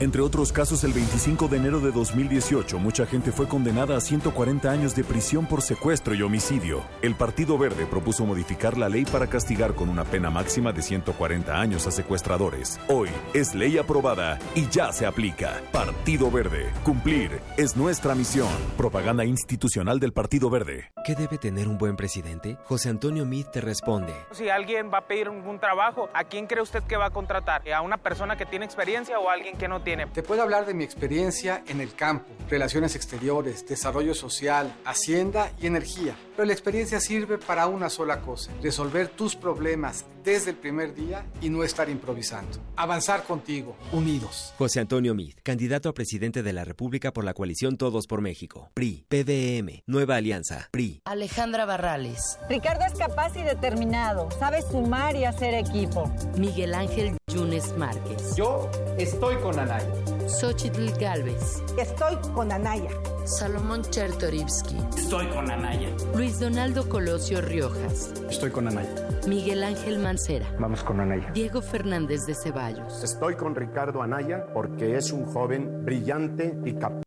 [0.00, 4.68] Entre otros casos, el 25 de enero de 2018, mucha gente fue condenada a 140
[4.68, 6.82] años de prisión por secuestro y homicidio.
[7.00, 11.60] El Partido Verde propuso modificar la ley para castigar con una pena máxima de 140
[11.60, 12.80] años a secuestradores.
[12.88, 15.60] Hoy es ley aprobada y ya se aplica.
[15.70, 16.72] Partido Verde.
[16.82, 18.48] Cumplir es nuestra misión.
[18.76, 20.90] Propaganda institucional del Partido Verde.
[21.04, 22.58] ¿Qué debe tener un buen presidente?
[22.64, 24.12] José Antonio Meade te responde.
[24.32, 27.62] Si alguien va a pedir un trabajo, ¿a quién cree usted que va a contratar?
[27.70, 30.72] ¿A una persona que tiene experiencia o a alguien que no Te puedo hablar de
[30.72, 36.16] mi experiencia en el campo, relaciones exteriores, desarrollo social, hacienda y energía.
[36.36, 41.26] Pero la experiencia sirve para una sola cosa, resolver tus problemas desde el primer día
[41.40, 42.58] y no estar improvisando.
[42.76, 44.54] Avanzar contigo, unidos.
[44.58, 48.70] José Antonio Meade, candidato a presidente de la República por la coalición Todos por México.
[48.74, 51.02] PRI, PDM, Nueva Alianza, PRI.
[51.04, 52.38] Alejandra Barrales.
[52.48, 56.10] Ricardo es capaz y determinado, sabe sumar y hacer equipo.
[56.38, 58.34] Miguel Ángel Yunes Márquez.
[58.36, 59.92] Yo estoy con Anaya.
[60.26, 61.62] Xochitl Galvez.
[61.78, 62.90] Estoy con Anaya.
[63.26, 64.76] Salomón Chertorivsky.
[64.96, 65.88] Estoy con Anaya.
[66.14, 68.12] Luis Donaldo Colosio Riojas.
[68.30, 68.88] Estoy con Anaya.
[69.28, 70.46] Miguel Ángel Mancera.
[70.58, 71.30] Vamos con Anaya.
[71.32, 73.04] Diego Fernández de Ceballos.
[73.04, 77.04] Estoy con Ricardo Anaya porque es un joven brillante y capaz.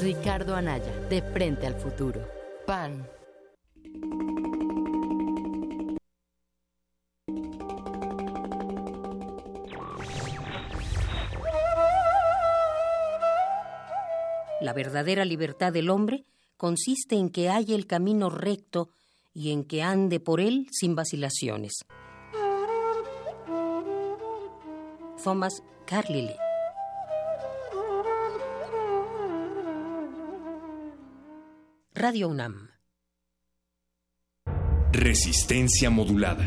[0.00, 2.20] Ricardo Anaya, de frente al futuro.
[2.64, 3.08] PAN.
[14.60, 16.24] La verdadera libertad del hombre
[16.62, 18.90] consiste en que haya el camino recto
[19.34, 21.72] y en que ande por él sin vacilaciones.
[25.24, 26.36] Thomas Carlyle
[31.94, 32.70] Radio UNAM
[34.92, 36.46] Resistencia modulada.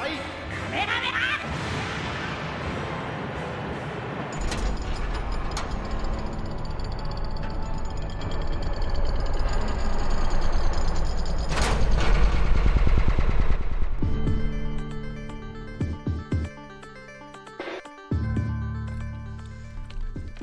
[0.00, 0.06] カ
[0.70, 1.69] メラメラ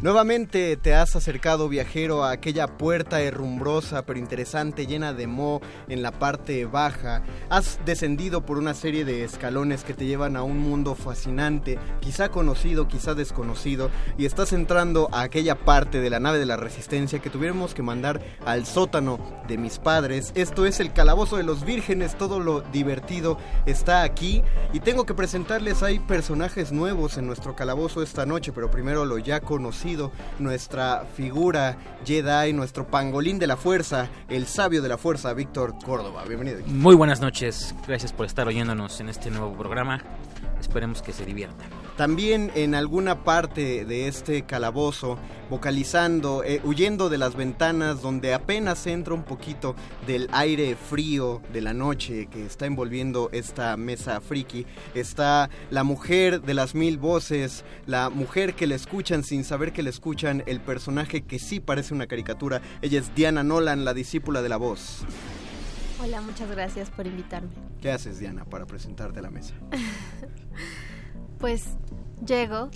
[0.08, 5.60] Nuevamente te has acercado, viajero, a aquella puerta herrumbrosa pero interesante, llena de moho
[5.90, 7.24] en la parte baja.
[7.50, 12.30] Has descendido por una serie de escalones que te llevan a un mundo fascinante, quizá
[12.30, 17.20] conocido, quizá desconocido, y estás entrando a aquella parte de la nave de la resistencia
[17.20, 20.32] que tuviéramos que mandar al sótano de mis padres.
[20.36, 24.42] Esto es el calabozo de los vírgenes, todo lo divertido está aquí.
[24.72, 29.18] Y tengo que presentarles, hay personajes nuevos en nuestro calabozo esta noche, pero primero lo
[29.18, 29.97] ya conocido
[30.40, 36.24] nuestra figura Jedi, nuestro pangolín de la fuerza, el sabio de la fuerza, Víctor Córdoba.
[36.28, 36.60] Bienvenido.
[36.68, 40.02] Muy buenas noches, gracias por estar oyéndonos en este nuevo programa.
[40.60, 41.70] Esperemos que se diviertan.
[41.98, 45.18] También en alguna parte de este calabozo,
[45.50, 49.76] vocalizando, eh, huyendo de las ventanas donde apenas entra un poquito
[50.06, 56.42] del aire frío de la noche que está envolviendo esta mesa friki, está la mujer
[56.42, 60.60] de las mil voces, la mujer que le escuchan sin saber que le escuchan, el
[60.60, 62.62] personaje que sí parece una caricatura.
[62.82, 65.06] Ella es Diana Nolan, la discípula de la voz.
[66.00, 67.50] Hola, muchas gracias por invitarme.
[67.82, 69.56] ¿Qué haces, Diana, para presentarte a la mesa?
[71.40, 71.66] pues
[72.26, 72.70] llego.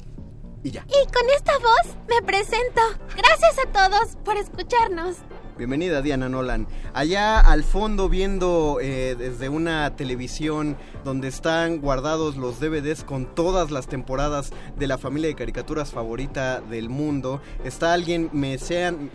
[0.64, 0.86] Y ya.
[0.88, 2.82] Y con esta voz me presento.
[3.16, 5.18] Gracias a todos por escucharnos.
[5.62, 6.66] Bienvenida Diana Nolan.
[6.96, 10.76] Allá al fondo viendo eh, desde una televisión
[11.06, 16.62] donde están guardados los DVDs con todas las temporadas de la familia de caricaturas favorita
[16.62, 19.12] del mundo, está alguien mesean,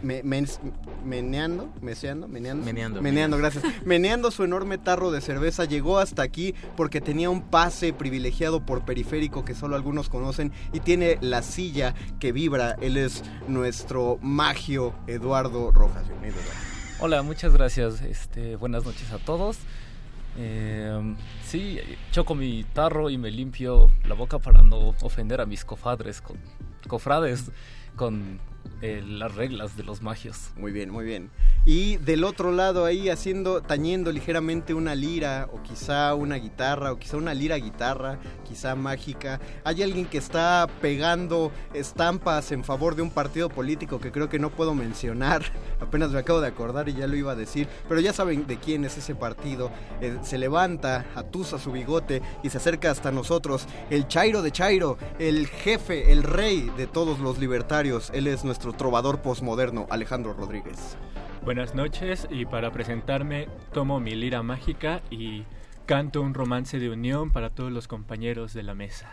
[1.05, 5.65] meneando, meseando, meneando, meneando, meneando, gracias, meneando su enorme tarro de cerveza.
[5.65, 10.79] Llegó hasta aquí porque tenía un pase privilegiado por periférico que solo algunos conocen y
[10.79, 12.77] tiene la silla que vibra.
[12.81, 16.05] Él es nuestro magio Eduardo Rojas.
[16.99, 18.01] Hola, muchas gracias.
[18.03, 19.59] Este, buenas noches a todos.
[20.39, 21.15] Eh,
[21.45, 21.79] sí,
[22.13, 26.39] choco mi tarro y me limpio la boca para no ofender a mis cofadres, con,
[26.89, 27.51] cofrades,
[27.97, 28.39] con
[28.83, 30.51] eh, las reglas de los magios.
[30.57, 31.31] Muy bien, muy bien.
[31.65, 36.99] Y del otro lado ahí haciendo, tañendo ligeramente una lira o quizá una guitarra o
[36.99, 39.41] quizá una lira guitarra, quizá mágica.
[39.65, 44.39] Hay alguien que está pegando estampas en favor de un partido político que creo que
[44.39, 45.43] no puedo mencionar.
[45.81, 47.69] Apenas me acabo de acordar y ya lo iba a decir.
[47.89, 49.71] Pero ya saben de quién es ese partido.
[50.01, 53.67] Eh, se levanta, atusa su bigote y se acerca hasta nosotros.
[53.91, 58.11] El Chairo de Chairo, el jefe, el rey de todos los libertarios.
[58.15, 60.97] Él es nuestro trovador posmoderno, Alejandro Rodríguez.
[61.45, 65.45] Buenas noches y para presentarme tomo mi lira mágica y
[65.87, 69.11] canto un romance de unión para todos los compañeros de la mesa.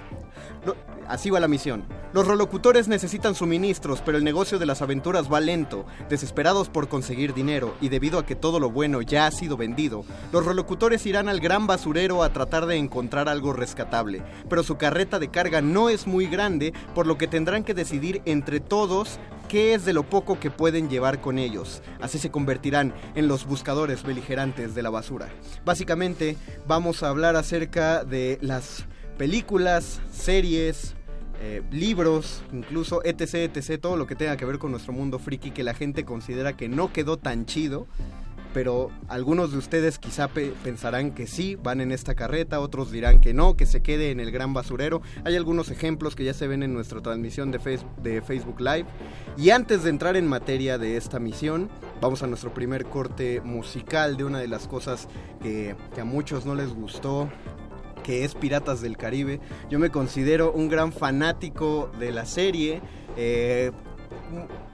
[1.11, 1.85] Así va la misión.
[2.13, 5.85] Los rolocutores necesitan suministros, pero el negocio de las aventuras va lento.
[6.09, 10.05] Desesperados por conseguir dinero y debido a que todo lo bueno ya ha sido vendido,
[10.33, 14.23] los rolocutores irán al gran basurero a tratar de encontrar algo rescatable.
[14.49, 18.23] Pero su carreta de carga no es muy grande, por lo que tendrán que decidir
[18.25, 21.83] entre todos qué es de lo poco que pueden llevar con ellos.
[22.01, 25.29] Así se convertirán en los buscadores beligerantes de la basura.
[25.65, 26.37] Básicamente
[26.69, 28.85] vamos a hablar acerca de las
[29.19, 30.95] películas, series,
[31.41, 35.51] eh, libros, incluso etc, etc, todo lo que tenga que ver con nuestro mundo friki
[35.51, 37.87] que la gente considera que no quedó tan chido
[38.53, 43.33] pero algunos de ustedes quizá pensarán que sí, van en esta carreta, otros dirán que
[43.33, 45.03] no, que se quede en el gran basurero.
[45.25, 48.87] Hay algunos ejemplos que ya se ven en nuestra transmisión de, de Facebook Live.
[49.37, 54.17] Y antes de entrar en materia de esta misión, vamos a nuestro primer corte musical
[54.17, 55.09] de una de las cosas
[55.43, 57.29] que, a muchos no les gustó
[58.03, 59.41] que es Piratas del Caribe.
[59.71, 62.81] Yo me considero un gran fanático de la serie.
[63.17, 63.73] Eh,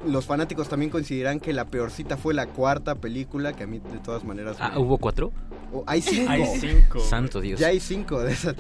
[0.07, 3.99] los fanáticos también consideran que la peorcita fue la cuarta película, que a mí de
[3.99, 4.57] todas maneras...
[4.61, 5.33] Ah, ¿hubo cuatro?
[5.73, 6.31] Oh, hay cinco.
[6.31, 7.01] Hay cinco.
[7.01, 7.59] Santo Dios.
[7.59, 8.55] Ya hay cinco de esas.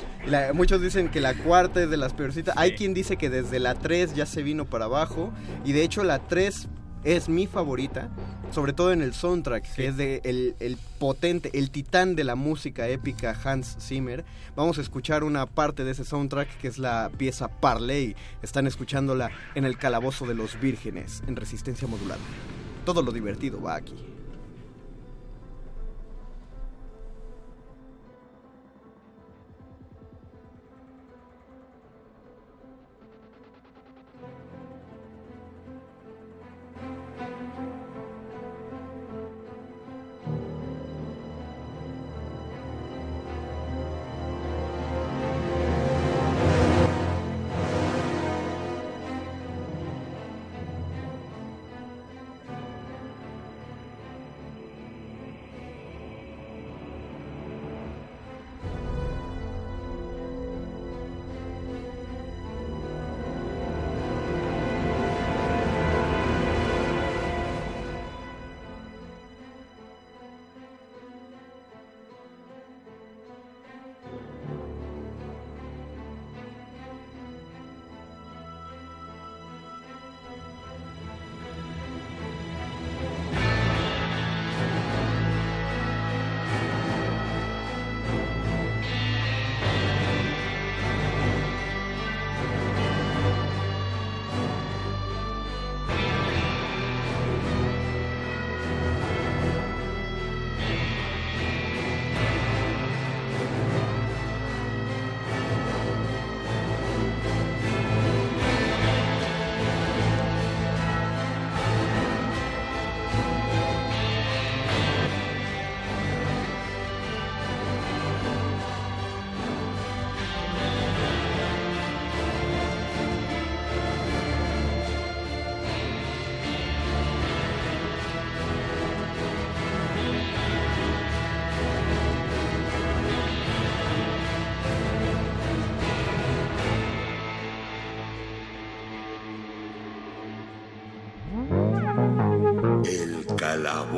[0.54, 2.56] muchos dicen que la cuarta es de las peorcitas.
[2.56, 5.30] Hay quien dice que desde la tres ya se vino para abajo.
[5.64, 6.68] Y de hecho la tres
[7.04, 8.08] es mi favorita,
[8.50, 12.88] sobre todo en el soundtrack, que es de el, potente, el titán de la música
[12.88, 14.24] épica Hans Zimmer.
[14.56, 18.16] Vamos a escuchar una parte de ese soundtrack que es la pieza Parley.
[18.42, 22.20] Están escuchándola en el calabozo de los vírgenes, en resistencia modulada.
[22.84, 24.15] Todo lo divertido va aquí.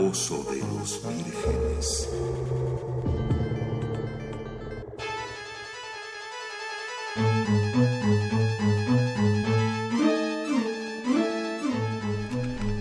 [0.09, 1.28] Calabozo de los vírgenes.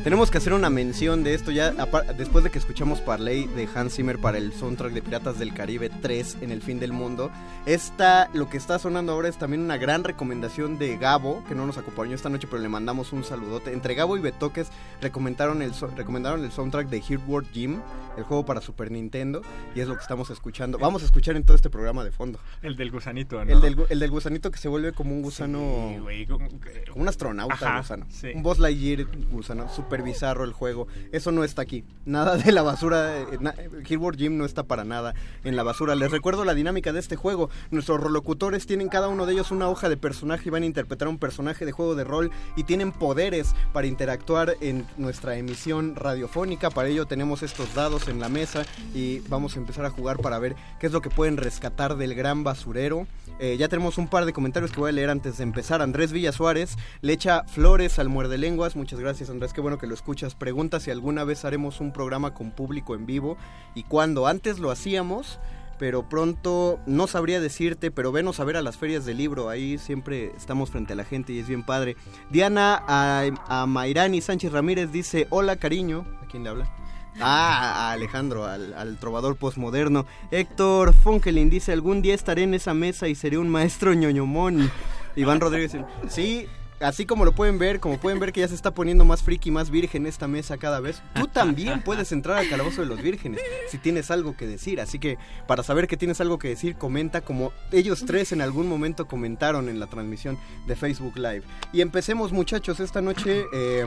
[0.08, 1.72] Tenemos que hacer una mención de esto ya
[2.18, 5.90] después de que escuchamos Parley de Hans Zimmer para el soundtrack de Piratas del Caribe
[5.90, 7.30] 3 en el fin del mundo.
[7.66, 11.66] Esta, lo que está sonando ahora es también una gran recomendación de Gabo, que no
[11.66, 13.74] nos acompañó esta noche, pero le mandamos un saludote.
[13.74, 14.70] Entre Gabo y Betoques
[15.02, 17.82] recomendaron el, recomendaron el soundtrack de Heartwork Gym,
[18.16, 19.42] el juego para Super Nintendo,
[19.76, 20.78] y es lo que estamos escuchando.
[20.78, 22.40] Vamos a escuchar en todo este programa de fondo.
[22.62, 23.52] El del gusanito, ¿no?
[23.52, 25.90] El del, el del gusanito que se vuelve como un gusano.
[25.94, 28.06] Sí, güey, como- como un astronauta Ajá, gusano.
[28.10, 28.30] sí.
[28.34, 29.68] Un Buzz Lightyear gusano.
[30.04, 30.88] Bizarro el juego.
[31.12, 31.84] Eso no está aquí.
[32.06, 33.18] Nada de la basura.
[33.20, 33.54] eh, na-
[33.88, 35.14] Heartwork Gym no está para nada
[35.44, 35.96] en la basura.
[35.96, 37.50] Les recuerdo la dinámica de este juego.
[37.72, 41.08] Nuestros rolocutores tienen cada uno de ellos una hoja de personaje y van a interpretar
[41.08, 46.70] un personaje de juego de rol y tienen poderes para interactuar en nuestra emisión radiofónica.
[46.70, 50.40] Para ello tenemos estos dados en la mesa y vamos a empezar a jugar para
[50.40, 53.08] ver qué es lo que pueden rescatar del gran basurero.
[53.40, 55.82] Eh, ya tenemos un par de comentarios que voy a leer antes de empezar.
[55.82, 58.76] Andrés Villa Suárez le echa flores al muerde lenguas.
[58.76, 60.36] Muchas gracias Andrés, qué bueno que lo escuchas.
[60.36, 63.38] Pregunta si alguna vez haremos un programa con público en vivo
[63.74, 64.28] y cuándo.
[64.28, 65.40] Antes lo hacíamos,
[65.80, 69.50] pero pronto no sabría decirte, pero venos a ver a las ferias del libro.
[69.50, 71.96] Ahí siempre estamos frente a la gente y es bien padre.
[72.30, 76.06] Diana a, a Mayrani Sánchez Ramírez dice, hola cariño.
[76.22, 76.72] ¿A quién le habla?
[77.20, 80.06] Ah, a Alejandro, al, al trovador posmoderno.
[80.30, 84.70] Héctor Fonkelin dice, algún día estaré en esa mesa y seré un maestro ñoñomón.
[85.16, 85.76] Iván Rodríguez,
[86.10, 86.48] sí,
[86.80, 89.52] así como lo pueden ver, como pueden ver que ya se está poniendo más friki,
[89.52, 93.42] más virgen esta mesa cada vez, tú también puedes entrar al calabozo de los vírgenes
[93.70, 94.80] si tienes algo que decir.
[94.82, 95.18] Así que
[95.48, 99.70] para saber que tienes algo que decir, comenta como ellos tres en algún momento comentaron
[99.70, 101.44] en la transmisión de Facebook Live.
[101.74, 103.46] Y empecemos muchachos, esta noche...
[103.54, 103.86] eh,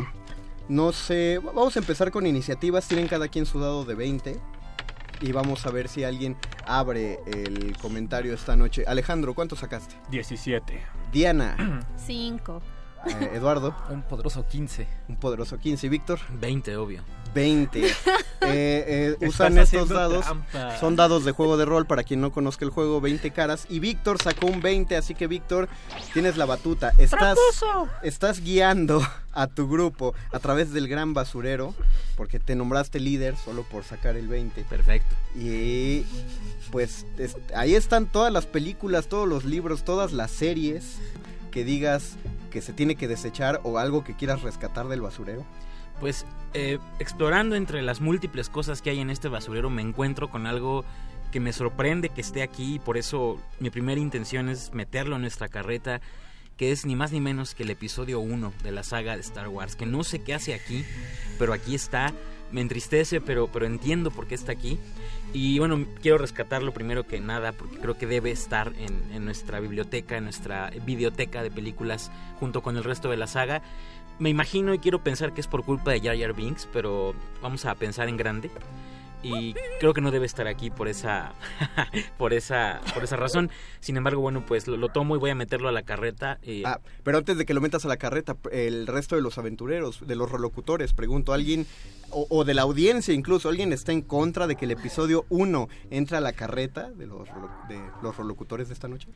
[0.69, 4.41] no sé, vamos a empezar con iniciativas, tienen cada quien su dado de 20
[5.21, 8.85] y vamos a ver si alguien abre el comentario esta noche.
[8.87, 9.97] Alejandro, ¿cuánto sacaste?
[10.11, 10.81] 17.
[11.13, 12.63] Diana, Cinco.
[13.07, 14.87] Eh, Eduardo, Un poderoso 15.
[15.09, 17.03] un poderoso 15 y Víctor, 20, obvio.
[17.35, 17.87] 20.
[18.43, 20.79] Eh, eh, usan estos dados, trampa.
[20.81, 23.81] son dados de juego de rol para quien no conozca el juego, 20 caras y
[23.81, 25.69] Víctor sacó un 20, así que Víctor,
[26.15, 26.95] tienes la batuta.
[26.97, 27.37] Estás,
[28.03, 31.75] estás guiando a tu grupo a través del gran basurero,
[32.17, 34.63] porque te nombraste líder solo por sacar el 20.
[34.65, 35.15] Perfecto.
[35.37, 36.07] Y
[36.73, 40.97] pues es- ahí están todas las películas, todos los libros, todas las series
[41.51, 42.17] que digas
[42.51, 45.45] que se tiene que desechar o algo que quieras rescatar del basurero.
[46.01, 46.25] Pues
[46.55, 50.85] eh, explorando entre las múltiples cosas que hay en este basurero me encuentro con algo
[51.31, 55.23] que me sorprende que esté aquí y por eso mi primera intención es meterlo en
[55.23, 56.01] nuestra carreta
[56.57, 59.49] que es ni más ni menos que el episodio 1 de la saga de Star
[59.49, 60.85] Wars, que no sé qué hace aquí,
[61.39, 62.13] pero aquí está,
[62.53, 64.79] me entristece, pero, pero entiendo por qué está aquí.
[65.33, 70.17] Y bueno, quiero rescatarlo primero que nada, porque creo que debe estar en, nuestra biblioteca,
[70.17, 72.11] en nuestra videoteca de películas,
[72.41, 73.63] junto con el resto de la saga.
[74.19, 77.65] Me imagino y quiero pensar que es por culpa de Jar Jar Binks, pero vamos
[77.65, 78.51] a pensar en grande.
[79.23, 81.33] Y creo que no debe estar aquí por esa,
[82.19, 83.51] por esa, por esa razón.
[83.81, 86.39] Sin embargo, bueno, pues lo, lo tomo y voy a meterlo a la carreta.
[86.43, 89.37] eh, Ah, pero antes de que lo metas a la carreta, el resto de los
[89.37, 91.67] aventureros, de los relocutores, pregunto, ¿alguien,
[92.11, 95.69] o, o de la audiencia incluso, alguien está en contra de que el episodio 1
[95.91, 99.09] entre a la carreta de los, relo- de los relocutores de esta noche?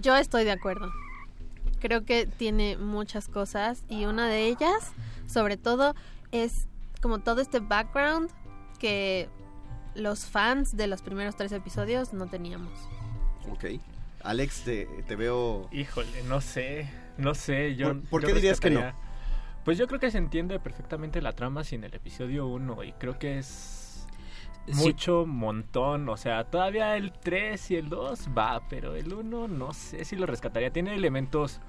[0.00, 0.90] Yo estoy de acuerdo.
[1.80, 4.92] Creo que tiene muchas cosas y una de ellas,
[5.28, 5.94] sobre todo,
[6.32, 6.66] es
[7.02, 8.30] como todo este background
[8.76, 9.28] que
[9.94, 12.72] los fans de los primeros tres episodios no teníamos.
[13.50, 13.64] Ok.
[14.22, 15.68] Alex, te, te veo...
[15.72, 17.76] Híjole, no sé, no sé.
[17.76, 18.80] Yo, ¿Por- por yo qué dirías que no?
[19.64, 23.18] Pues yo creo que se entiende perfectamente la trama sin el episodio 1 y creo
[23.18, 24.06] que es
[24.66, 24.72] Sí.
[24.74, 26.08] mucho montón.
[26.08, 30.16] O sea, todavía el 3 y el 2 va, pero el 1 no sé si
[30.16, 30.72] lo rescataría.
[30.72, 31.60] Tiene elementos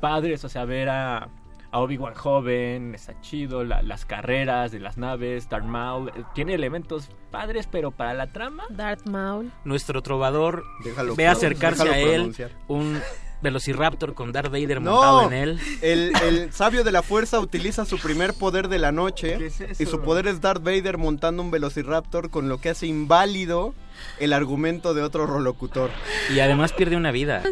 [0.00, 1.28] padres, o sea, ver a,
[1.72, 6.54] a Obi-Wan joven, está chido, la- las carreras de las naves, Darth Maul, eh, tiene
[6.54, 8.64] elementos padres, pero para la trama...
[8.70, 9.50] Darth Maul.
[9.64, 12.34] nuestro trovador Déjalo ve acercarse a él
[12.68, 13.00] un
[13.40, 15.60] Velociraptor con Darth Vader montado en él.
[15.82, 19.60] el, el sabio de la fuerza utiliza su primer poder de la noche ¿Qué es
[19.60, 19.82] eso?
[19.82, 23.74] y su poder es Darth Vader montando un velociraptor con lo que hace inválido
[24.18, 25.90] el argumento de otro rolocutor.
[26.34, 27.42] Y además pierde una vida.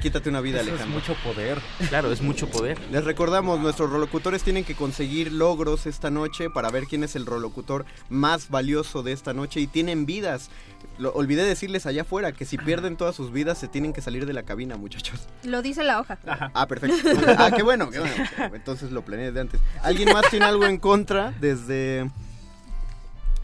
[0.00, 1.00] Quítate una vida, Eso es Alejandro.
[1.00, 1.58] mucho poder.
[1.88, 2.78] Claro, es mucho poder.
[2.90, 7.26] Les recordamos, nuestros rolocutores tienen que conseguir logros esta noche para ver quién es el
[7.26, 10.50] rolocutor más valioso de esta noche y tienen vidas.
[10.98, 14.26] Lo, olvidé decirles allá afuera que si pierden todas sus vidas se tienen que salir
[14.26, 15.28] de la cabina, muchachos.
[15.44, 16.18] Lo dice la hoja.
[16.54, 16.96] Ah, perfecto.
[17.38, 18.14] Ah, qué bueno, qué bueno.
[18.54, 19.60] Entonces lo planeé de antes.
[19.82, 22.10] ¿Alguien más tiene algo en contra desde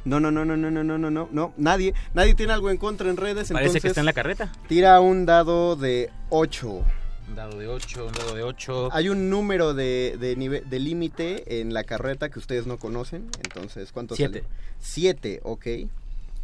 [0.04, 1.52] No, no, no, no, no, no, no, no, no, no.
[1.56, 3.48] Nadie, nadie tiene algo en contra en redes.
[3.50, 4.52] Parece entonces que está en la carreta.
[4.68, 6.82] Tira un dado de 8.
[7.26, 8.90] Un dado de 8, un dado de 8.
[8.92, 13.30] Hay un número de, de, nive- de límite en la carreta que ustedes no conocen.
[13.42, 14.40] Entonces, ¿cuánto Siete.
[14.42, 14.50] sale?
[14.78, 15.66] Siete, ok.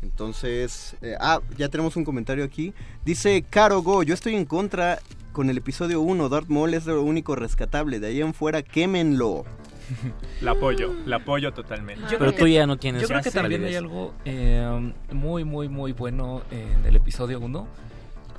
[0.03, 2.73] Entonces, eh, ah, ya tenemos un comentario aquí.
[3.05, 4.99] Dice Caro Go, yo estoy en contra
[5.33, 6.29] con el episodio 1.
[6.31, 8.01] Darth Maul es lo único rescatable.
[8.01, 9.45] De ahí en fuera, quémenlo.
[10.41, 12.03] La apoyo, la apoyo totalmente.
[12.11, 15.45] Yo Pero tú que- ya no tienes Yo creo que también hay algo eh, muy,
[15.45, 17.67] muy, muy bueno en el episodio 1.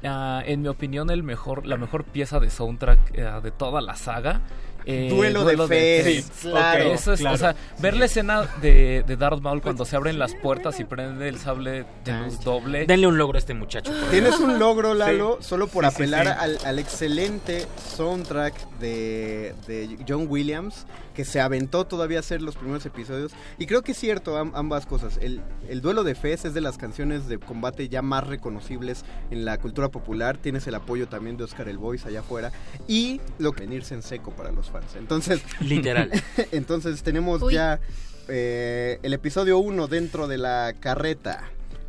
[0.04, 3.96] Ah, en mi opinión, el mejor, la mejor pieza de soundtrack eh, de toda la
[3.96, 4.42] saga.
[4.84, 7.36] eh, Duelo de Fez, Sí, claro, ok, eso es, claro.
[7.36, 10.86] O sea, ver la escena de, de Darth Maul cuando se abren las puertas y
[10.86, 12.88] prende el sable de luz doble.
[12.88, 13.92] Denle un logro a este muchacho.
[14.10, 16.34] Tienes un logro, Lalo, solo por Sí, sí, apelar sí.
[16.36, 22.56] Al, al excelente soundtrack de, de John Williams, que se aventó todavía a hacer los
[22.56, 23.32] primeros episodios.
[23.58, 25.18] Y creo que es cierto am- ambas cosas.
[25.22, 29.46] El, el duelo de Fez es de las canciones de combate ya más reconocibles en
[29.46, 30.38] la cultura popular.
[30.38, 32.52] Tienes el apoyo también de Oscar El Voice allá afuera.
[32.88, 34.96] Y lo que venirse en seco para los fans.
[34.98, 36.10] Entonces, Literal.
[36.52, 37.54] entonces tenemos Uy.
[37.56, 37.80] ya
[38.28, 41.44] eh, el episodio 1 dentro de la carreta.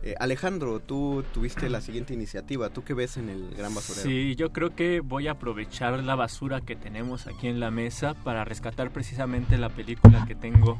[0.04, 2.70] Eh, Alejandro, tú tuviste la siguiente iniciativa.
[2.70, 4.02] ¿Tú qué ves en el Gran Basurero?
[4.02, 8.14] Sí, yo creo que voy a aprovechar la basura que tenemos aquí en la mesa
[8.14, 10.78] para rescatar precisamente la película que tengo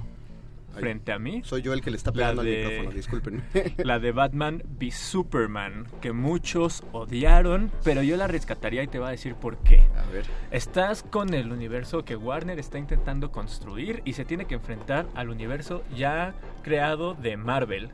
[0.75, 1.43] frente a mí.
[1.45, 3.45] Soy yo el que le está pegando al de- micrófono, disculpen.
[3.85, 9.09] La de Batman v Superman, que muchos odiaron, pero yo la rescataría y te voy
[9.09, 9.83] a decir por qué.
[9.97, 10.25] A ver.
[10.51, 15.29] Estás con el universo que Warner está intentando construir y se tiene que enfrentar al
[15.29, 17.91] universo ya creado de Marvel.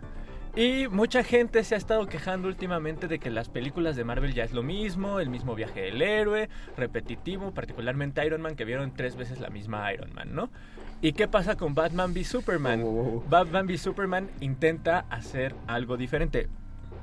[0.59, 4.43] Y mucha gente se ha estado quejando últimamente de que las películas de Marvel ya
[4.43, 9.15] es lo mismo, el mismo viaje del héroe, repetitivo, particularmente Iron Man, que vieron tres
[9.15, 10.51] veces la misma Iron Man, ¿no?
[11.01, 12.83] ¿Y qué pasa con Batman v Superman?
[13.31, 16.49] Batman v Superman intenta hacer algo diferente.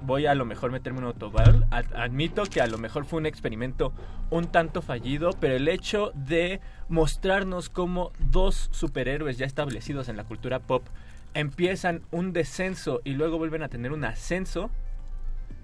[0.02, 1.66] Voy a lo mejor meterme un autogol.
[1.72, 3.94] Ad- Admito que a lo mejor fue un experimento
[4.32, 6.60] un tanto fallido, pero el hecho de
[6.90, 10.86] mostrarnos cómo dos superhéroes ya establecidos en la cultura pop
[11.36, 14.72] empiezan un descenso y luego vuelven a tener un ascenso,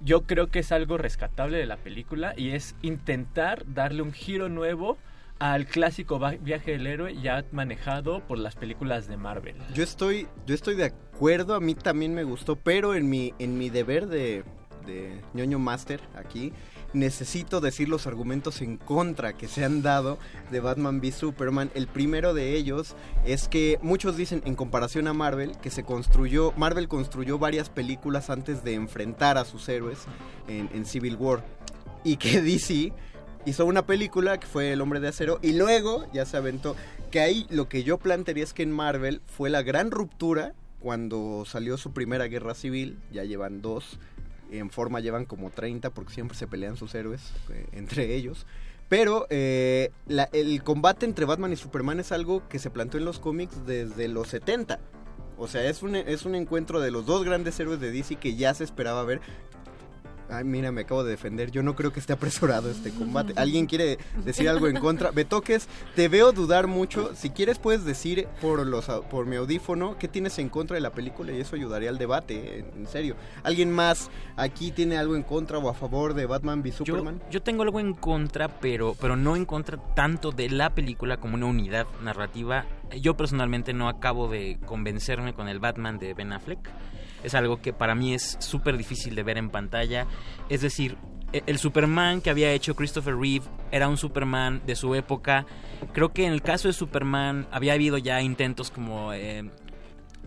[0.04, 4.50] yo creo que es algo rescatable de la película y es intentar darle un giro
[4.50, 4.98] nuevo
[5.40, 9.56] al clásico viaje del héroe ya manejado por las películas de Marvel.
[9.74, 13.58] Yo estoy, yo estoy de acuerdo, a mí también me gustó, pero en mi, en
[13.58, 14.44] mi deber de,
[14.86, 16.54] de ñoño master aquí,
[16.94, 20.18] necesito decir los argumentos en contra que se han dado
[20.52, 21.72] de Batman v Superman.
[21.74, 22.96] El primero de ellos
[23.26, 28.30] es que muchos dicen en comparación a Marvel que se construyó, Marvel construyó varias películas
[28.30, 30.00] antes de enfrentar a sus héroes
[30.48, 31.44] en, en Civil War
[32.04, 32.94] y que DC
[33.46, 36.76] hizo una película que fue El Hombre de Acero y luego ya se aventó.
[37.10, 41.44] Que ahí lo que yo plantearía es que en Marvel fue la gran ruptura cuando
[41.46, 44.00] salió su primera guerra civil, ya llevan dos,
[44.52, 48.46] en forma llevan como 30 porque siempre se pelean sus héroes eh, entre ellos.
[48.90, 49.92] Pero eh,
[50.34, 54.10] el combate entre Batman y Superman es algo que se planteó en los cómics desde
[54.10, 54.80] los 70.
[55.38, 58.36] O sea, es un, es un encuentro de los dos grandes héroes de DC que
[58.36, 59.22] ya se esperaba ver.
[60.32, 61.52] Ay, mira, me acabo de defender.
[61.52, 63.34] Yo no creo que esté apresurado este combate.
[63.36, 65.12] ¿Alguien quiere decir algo en contra?
[65.12, 67.14] Betoques, te veo dudar mucho.
[67.16, 70.92] Si quieres, puedes decir por, los, por mi audífono qué tienes en contra de la
[70.92, 73.16] película y eso ayudaría al debate, en, en serio.
[73.44, 77.22] ¿Alguien más aquí tiene algo en contra o a favor de Batman v Yo, Superman?
[77.30, 81.36] yo tengo algo en contra, pero, pero no en contra tanto de la película como
[81.36, 82.66] una unidad narrativa.
[83.02, 86.70] Yo personalmente no acabo de convencerme con el Batman de Ben Affleck.
[87.24, 90.08] Es algo que para mí es súper difícil de ver en pantalla.
[90.50, 90.98] Es decir,
[91.34, 95.46] e- el Superman que había hecho Christopher Reeve era un Superman de su época.
[95.94, 99.50] Creo que en el caso de Superman había habido ya intentos como eh,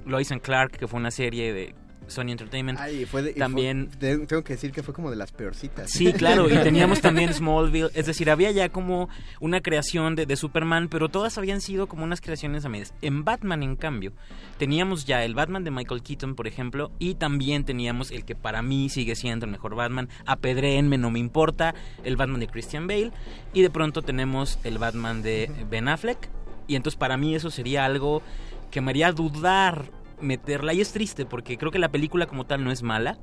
[0.07, 1.75] Lois and Clark, que fue una serie de
[2.06, 2.78] Sony Entertainment.
[2.78, 5.90] Fue de- y fue- También te- tengo que decir que fue como de las peorcitas.
[5.90, 9.09] Sí, claro, y teníamos también Smallville, es decir, había ya como
[9.40, 12.94] una creación de, de Superman, pero todas habían sido como unas creaciones a medias.
[13.02, 14.12] En Batman, en cambio,
[14.59, 18.62] teníamos ya el Batman de Michael Keaton, por ejemplo, y también teníamos el que para
[18.62, 21.74] mí sigue siendo el mejor Batman, apedréenme, no me importa,
[22.05, 23.12] el Batman de Christian Bale,
[23.52, 26.28] y de pronto tenemos el Batman de Ben Affleck,
[26.66, 28.22] y entonces para mí eso sería algo
[28.70, 29.90] que me haría dudar
[30.24, 33.18] meterla, y es triste porque creo que la película como tal no es mala,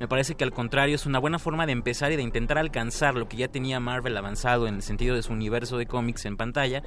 [0.00, 3.14] me parece que al contrario es una buena forma de empezar y de intentar alcanzar
[3.14, 6.36] lo que ya tenía Marvel avanzado en el sentido de su universo de cómics en
[6.36, 6.82] pantalla.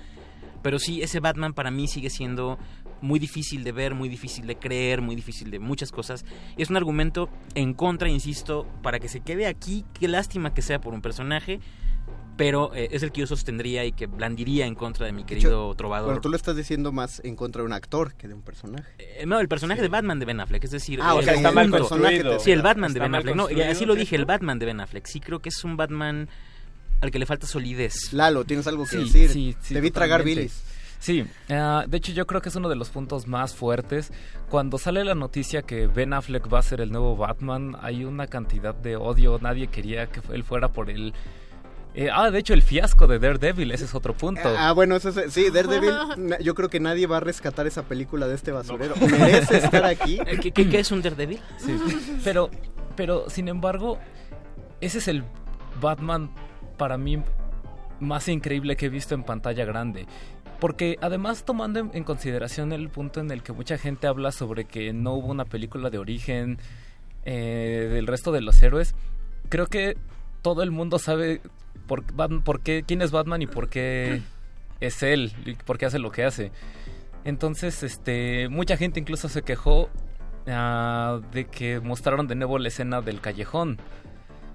[0.62, 2.58] Pero sí, ese Batman para mí sigue siendo
[3.02, 6.24] muy difícil de ver, muy difícil de creer, muy difícil de muchas cosas.
[6.56, 9.84] Es un argumento en contra, insisto, para que se quede aquí.
[10.00, 11.60] Qué lástima que sea por un personaje.
[12.42, 15.76] Pero eh, es el que yo sostendría y que blandiría en contra de mi querido
[15.76, 16.08] trovador.
[16.08, 18.90] Bueno, tú lo estás diciendo más en contra de un actor que de un personaje.
[18.98, 21.36] Eh, no, el personaje de Batman de Ben Affleck, es decir, Ah, o el sea,
[21.36, 22.40] está mal construido.
[22.40, 23.36] Sí, el Batman de Ben Affleck.
[23.36, 25.06] No, así lo dije, el Batman de Ben Affleck.
[25.06, 26.30] Sí, creo que es un Batman
[27.02, 28.12] al que le falta solidez.
[28.12, 29.30] Lalo, ¿tienes algo que Sí, decir?
[29.30, 30.64] sí, sí, Te vi tragar bilis.
[30.98, 34.12] Sí, ah, de hecho yo creo que es uno de los puntos más fuertes.
[34.50, 38.26] Cuando sale la noticia que Ben Affleck va a ser el nuevo Batman, hay una
[38.26, 39.38] cantidad de odio.
[39.40, 41.14] Nadie quería que él fuera por el...
[41.94, 44.42] eh, ah, de hecho el fiasco de Daredevil, ese es otro punto.
[44.58, 45.94] Ah, bueno, eso es, sí, Daredevil,
[46.44, 48.96] yo creo que nadie va a rescatar esa película de este basurero.
[48.98, 50.20] Merece estar aquí.
[50.42, 51.40] ¿Qué, qué- qué es un Daredevil?
[51.58, 51.78] Sí,
[52.24, 52.50] pero,
[52.96, 53.98] pero sin embargo,
[54.80, 55.24] ese es el
[55.82, 56.32] Batman
[56.78, 57.22] para mí
[58.00, 60.08] más increíble que he visto en pantalla grande.
[60.60, 64.66] Porque además tomando en, en consideración el punto en el que mucha gente habla sobre
[64.66, 66.60] que no hubo una película de origen
[67.26, 68.96] eh, del resto de los héroes,
[69.50, 69.98] creo que
[70.42, 71.42] todo el mundo sabe
[72.44, 74.22] por, qué, quién es Batman y por qué
[74.80, 76.52] es él, y por qué hace lo que hace.
[77.24, 79.90] Entonces, este, mucha gente incluso se quejó
[80.48, 83.78] ah, de que mostraron de nuevo la escena del callejón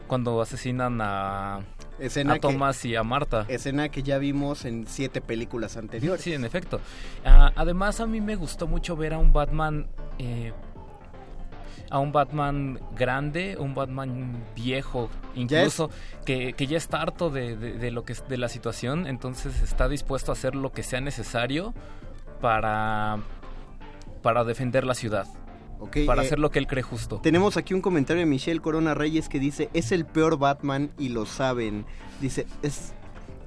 [0.07, 1.61] cuando asesinan a,
[1.99, 3.45] Escena a que- Thomas y a Marta.
[3.49, 6.23] Escena que ya vimos en siete películas anteriores.
[6.23, 6.81] Sí, en efecto.
[7.25, 9.89] Ah, además, a mí me gustó mucho ver a un Batman.
[10.19, 10.53] eh,
[11.91, 15.91] a un Batman grande, un Batman viejo, incluso
[16.25, 19.63] que, que ya está harto de, de- de lo que es- de la situación, entonces
[19.63, 21.75] está dispuesto a hacer lo que sea necesario
[22.41, 23.19] para
[24.23, 25.27] para defender la ciudad,
[25.79, 27.21] Ok, para eh, hacer lo que él cree justo.
[27.23, 31.11] Tenemos aquí un comentario de Michelle Corona Reyes que dice, es el peor Batman y
[31.11, 31.87] lo saben.
[32.21, 32.93] Dice, es...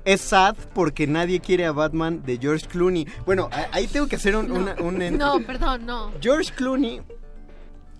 [0.05, 3.05] Es sad porque nadie quiere a Batman de George Clooney.
[3.25, 4.49] Bueno, a- ahí tengo que hacer un...
[4.49, 6.11] una- un- No, perdón, no.
[6.21, 7.01] George Clooney,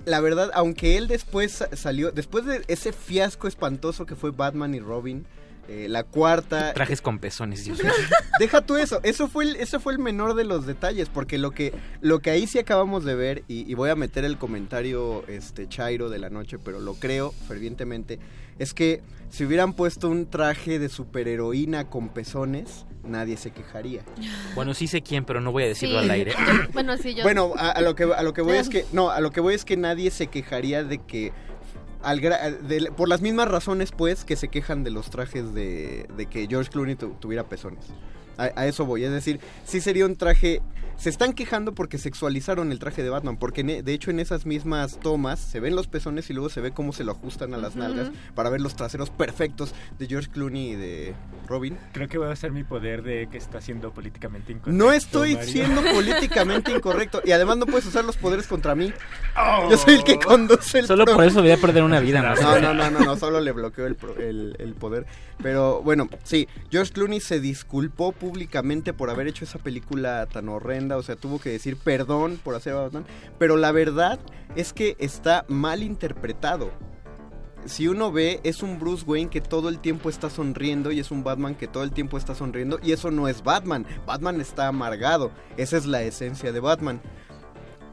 [0.10, 4.74] la verdad, aunque él después sa- salió, después de ese fiasco espantoso que fue Batman
[4.76, 5.26] y Robin,
[5.68, 6.74] eh, la cuarta...
[6.74, 7.92] Trajes con pezones, Dios mío.
[8.40, 11.52] Deja tú eso, eso fue el, eso fue el menor de los detalles, porque lo
[11.52, 15.24] que, lo que ahí sí acabamos de ver, y, y voy a meter el comentario
[15.28, 18.18] este Chairo de la noche, pero lo creo fervientemente,
[18.60, 24.02] es que si hubieran puesto un traje de superheroína con pezones, nadie se quejaría.
[24.56, 26.06] Bueno, sí sé quién, pero no voy a decirlo Sí.
[26.06, 26.34] al aire.
[26.74, 27.24] Bueno, sí, yo.
[27.24, 29.40] Bueno, a, a lo que a lo que voy es que no, a lo que
[29.42, 31.32] voy es que nadie se quejaría de que
[32.02, 36.08] al gra- de- por las mismas razones pues que se quejan de los trajes de,
[36.16, 37.86] de que George Clooney tu- tuviera pezones.
[38.38, 40.62] A, a eso voy, es decir, sí sería un traje
[41.00, 44.46] se están quejando porque sexualizaron el traje de Batman, porque e- de hecho en esas
[44.46, 47.58] mismas tomas se ven los pezones y luego se ve cómo se lo ajustan a
[47.58, 51.16] las nalgas para ver los traseros perfectos de George Clooney y de
[51.48, 51.78] Robin.
[51.94, 54.72] Creo que voy a usar mi poder de que está siendo políticamente incorrecto.
[54.86, 55.50] No estoy Mario.
[55.52, 57.22] siendo políticamente incorrecto.
[57.26, 58.92] Y además no puedes usar los poderes contra mí.
[59.70, 62.22] Yo soy el que conduce el Solo por eso voy a perder una vida.
[62.22, 65.06] No, no, no, no, no, solo le bloqueó el, pro- el, el poder.
[65.42, 70.89] Pero bueno, sí, George Clooney se disculpó públicamente por haber hecho esa película tan horrenda.
[70.98, 73.06] O sea, tuvo que decir perdón por hacer a Batman.
[73.38, 74.20] Pero la verdad
[74.56, 76.72] es que está mal interpretado.
[77.66, 81.12] Si uno ve, es un Bruce Wayne que todo el tiempo está sonriendo y es
[81.12, 82.80] un Batman que todo el tiempo está sonriendo.
[82.82, 83.86] Y eso no es Batman.
[84.06, 85.32] Batman está amargado.
[85.58, 87.02] Esa es la esencia de Batman.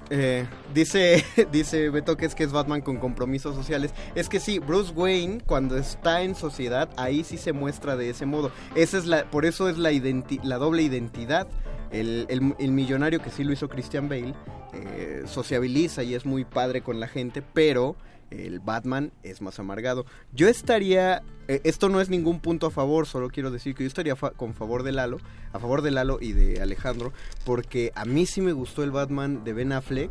[0.09, 3.93] Eh, dice, dice Beto que es que es Batman con compromisos sociales.
[4.15, 8.25] Es que sí, Bruce Wayne cuando está en sociedad, ahí sí se muestra de ese
[8.25, 8.53] modo.
[8.77, 11.49] Esa es la, por eso es la, identi- la doble identidad.
[11.91, 14.35] El, el- millonario que sí lo hizo Christian Bale
[14.73, 17.97] eh, sociabiliza y es muy padre con la gente, pero
[18.31, 20.05] el Batman es más amargado.
[20.33, 23.89] Yo estaría, eh, esto no es ningún punto a favor, solo quiero decir que yo
[23.89, 25.19] estaría con favor de Lalo,
[25.53, 27.13] a favor de Lalo y de Alejandro,
[27.45, 30.11] porque a mí sí me gustó el Batman de Ben Affleck,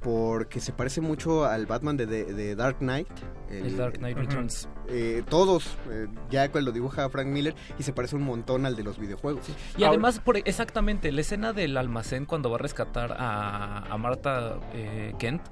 [0.00, 3.08] porque se parece mucho al Batman de, de- de Dark Knight.
[3.50, 4.68] El Dark Knight Returns.
[4.88, 8.76] Eh, todos, eh, ya cuando lo dibuja Frank Miller, y se parece un montón al
[8.76, 9.44] de los videojuegos.
[9.76, 14.58] Y además, por, exactamente, la escena del almacén cuando va a rescatar a, a Marta
[14.72, 15.42] eh, Kent.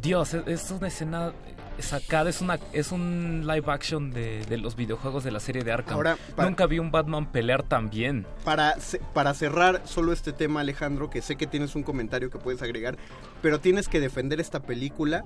[0.00, 1.32] Dios, es, es una escena
[1.78, 5.72] sacada, es una es un live action de, de los videojuegos de la serie de
[5.72, 5.94] Arkham.
[5.94, 8.26] Ahora, para- Nunca vi un Batman pelear tan bien.
[8.44, 8.76] Para,
[9.12, 12.96] para cerrar solo este tema, Alejandro, que sé que tienes un comentario que puedes agregar,
[13.42, 15.24] pero tienes que defender esta película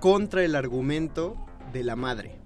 [0.00, 1.36] contra el argumento
[1.72, 2.38] de la madre.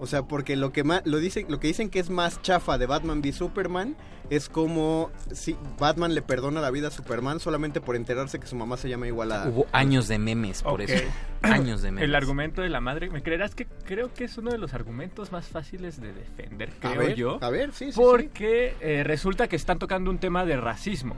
[0.00, 2.86] O sea, porque lo que lo dicen, lo que dicen que es más chafa de
[2.86, 3.96] Batman v Superman
[4.30, 8.56] es como si Batman le perdona la vida a Superman solamente por enterarse que su
[8.56, 11.04] mamá se llama igual a Hubo años de memes por eso.
[11.42, 12.04] Años de memes.
[12.04, 15.30] El argumento de la madre, ¿me creerás que creo que es uno de los argumentos
[15.32, 17.38] más fáciles de defender, A creo ver, yo?
[17.42, 18.00] a ver, sí, sí, sí.
[18.00, 21.16] Porque eh, resulta que están tocando un tema de racismo.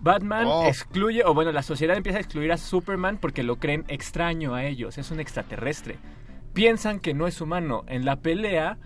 [0.00, 0.66] Batman Oh.
[0.68, 4.64] excluye, o bueno, la sociedad empieza a excluir a Superman porque lo creen extraño a
[4.64, 5.96] ellos, es un extraterrestre.
[6.54, 7.84] Piensan que no es humano.
[7.88, 8.78] En la pelea,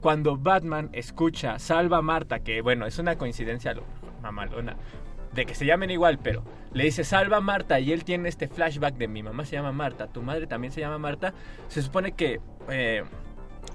[0.00, 3.84] cuando Batman escucha Salva a Marta, que bueno, es una coincidencia lo-
[4.22, 4.76] mamalona,
[5.34, 8.48] de que se llamen igual, pero le dice Salva a Marta y él tiene este
[8.48, 11.34] flashback de mi mamá se llama Marta, tu madre también se llama Marta,
[11.68, 12.40] se supone que...
[12.68, 13.04] eh,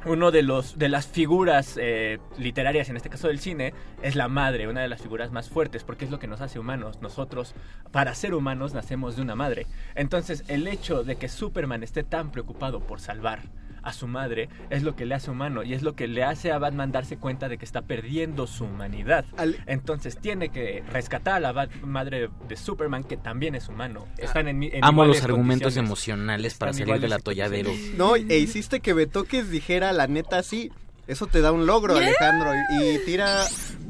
[0.06, 4.28] uno de los de las figuras eh, literarias en este caso del cine es la
[4.28, 7.00] madre una de las figuras más fuertes porque es lo que nos hace humanos.
[7.02, 7.54] Nosotros
[7.92, 9.66] para ser humanos nacemos de una madre.
[9.96, 13.44] Entonces el hecho de que Superman esté tan preocupado por salvar
[13.84, 16.52] a su madre es lo que le hace humano y es lo que le hace
[16.52, 19.26] a Batman darse cuenta de que está perdiendo su humanidad
[19.68, 24.48] entonces tiene que rescatar a la Bat- madre de Superman que también es humano están
[24.48, 27.72] en, en Amo los argumentos emocionales para salir del atolladero.
[27.98, 30.72] No, e hiciste que Betoques dijera la neta sí.
[31.06, 32.08] Eso te da un logro, Yeah.
[32.08, 32.52] Alejandro.
[32.80, 33.44] Y tira,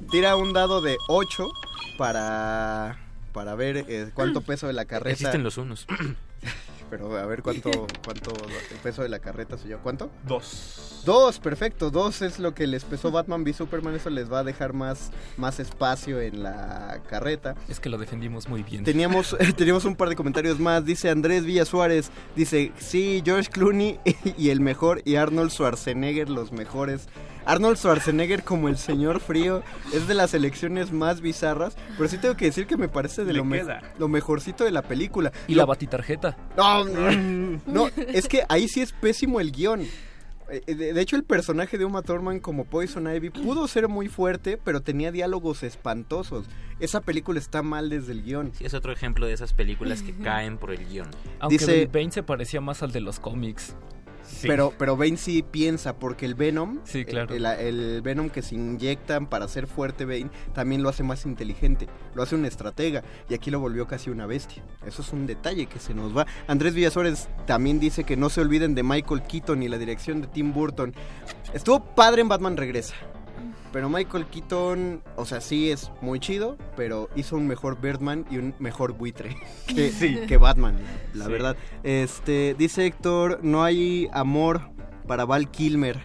[0.10, 1.48] tira un dado de 8
[1.98, 2.98] para,
[3.34, 5.12] para ver eh, cuánto peso de la carreta.
[5.12, 5.86] Existen los unos.
[6.94, 7.72] Pero a ver cuánto,
[8.06, 8.32] cuánto
[8.70, 9.80] el peso de la carreta soy yo.
[9.80, 10.12] ¿Cuánto?
[10.28, 11.02] Dos.
[11.04, 11.90] Dos, perfecto.
[11.90, 13.96] Dos es lo que les pesó Batman v Superman.
[13.96, 17.56] Eso les va a dejar más, más espacio en la carreta.
[17.68, 18.84] Es que lo defendimos muy bien.
[18.84, 20.86] Teníamos, teníamos un par de comentarios más.
[20.86, 22.12] Dice Andrés Villa Suárez.
[22.36, 24.00] Dice, sí, George Clooney
[24.38, 25.02] y el mejor.
[25.04, 27.08] Y Arnold Schwarzenegger los mejores.
[27.46, 29.64] Arnold Schwarzenegger como el señor frío
[29.94, 31.76] es de las elecciones más bizarras.
[31.98, 33.82] Pero sí tengo que decir que me parece de lo, me- queda.
[34.00, 35.32] lo mejorcito de la película.
[35.48, 36.38] Y la batitarjeta.
[36.58, 39.82] No, no, no, es que ahí sí es pésimo el guion.
[40.50, 44.08] Eh, De, de hecho, el personaje de Uma Thurman como Poison Ivy pudo ser muy
[44.10, 46.46] fuerte, pero tenía diálogos espantosos.
[46.80, 48.52] Esa película está mal desde el guion.
[48.54, 51.08] Sí, es otro ejemplo de esas películas que caen por el guion.
[51.40, 53.76] Aunque Dice- Bane se parecía más al de los cómics.
[54.42, 57.34] Pero, pero Bane sí piensa, porque el Venom, Sí, claro.
[57.34, 61.88] el, el Venom que se inyectan para hacer fuerte Bane, también lo hace más inteligente,
[62.16, 64.64] lo hace un estratega, y aquí lo volvió casi una bestia.
[64.86, 66.26] Eso es un detalle que se nos va.
[66.48, 70.28] Andrés Villasores también dice que no se olviden de Michael Keaton y la dirección de
[70.28, 70.94] Tim Burton.
[71.53, 72.95] Estuvo padre en Batman Regresa.
[73.74, 78.38] Pero Michael Keaton, o sea, sí es muy chido, pero hizo un mejor Birdman y
[78.38, 79.35] un mejor buitre
[79.68, 80.16] que, Sí.
[80.27, 80.77] que Batman,
[81.14, 81.32] la Sí.
[81.32, 81.58] verdad.
[81.84, 84.61] Este, dice Héctor, no hay amor
[85.08, 86.00] para Val Kilmer.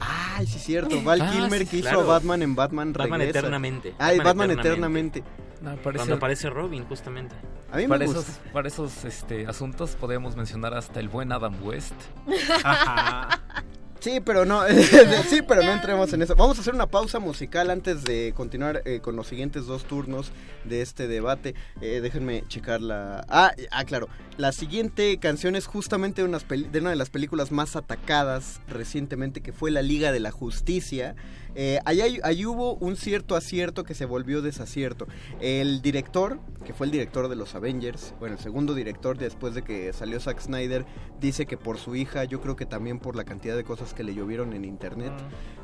[0.00, 2.00] Ay, sí es cierto, Val Ah, Kilmer sí, que hizo claro.
[2.00, 3.38] a Batman en Batman Batman Regresa.
[3.38, 3.94] Eternamente.
[3.98, 5.22] Ay, Batman, Batman Eternamente.
[5.62, 7.36] No, parece- Cuando aparece Robin, justamente.
[7.70, 8.20] A mí me para gusta.
[8.22, 11.94] esos, para esos este, asuntos podemos mencionar hasta el buen Adam West.
[14.00, 14.62] Sí, pero no,
[15.28, 16.34] sí, pero no entremos en eso.
[16.34, 20.32] Vamos a hacer una pausa musical antes de continuar eh, con los siguientes dos turnos
[20.64, 21.54] de este debate.
[21.82, 23.26] Eh, déjenme checar la...
[23.28, 24.08] Ah, ah, claro.
[24.38, 29.70] La siguiente canción es justamente de, una de las películas más atacadas recientemente, que fue
[29.70, 31.14] La Liga de la Justicia.
[31.54, 35.06] Eh, ahí, hubo un cierto acierto que se volvió desacierto.
[35.40, 39.62] El director, que fue el director de los Avengers, bueno, el segundo director después de
[39.62, 40.86] que salió Zack Snyder,
[41.20, 44.04] dice que por su hija, yo creo que también por la cantidad de cosas que
[44.04, 45.12] le llovieron en internet,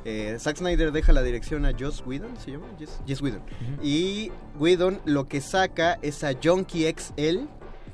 [0.05, 2.66] eh, Zack Snyder deja la dirección a Joss Whedon, ¿se llama?
[3.06, 3.42] Joss Whedon.
[3.82, 7.47] Y Whedon lo que saca es a Junkie XL,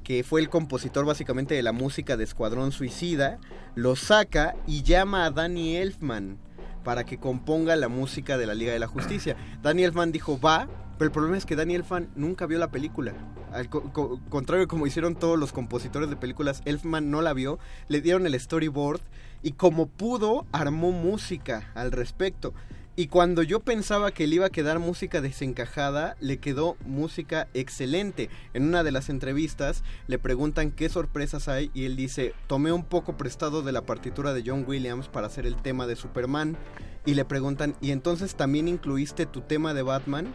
[0.03, 3.39] que fue el compositor básicamente de la música de Escuadrón Suicida,
[3.75, 6.39] lo saca y llama a Danny Elfman
[6.83, 9.37] para que componga la música de la Liga de la Justicia.
[9.63, 13.13] Danny Elfman dijo, va, pero el problema es que Danny Elfman nunca vio la película.
[13.53, 18.01] Al co- contrario como hicieron todos los compositores de películas, Elfman no la vio, le
[18.01, 19.01] dieron el storyboard
[19.43, 22.55] y como pudo armó música al respecto.
[22.95, 28.29] Y cuando yo pensaba que le iba a quedar música desencajada, le quedó música excelente.
[28.53, 32.85] En una de las entrevistas le preguntan qué sorpresas hay y él dice, tomé un
[32.85, 36.59] poco prestado de la partitura de John Williams para hacer el tema de Superman.
[37.07, 40.27] Y le preguntan, ¿y entonces también incluiste tu tema de Batman?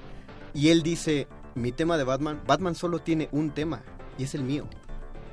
[0.56, 3.84] Y él dice, mi tema de Batman, Batman solo tiene un tema
[4.18, 4.68] y es el mío.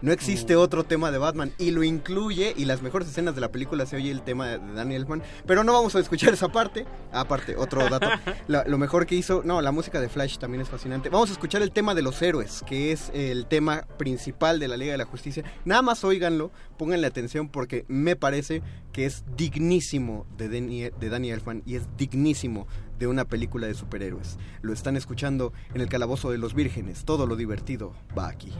[0.05, 3.51] No existe otro tema de Batman y lo incluye y las mejores escenas de la
[3.51, 6.85] película se oye el tema de Danny Elfman, pero no vamos a escuchar esa parte.
[7.11, 8.07] Aparte, otro dato,
[8.47, 11.09] La- lo mejor que hizo, no, la música de Flash también es fascinante.
[11.09, 14.77] Vamos a escuchar el tema de los héroes, que es el tema principal de la
[14.77, 15.43] Liga de la Justicia.
[15.65, 18.61] Nada más óiganlo, pónganle atención porque me parece
[18.93, 22.67] que es dignísimo de Danny, de Danny Elfman y es dignísimo
[22.99, 24.37] de una película de superhéroes.
[24.61, 27.07] Lo están escuchando en el Calabozo de los Vírgenes.
[27.07, 28.53] Todo lo divertido va aquí.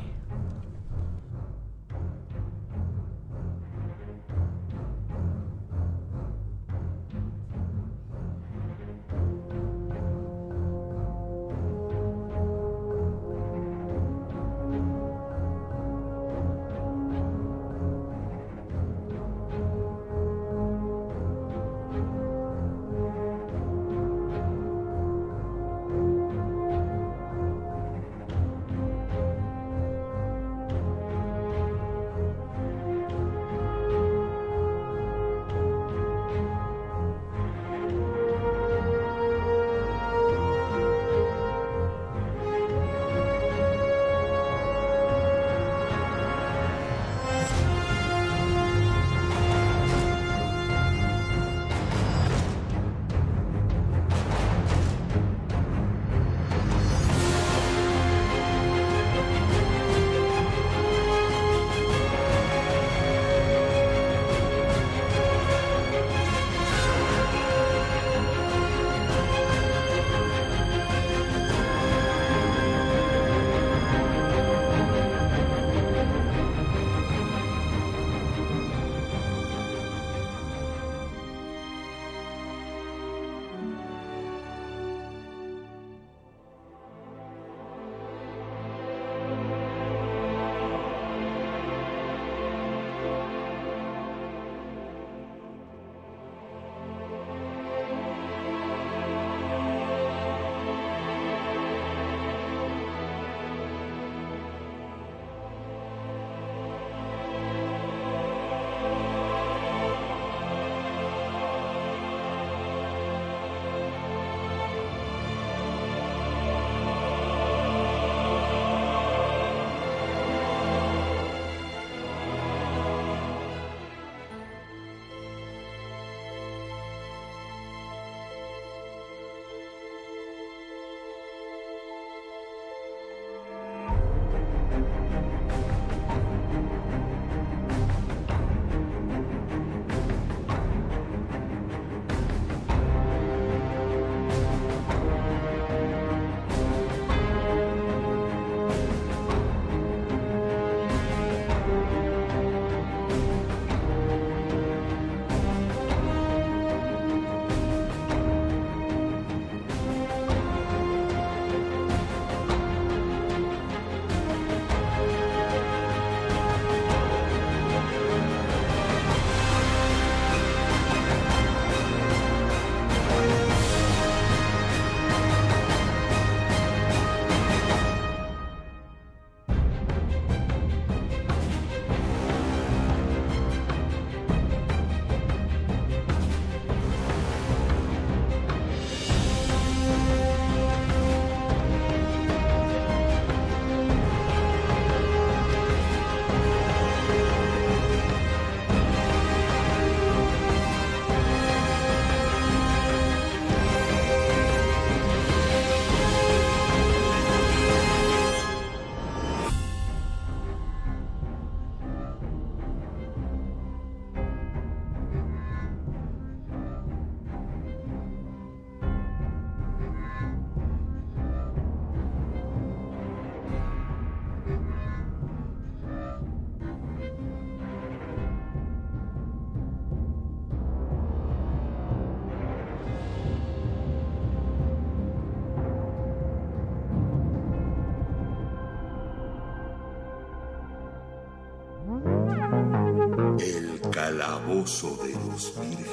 [244.65, 245.84] Calabozo de los Vírgenes.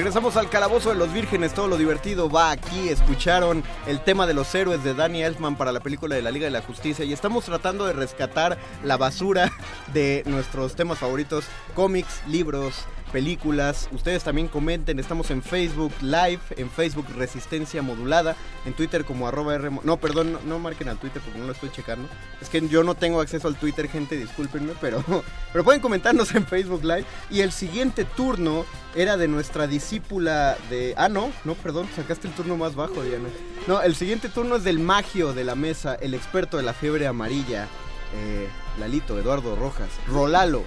[0.00, 2.88] Regresamos al calabozo de los vírgenes, todo lo divertido va aquí.
[2.88, 6.46] Escucharon el tema de los héroes de Danny Elfman para la película de la Liga
[6.46, 9.52] de la Justicia y estamos tratando de rescatar la basura
[9.92, 13.88] de nuestros temas favoritos, cómics, libros, películas.
[13.92, 19.54] Ustedes también comenten, estamos en Facebook Live, en Facebook Resistencia Modulada, en Twitter como arroba
[19.54, 19.70] R...
[19.84, 22.08] No, perdón, no, marquen al Twitter porque no lo estoy checando.
[22.40, 25.04] Es que yo no tengo acceso al Twitter, gente, discúlpenme, pero,
[25.52, 27.04] pero pueden comentarnos en Facebook Live.
[27.30, 28.64] Y el siguiente turno
[28.94, 30.94] era de nuestra discípula de...
[30.96, 33.28] Ah, no, no, perdón, sacaste el turno más bajo, Diana.
[33.66, 37.06] No, el siguiente turno es del magio de la mesa, el experto de la fiebre
[37.06, 37.68] amarilla,
[38.14, 38.48] eh,
[38.78, 40.64] Lalito, Eduardo Rojas, Rolalo.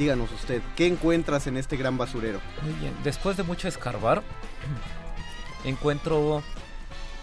[0.00, 2.40] Díganos usted, ¿qué encuentras en este gran basurero?
[2.62, 4.22] Muy bien, después de mucho escarbar,
[5.66, 6.42] encuentro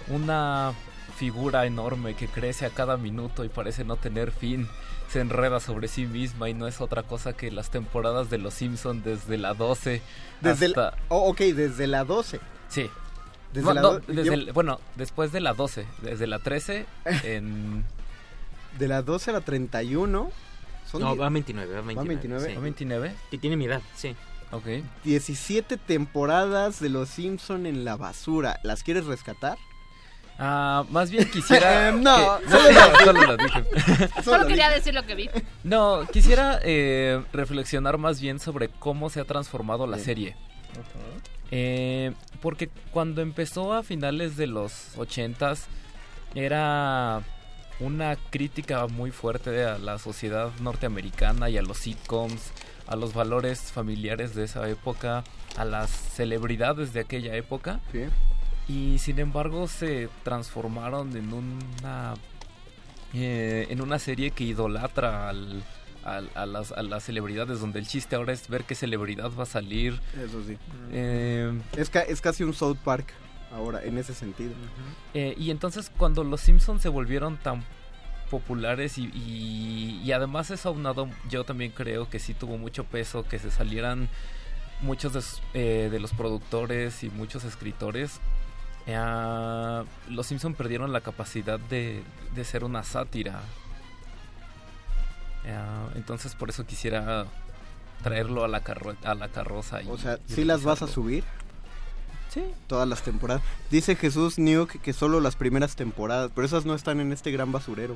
[0.09, 0.73] una
[1.17, 4.67] figura enorme que crece a cada minuto y parece no tener fin.
[5.09, 8.53] Se enreda sobre sí misma y no es otra cosa que las temporadas de Los
[8.53, 9.99] Simpson desde la 12
[10.41, 10.81] Desde hasta...
[10.81, 12.39] la, oh, ok, desde la 12.
[12.69, 12.91] Sí.
[13.53, 16.85] Desde No, la no, desde yo- el- bueno, después de la 12, desde la 13
[17.23, 17.83] en...
[18.77, 20.29] De la 12 a la 31.
[20.91, 22.07] Son No, va 29, va 29.
[22.07, 22.49] 29.
[22.49, 22.55] sí.
[22.55, 23.15] ¿Va 29?
[23.31, 24.15] Y tiene mi edad, sí.
[24.51, 24.65] Ok.
[25.03, 28.59] 17 temporadas de Los Simpson en la basura.
[28.63, 29.57] ¿Las quieres rescatar?
[30.39, 31.89] Ah, más bien quisiera...
[31.89, 33.65] Eh, no, que- solo no, lo- solo lo dije.
[34.23, 35.29] Solo quería decir lo que vi.
[35.63, 40.35] No, quisiera eh, reflexionar más bien sobre cómo se ha transformado la serie.
[41.51, 45.65] Eh, porque cuando empezó a finales de los ochentas
[46.35, 47.21] era
[47.79, 52.51] una crítica muy fuerte a la sociedad norteamericana y a los sitcoms,
[52.87, 55.23] a los valores familiares de esa época,
[55.57, 57.79] a las celebridades de aquella época.
[58.67, 62.15] Y sin embargo se transformaron en una
[63.13, 65.63] eh, en una serie que idolatra al-
[66.03, 69.43] al- a, las, a las celebridades, donde el chiste ahora es ver qué celebridad va
[69.43, 69.99] a salir.
[70.13, 70.57] Eso sí.
[70.91, 73.13] Eh, Es, ca- es casi un South Park
[73.53, 74.53] ahora, en ese sentido.
[75.13, 77.63] eh, y entonces cuando los Simpsons se volvieron tan
[78.29, 83.23] populares y, y- y además eso aunado yo también creo que sí tuvo mucho peso
[83.23, 84.09] que se salieran
[84.81, 85.21] muchos de,
[85.53, 88.19] eh, de los productores y muchos escritores
[88.85, 92.03] eh, los Simpson perdieron la capacidad de,
[92.35, 93.39] de ser una sátira
[95.95, 97.25] entonces por eso quisiera
[98.03, 100.87] traerlo a la, carro a la carroza y, O sea, y ¿sí las vas a
[100.87, 101.23] subir?
[102.37, 102.43] Sí.
[102.67, 103.41] Todas las temporadas.
[103.71, 107.51] Dice Jesús Nuke que solo las primeras temporadas, pero esas no están en este gran
[107.51, 107.95] basurero.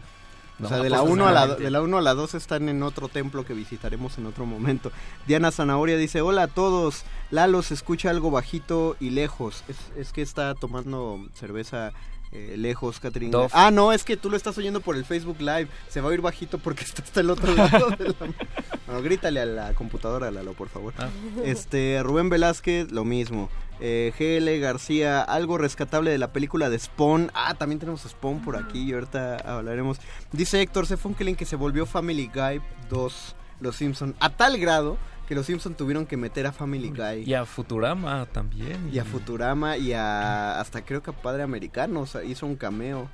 [0.60, 2.70] O No, sea, de la, 1 a la, de la 1 a la 2 están
[2.70, 4.92] en otro templo que visitaremos en otro momento.
[5.28, 7.04] Diana Zanahoria dice, hola a todos.
[7.32, 9.64] Lalo se escucha algo bajito y lejos.
[9.68, 11.94] Es, es que está tomando cerveza
[12.32, 13.36] eh, lejos, Catherine.
[13.54, 15.68] Ah, no, es que tú lo estás oyendo por el Facebook Live.
[15.90, 18.16] Se va a oír bajito porque está hasta el otro lado de la...
[18.86, 20.94] Bueno, grítale a la computadora, Lalo, por favor.
[20.98, 21.10] Ah.
[21.44, 23.50] Este, Rubén Velázquez, lo mismo.
[23.84, 27.32] Eh, GL García, algo rescatable de la película de Spawn.
[27.34, 29.98] Ah, también tenemos a Spawn por aquí y ahorita hablaremos.
[30.32, 30.98] Dice Héctor C.
[30.98, 32.62] Funkelin que se volvió Family Guy
[32.92, 37.24] 2, Los Simpson a tal grado que Los Simpson tuvieron que meter a Family Guy.
[37.26, 38.90] Y a Futurama también.
[38.94, 42.58] Y a Futurama y a hasta creo que a Padre Americano, o sea, hizo un
[42.58, 43.10] cameo.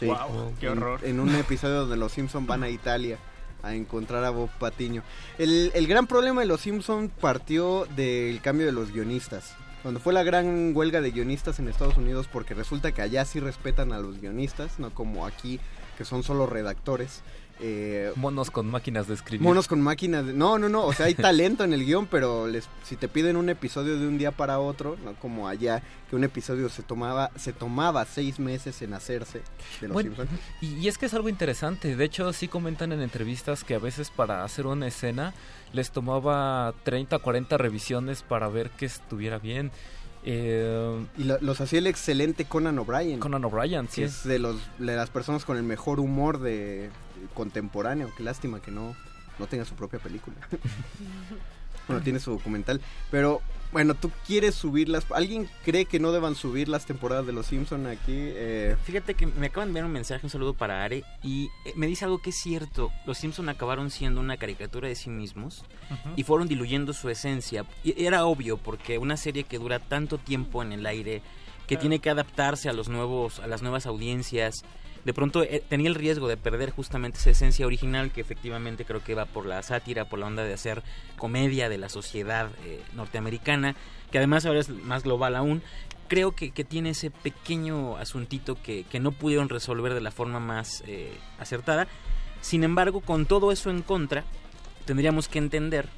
[0.00, 1.00] Guau, qué En- horror.
[1.04, 3.16] En, un episodio donde los Simpson van a Italia
[3.62, 5.04] a encontrar a Bob Patiño.
[5.38, 9.54] El, el gran problema de los Simpson partió del cambio de los guionistas.
[9.82, 13.40] Cuando fue la gran huelga de guionistas en Estados Unidos, porque resulta que allá sí
[13.40, 15.58] respetan a los guionistas, no como aquí,
[15.98, 17.20] que son solo redactores.
[17.64, 19.42] Eh, Monos con máquinas de escribir.
[19.46, 20.26] Monos con máquinas.
[20.26, 20.84] de- No, no, no.
[20.84, 24.06] O sea, hay talento en el guion, pero les, si te piden un episodio de
[24.08, 28.40] un día para otro, no como allá, que un episodio se tomaba, se tomaba seis
[28.40, 29.42] meses en hacerse
[29.80, 30.12] de los Bueno,
[30.60, 31.94] y es que es algo interesante.
[31.94, 35.32] De hecho, sí comentan en entrevistas que a veces para hacer una escena
[35.72, 39.70] les tomaba 30, 40 revisiones para ver que estuviera bien.
[40.24, 43.18] Eh, Y lo- los hacía el excelente Conan O'Brien.
[43.20, 44.02] Conan O'Brien, sí.
[44.02, 46.90] que es de, los, de las personas con el mejor humor de
[47.34, 48.10] contemporáneo.
[48.16, 48.94] Qué lástima que no,
[49.38, 50.36] no tenga su propia película.
[51.88, 52.80] Bueno, tiene su documental.
[53.10, 53.42] Pero
[53.72, 55.06] bueno, tú quieres subirlas.
[55.14, 58.12] ¿Alguien cree que no deban subir las temporadas de Los Simpson aquí?
[58.14, 61.72] Eh, Fíjate que me acaban de enviar un mensaje, un saludo para Are, y eh,
[61.74, 62.90] me dice algo que es cierto.
[63.06, 65.64] Los Simpson acabaron siendo una caricatura de sí mismos
[66.16, 67.64] y fueron diluyendo su esencia.
[67.82, 71.22] Y era obvio porque una serie que dura tanto tiempo en el aire,
[71.66, 71.80] que Claro.
[71.80, 74.64] tiene que adaptarse a los nuevos, a las nuevas audiencias,
[75.04, 79.02] de pronto eh, tenía el riesgo de perder justamente esa esencia original que efectivamente creo
[79.02, 80.82] que va por la sátira, por la onda de hacer
[81.16, 83.74] comedia de la sociedad eh, norteamericana,
[84.10, 85.62] que además ahora es más global aún.
[86.08, 90.40] Creo que, que tiene ese pequeño asuntito que, que no pudieron resolver de la forma
[90.40, 91.88] más eh, acertada.
[92.42, 94.24] Sin embargo, con todo eso en contra,
[94.84, 95.88] tendríamos que entender,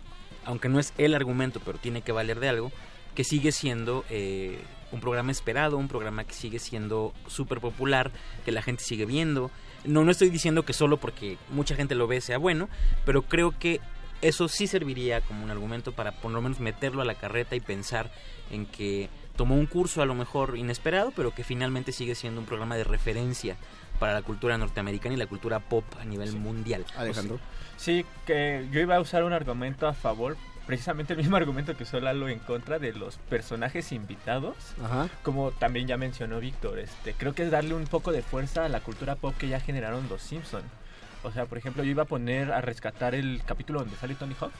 [0.44, 2.70] aunque no es el argumento, pero tiene que valer de algo,
[3.14, 4.58] que sigue siendo eh,
[4.94, 8.10] un programa esperado, un programa que sigue siendo súper popular,
[8.44, 9.50] que la gente sigue viendo.
[9.84, 12.68] No, no estoy diciendo que solo porque mucha gente lo ve sea bueno,
[13.04, 13.80] pero creo que
[14.22, 17.60] eso sí serviría como un argumento para por lo menos meterlo a la carreta y
[17.60, 18.10] pensar
[18.50, 22.46] en que tomó un curso a lo mejor inesperado, pero que finalmente sigue siendo un
[22.46, 23.56] programa de referencia
[23.98, 26.84] para la cultura norteamericana y la cultura pop a nivel mundial.
[26.96, 27.38] Alejandro.
[27.76, 31.82] Sí, que yo iba a usar un argumento a favor, precisamente el mismo argumento que
[31.84, 34.56] usó Lalo en contra de los personajes invitados.
[34.82, 35.08] Ajá.
[35.22, 38.68] Como también ya mencionó Víctor, este, creo que es darle un poco de fuerza a
[38.68, 40.62] la cultura pop que ya generaron los Simpson.
[41.22, 44.34] O sea, por ejemplo, yo iba a poner a rescatar el capítulo donde sale Tony
[44.38, 44.52] Hawk.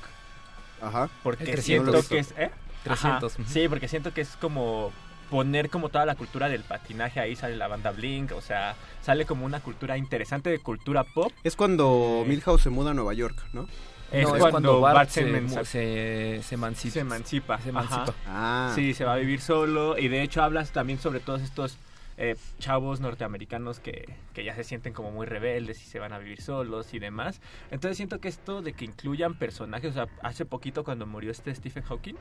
[0.81, 1.09] Ajá.
[1.23, 1.93] Porque El 300.
[1.93, 2.35] siento que es...
[2.39, 2.51] ¿eh?
[2.85, 3.43] 300, Ajá.
[3.43, 3.51] ujú.
[3.53, 4.93] Sí, porque siento que es como
[5.31, 9.25] poner como toda la cultura del patinaje ahí sale la banda Blink, o sea, sale
[9.25, 11.33] como una cultura interesante de cultura pop.
[11.45, 13.67] Es cuando Eh, Milhouse se muda a Nueva York, ¿no?
[14.15, 16.93] Es, No, cuando, Bart, se, se, se, se emancipa.
[16.93, 17.61] se emancipa.
[17.61, 18.15] Se emancipa.
[18.27, 18.73] Ah.
[18.75, 21.77] Sí, se va a vivir solo y de hecho hablas también sobre todos estos
[22.17, 26.19] eh, chavos norteamericanos que, que ya se sienten como muy rebeldes y se van a
[26.19, 27.41] vivir solos y demás.
[27.73, 31.53] Entonces siento que esto de que incluyan personajes, o sea, hace poquito cuando murió este
[31.53, 32.15] Stephen Hawking,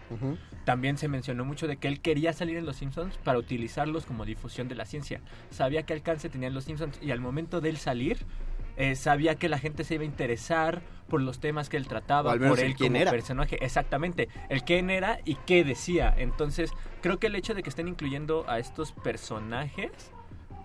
[0.65, 4.25] también se mencionó mucho de que él quería salir en Los Simpsons para utilizarlos como
[4.25, 5.21] difusión de la ciencia.
[5.51, 8.17] Sabía qué alcance tenían Los Simpsons y al momento de él salir,
[8.77, 11.89] eh, sabía que la gente se iba a interesar por los temas que él O
[11.89, 13.11] trataba, al menos por el él quién como era.
[13.11, 13.63] personaje.
[13.63, 16.13] Exactamente, el quién era y qué decía.
[16.17, 16.71] Entonces,
[17.01, 19.91] creo que el hecho de que estén incluyendo a estos personajes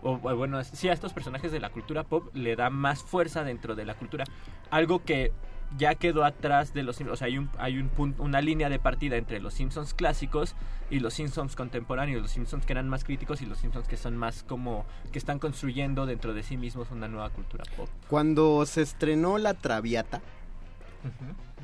[0.02, 3.44] o o bueno, sí a estos personajes de la cultura pop le da más fuerza
[3.44, 4.24] dentro de la cultura.
[4.70, 5.32] Algo que
[5.76, 7.14] ya quedó atrás de los Simpsons.
[7.14, 10.54] O sea, hay, un, hay un punto, una línea de partida entre los Simpsons clásicos
[10.90, 12.22] y los Simpsons contemporáneos.
[12.22, 14.86] Los Simpsons que eran más críticos y los Simpsons que son más como.
[15.12, 17.88] que están construyendo dentro de sí mismos una nueva cultura pop.
[18.08, 20.20] Cuando se estrenó La Traviata,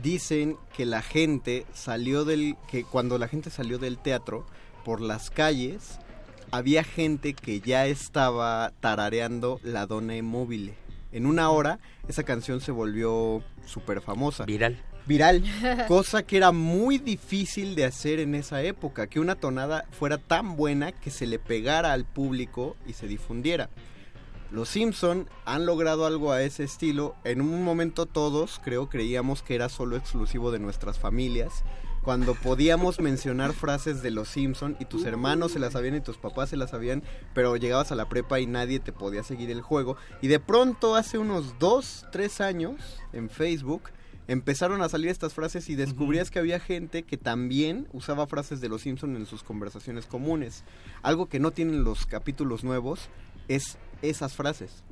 [0.02, 4.47] dicen que la gente salió del que cuando la gente salió del teatro
[4.84, 5.99] por las calles
[6.50, 10.74] había gente que ya estaba tarareando La Donna Immobile.
[11.15, 11.78] En una hora
[12.09, 14.44] esa canción se volvió súper famosa.
[14.47, 14.76] Viral.
[15.07, 15.44] Viral,
[15.89, 20.57] cosa que era muy difícil de hacer en esa época, que una tonada fuera tan
[20.57, 23.70] buena que se le pegara al público y se difundiera.
[24.51, 27.15] Los Simpson han logrado algo a ese estilo.
[27.23, 31.62] En un momento todos, creo, creíamos que era solo exclusivo de nuestras familias.
[32.05, 36.18] Cuando podíamos mencionar frases de los Simpson y tus hermanos se las sabían y tus
[36.18, 37.02] papás se las sabían,
[37.33, 39.97] pero llegabas a la prepa y nadie te podía seguir el juego.
[40.20, 43.84] Y de pronto, hace unos dos, tres años, en Facebook,
[44.28, 48.68] empezaron a salir estas frases y descubrías que había gente que también usaba frases de
[48.68, 50.62] los Simpson en sus conversaciones comunes.
[51.02, 53.08] Algo que no tienen los capítulos nuevos
[53.49, 54.84] es esas frases.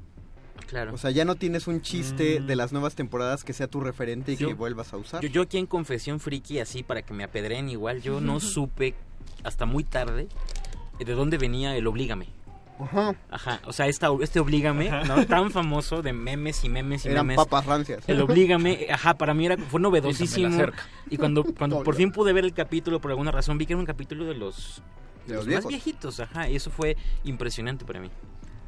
[0.68, 0.94] Claro.
[0.94, 2.47] O sea, ya no tienes un chiste Mm.
[2.47, 5.20] de las nuevas temporadas que sea tu referente y Yo- que vuelvas a usar.
[5.22, 8.94] Yo, yo aquí en Confesión Friki, así para que me apedreen igual, yo no supe
[9.44, 10.28] hasta muy tarde
[10.98, 12.28] de dónde venía el Oblígame.
[12.81, 13.14] Ajá.
[13.31, 15.26] Ajá, o sea, esta, este Oblígame, ¿no?
[15.26, 17.36] Tan famoso de memes y memes y Eran memes.
[17.44, 18.02] papas rancias.
[18.08, 20.58] El Oblígame, ajá, para mí era, fue novedosísimo.
[21.10, 23.81] Y cuando, cuando por fin pude ver el capítulo, por alguna razón, vi que era
[23.81, 24.82] un capítulo de los,
[25.26, 28.10] De los más viejitos, ajá, y eso fue impresionante para mí.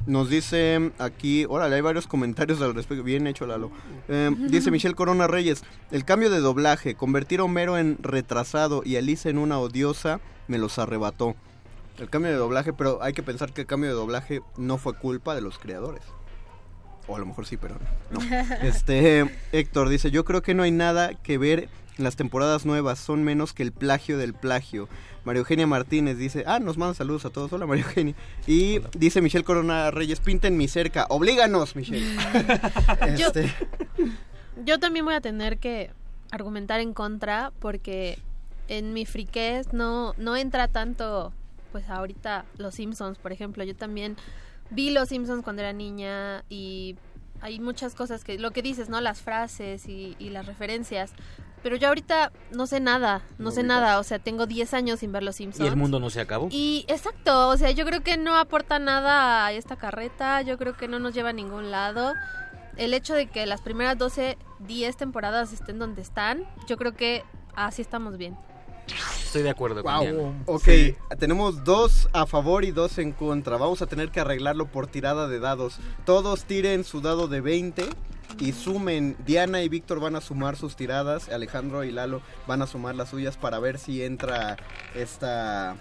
[0.06, 3.02] Nos dice aquí, órale, hay varios comentarios al respecto.
[3.02, 3.70] Bien hecho, Lalo.
[4.08, 8.96] Eh, dice Michelle Corona Reyes: El cambio de doblaje, convertir a Homero en retrasado y
[8.96, 11.34] a Lisa en una odiosa, me los arrebató.
[11.98, 14.94] El cambio de doblaje, pero hay que pensar que el cambio de doblaje no fue
[14.94, 16.02] culpa de los creadores.
[17.06, 17.76] O a lo mejor sí, pero
[18.10, 18.20] no.
[18.62, 22.98] Este, Héctor dice: Yo creo que no hay nada que ver en las temporadas nuevas,
[22.98, 24.88] son menos que el plagio del plagio.
[25.24, 27.52] María Eugenia Martínez dice, ah, nos manda saludos a todos.
[27.52, 28.14] Hola María Eugenia.
[28.46, 31.06] Y dice Michelle Corona Reyes, pinten mi cerca.
[31.08, 32.04] Oblíganos, Michelle.
[33.16, 33.50] Yo- Este,
[34.64, 35.90] Yo también voy a tener que
[36.30, 38.18] argumentar en contra porque
[38.68, 41.32] en mi friquez no, no entra tanto,
[41.72, 43.64] pues ahorita los Simpsons, por ejemplo.
[43.64, 44.16] Yo también
[44.70, 46.96] vi los Simpsons cuando era niña y
[47.40, 49.00] hay muchas cosas que, lo que dices, ¿no?
[49.00, 51.12] Las frases y, y las referencias.
[51.64, 55.00] Pero yo ahorita no sé nada, no, No sé nada, o sea, tengo 10 años
[55.00, 55.64] sin ver Los Simpsons.
[55.64, 56.48] Y el mundo no se acabó.
[56.50, 60.76] Y exacto, o sea, yo creo que no aporta nada a esta carreta, yo creo
[60.76, 62.12] que no nos lleva a ningún lado.
[62.76, 67.24] El hecho de que las primeras 12, 10 temporadas estén donde están, yo creo que
[67.56, 68.36] así estamos bien.
[69.24, 70.44] Estoy de acuerdo con Diana.
[70.44, 70.68] Ok,
[71.18, 73.56] tenemos dos a favor y dos en contra.
[73.56, 75.78] Vamos a tener que arreglarlo por tirada de dados.
[76.04, 77.88] Todos tiren su dado de 20
[78.38, 79.16] y sumen.
[79.24, 81.28] Diana y Víctor van a sumar sus tiradas.
[81.28, 84.56] Alejandro y Lalo van a sumar las suyas para ver si entra
[84.94, 85.76] esta.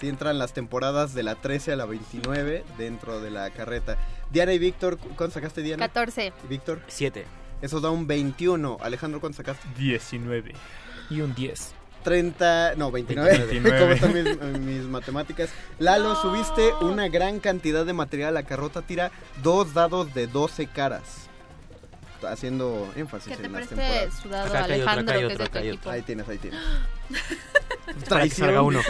[0.00, 3.96] Si entran las temporadas de la 13 a la 29 dentro de la carreta.
[4.30, 5.86] Diana y Víctor, ¿cuánto sacaste Diana?
[5.86, 6.32] 14.
[6.44, 6.82] ¿Y Víctor?
[6.88, 7.24] 7.
[7.62, 8.78] Eso da un 21.
[8.80, 9.66] Alejandro, ¿cuánto sacaste?
[9.78, 10.52] 19.
[11.10, 11.74] Y un 10.
[12.02, 13.38] 30, no, 29.
[13.46, 13.78] 29.
[13.80, 15.50] ¿Cómo están mis, mis matemáticas?
[15.78, 18.34] Lalo, subiste una gran cantidad de material.
[18.34, 19.10] La carrota tira
[19.42, 21.23] dos dados de 12 caras.
[22.26, 24.14] Haciendo énfasis Que te en las temporadas.
[24.22, 25.68] su dado, Acá hay otro, Alejandro, acá hay que es de otro, tu acá hay
[25.68, 25.90] equipo.
[25.90, 26.60] Ahí tienes, ahí tienes.
[28.08, 28.80] Para que salga uno.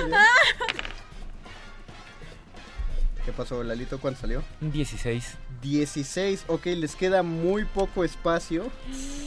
[3.24, 3.98] ¿Qué pasó, Lalito?
[3.98, 4.42] ¿Cuánto salió?
[4.60, 5.36] 16.
[5.68, 8.70] 16, ok, les queda muy poco espacio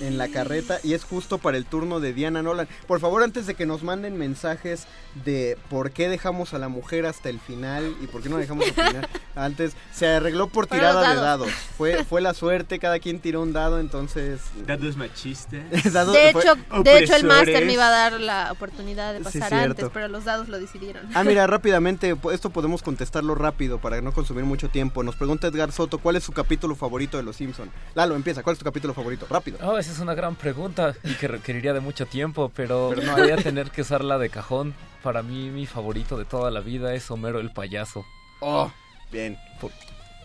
[0.01, 2.67] en la carreta y es justo para el turno de Diana Nolan.
[2.85, 4.85] Por favor, antes de que nos manden mensajes
[5.25, 8.65] de por qué dejamos a la mujer hasta el final y por qué no dejamos
[8.67, 11.49] al final antes, se arregló por tirada de dados.
[11.75, 14.39] Fue, fue la suerte, cada quien tiró un dado, entonces...
[14.67, 15.61] Dados machistas.
[15.91, 19.21] Dados- De fue- hecho, de hecho el máster me iba a dar la oportunidad de
[19.21, 21.03] pasar antes, pero los dados lo decidieron.
[21.15, 25.01] Ah, mira, rápidamente, esto podemos contestarlo rápido para no consumir mucho tiempo.
[25.01, 27.71] Nos pregunta Edgar Soto, ¿cuál es su capítulo favorito de Los Simpson?
[27.95, 29.25] Lalo, empieza, ¿cuál es tu capítulo favorito?
[29.29, 29.57] Rápido.
[29.63, 33.15] Oh, esa es una gran pregunta y que requeriría de mucho tiempo, pero, Pero no
[33.15, 34.73] voy a tener que usarla de cajón.
[35.03, 38.05] Para mí, mi favorito de toda la vida es Homero el payaso.
[38.41, 38.69] Oh,
[39.09, 39.37] bien.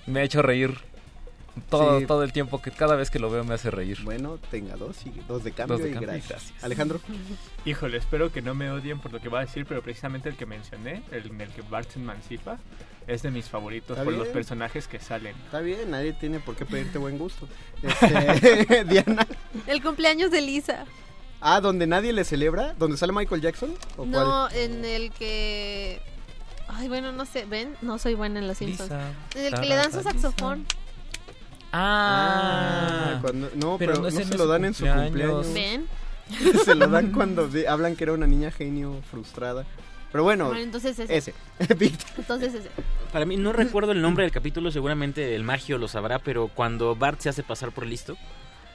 [0.07, 0.77] Me ha hecho reír
[1.71, 2.07] todo, Sí.
[2.07, 4.01] todo el tiempo, que cada vez que lo veo me hace reír.
[4.03, 6.29] Bueno, tenga dos y dos de cambio Dos de y cambio gracias.
[6.31, 6.65] gracias.
[6.65, 7.01] Alejandro.
[7.65, 10.37] Híjole, espero que no me odien por lo que va a decir, pero precisamente el
[10.37, 12.59] que mencioné, el en el que Bart se emancipa,
[13.07, 14.33] es de mis favoritos por los bien.
[14.33, 15.35] personajes que salen.
[15.45, 17.49] Está bien, nadie tiene por qué pedirte buen gusto.
[17.83, 19.27] Este, Diana.
[19.67, 20.85] El cumpleaños de Lisa.
[21.41, 23.75] Ah, donde nadie le celebra, donde sale Michael Jackson.
[23.97, 26.01] ¿O No, en el que...
[26.69, 27.75] Ay, bueno, no sé, ¿ven?
[27.83, 28.91] No soy buena en los Simpsons.
[28.91, 30.13] Lisa, En el que le dan su Lisa.
[30.13, 30.65] saxofón.
[31.73, 35.47] Ah, cuando- no, pero, pero no, no es en se lo dan en su cumpleaños.
[35.47, 35.55] cumpleaños.
[35.55, 35.89] ¿Ven?
[36.65, 39.65] se lo dan cuando de- hablan que era una niña genio frustrada.
[40.13, 41.17] Pero bueno, Bueno, entonces ese.
[41.17, 41.35] ese.
[41.79, 42.07] Víctor.
[42.19, 42.69] Entonces ese.
[43.13, 46.95] Para mí, no recuerdo el nombre del capítulo, seguramente el magio lo sabrá, pero cuando
[46.95, 48.17] Bart se hace pasar por listo,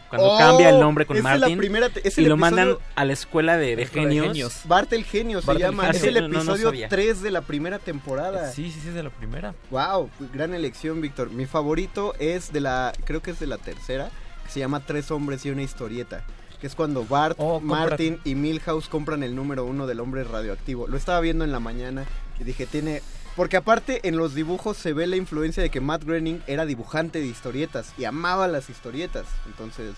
[0.09, 3.03] cuando Oh, cambia el nombre con esa es la Martin primera y lo mandan a
[3.05, 4.61] la escuela de, de Escuela de genios.
[4.65, 5.83] Bart el genio se Bart llama.
[5.91, 5.97] genio.
[5.97, 6.87] Es el No, no, no episodio sabía.
[6.89, 8.51] 3 de la primera temporada.
[8.53, 9.53] Sí, sí, sí, es de la primera.
[9.69, 11.29] Wow, gran elección, Víctor.
[11.31, 14.09] Mi favorito es de la, creo que es de la tercera,
[14.45, 16.23] que se llama Tres hombres y una historieta.
[16.61, 20.87] Que es cuando Bart, Oh, Martin y Milhouse compran el número uno del hombre radioactivo.
[20.87, 22.05] Lo estaba viendo en la mañana
[22.39, 23.01] y dije, tiene...
[23.35, 27.19] Porque aparte en los dibujos se ve la influencia de que Matt Groening era dibujante
[27.19, 29.27] de historietas y amaba las historietas.
[29.45, 29.93] Entonces...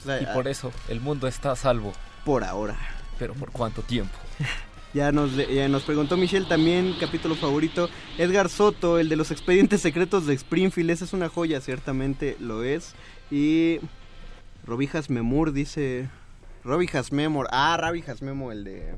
[0.00, 1.92] o sea, Y por eso el mundo está a salvo.
[2.24, 2.76] Por ahora.
[3.18, 4.16] Pero ¿por cuánto tiempo?
[4.94, 7.88] Ya nos, ya nos preguntó Michelle también, capítulo favorito.
[8.18, 10.90] Edgar Soto, el de los expedientes secretos de Springfield.
[10.90, 12.92] Esa es una joya, ciertamente lo es.
[13.30, 13.78] Y
[14.64, 16.08] Robijas Memur dice...
[16.64, 17.48] Robijas Memor.
[17.50, 18.94] Ah, Robijas Memo, el de...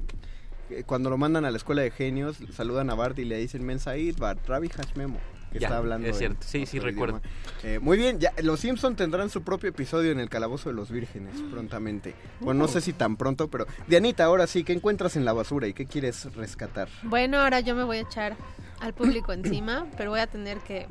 [0.69, 3.65] que Cuando lo mandan a la escuela de genios, saludan a Bart y le dicen
[3.65, 5.19] Mensaid, Bart, Rabijas Memo.
[5.51, 6.07] Que Ya, está hablando.
[6.09, 6.45] es cierto.
[6.47, 7.23] Sí, sí, recuerdo.
[7.63, 10.91] Eh, muy bien, ya, los Simpson tendrán su propio episodio en el Calabozo de los
[10.91, 12.15] Vírgenes prontamente.
[12.41, 15.67] Bueno, no sé si tan pronto, pero Dianita, ahora sí, ¿qué encuentras en la basura
[15.69, 16.89] y qué quieres rescatar?
[17.05, 18.37] Bueno, ahora yo me voy a echar
[18.81, 20.89] al público encima, pero voy a tener que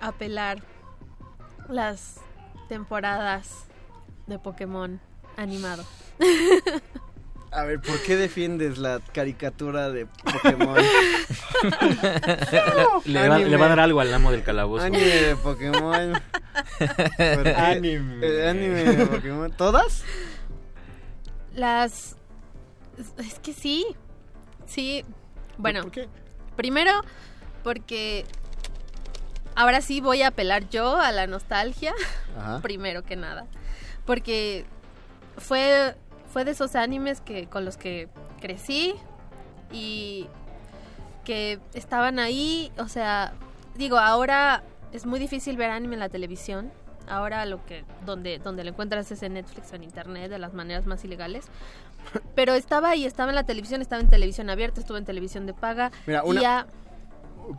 [0.00, 0.62] apelar
[1.70, 2.20] las
[2.68, 3.64] temporadas
[4.26, 5.00] de Pokémon
[5.36, 5.84] animado.
[7.50, 10.76] A ver, ¿por qué defiendes la caricatura de Pokémon?
[13.04, 14.84] Le va, le va a dar algo al amo del calabozo.
[14.84, 16.12] Anime de Pokémon.
[16.78, 17.54] ¿Por qué?
[17.54, 18.26] Anime.
[18.26, 19.52] El anime de Pokémon.
[19.52, 20.02] ¿Todas?
[21.54, 22.16] Las...
[22.98, 23.84] es- Es que sí.
[24.66, 25.04] Sí.
[25.58, 25.82] Bueno.
[25.82, 26.08] ¿Por qué?
[26.56, 26.92] Primero,
[27.62, 28.24] porque
[29.54, 31.92] ahora sí voy a apelar yo a la nostalgia.
[32.38, 32.60] Ajá.
[32.62, 33.46] Primero que nada.
[34.06, 34.64] Porque
[35.38, 35.94] fue,
[36.32, 38.08] fue de esos animes que, con los que
[38.40, 38.94] crecí
[39.72, 40.26] y
[41.24, 42.72] que estaban ahí.
[42.78, 43.32] O sea,
[43.76, 46.70] digo, ahora es muy difícil ver anime en la televisión.
[47.08, 50.54] Ahora lo que donde donde lo encuentras es en Netflix o en internet de las
[50.54, 51.46] maneras más ilegales.
[52.34, 55.54] Pero estaba ahí, estaba en la televisión, estaba en televisión abierta, estuvo en televisión de
[55.54, 55.90] paga.
[56.06, 56.66] Mira, y una- ya-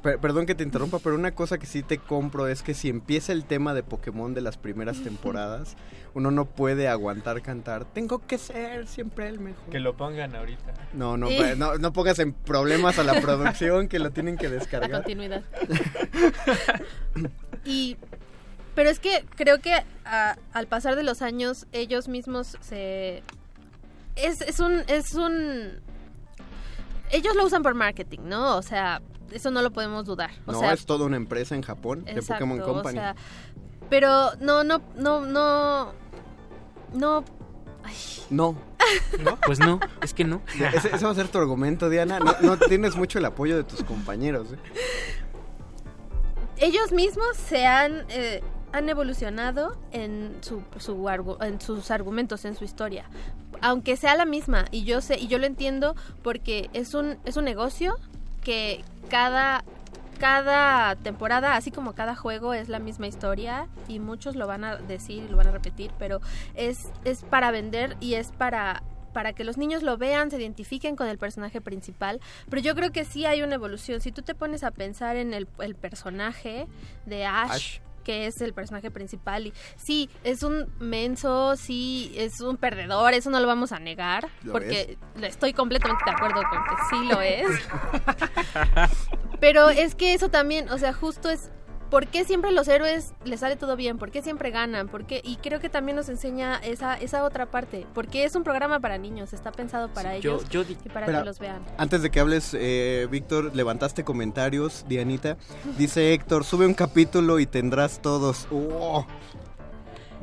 [0.02, 2.90] Per- perdón que te interrumpa, pero una cosa que sí te compro es que si
[2.90, 5.76] empieza el tema de Pokémon de las primeras temporadas,
[6.14, 7.86] uno no puede aguantar cantar.
[7.86, 9.64] Tengo que ser siempre el mejor.
[9.70, 10.74] Que lo pongan ahorita.
[10.94, 11.38] No, no, Sí.
[11.58, 14.92] no, no pongas en problemas a la producción que lo tienen que La descargar.
[14.92, 15.44] continuidad.
[17.66, 17.98] y
[18.76, 19.74] pero es que creo que
[20.06, 23.22] a- al pasar de los años ellos mismos se
[24.16, 25.82] es, es un es un
[27.12, 28.58] ellos lo usan por marketing, ¿no?
[28.58, 29.00] O sea,
[29.32, 30.32] eso no lo podemos dudar.
[30.46, 32.98] O no, sea, es toda una empresa en Japón de exacto, Pokémon o Company.
[33.00, 33.16] sea,
[33.90, 35.94] pero no no no no
[36.94, 37.24] no
[38.30, 38.58] no.
[39.46, 40.42] Pues no, es que no.
[40.74, 42.20] Ese, ese va a ser tu argumento, Diana.
[42.20, 44.50] No, no tienes mucho el apoyo de tus compañeros.
[44.52, 44.58] ¿eh?
[46.58, 52.56] ellos mismos se han eh, han evolucionado en su, su argu- en sus argumentos en
[52.56, 53.06] su historia
[53.62, 57.38] aunque sea la misma y yo sé y yo lo entiendo porque es un es
[57.38, 57.96] un negocio
[58.42, 59.64] que cada
[60.20, 64.78] cada temporada así como cada juego es la misma historia y muchos lo van a
[64.78, 66.22] decir y lo van a repetir pero
[66.56, 68.84] es es para vender y es para
[69.14, 72.92] para que los niños lo vean, se identifiquen con el personaje principal, pero yo creo
[72.92, 74.02] que sí hay una evolución.
[74.02, 76.68] Si tú te pones a pensar en el, personaje
[77.06, 77.80] de Ash.
[78.04, 83.30] Que es el personaje principal, y sí, es un menso, sí, es un perdedor, eso
[83.30, 87.48] no lo vamos a negar, porque estoy completamente de acuerdo con que sí lo es.
[89.40, 91.50] Pero es que eso también, o sea, justo es
[91.94, 94.00] ¿por qué siempre los héroes les sale todo bien?
[94.00, 94.88] ¿Por qué siempre ganan?
[94.88, 95.22] ¿Por qué?
[95.24, 98.98] Y creo que también nos enseña esa esa otra parte, porque es un programa para
[98.98, 101.62] niños, está pensado para ellos yo di- y para Espera, que los vean.
[101.78, 105.38] Antes de que hables, eh, Víctor, levantaste comentarios, Dianita.
[105.78, 108.48] Dice Héctor, sube un capítulo y tendrás todos.
[108.52, 109.06] Oh.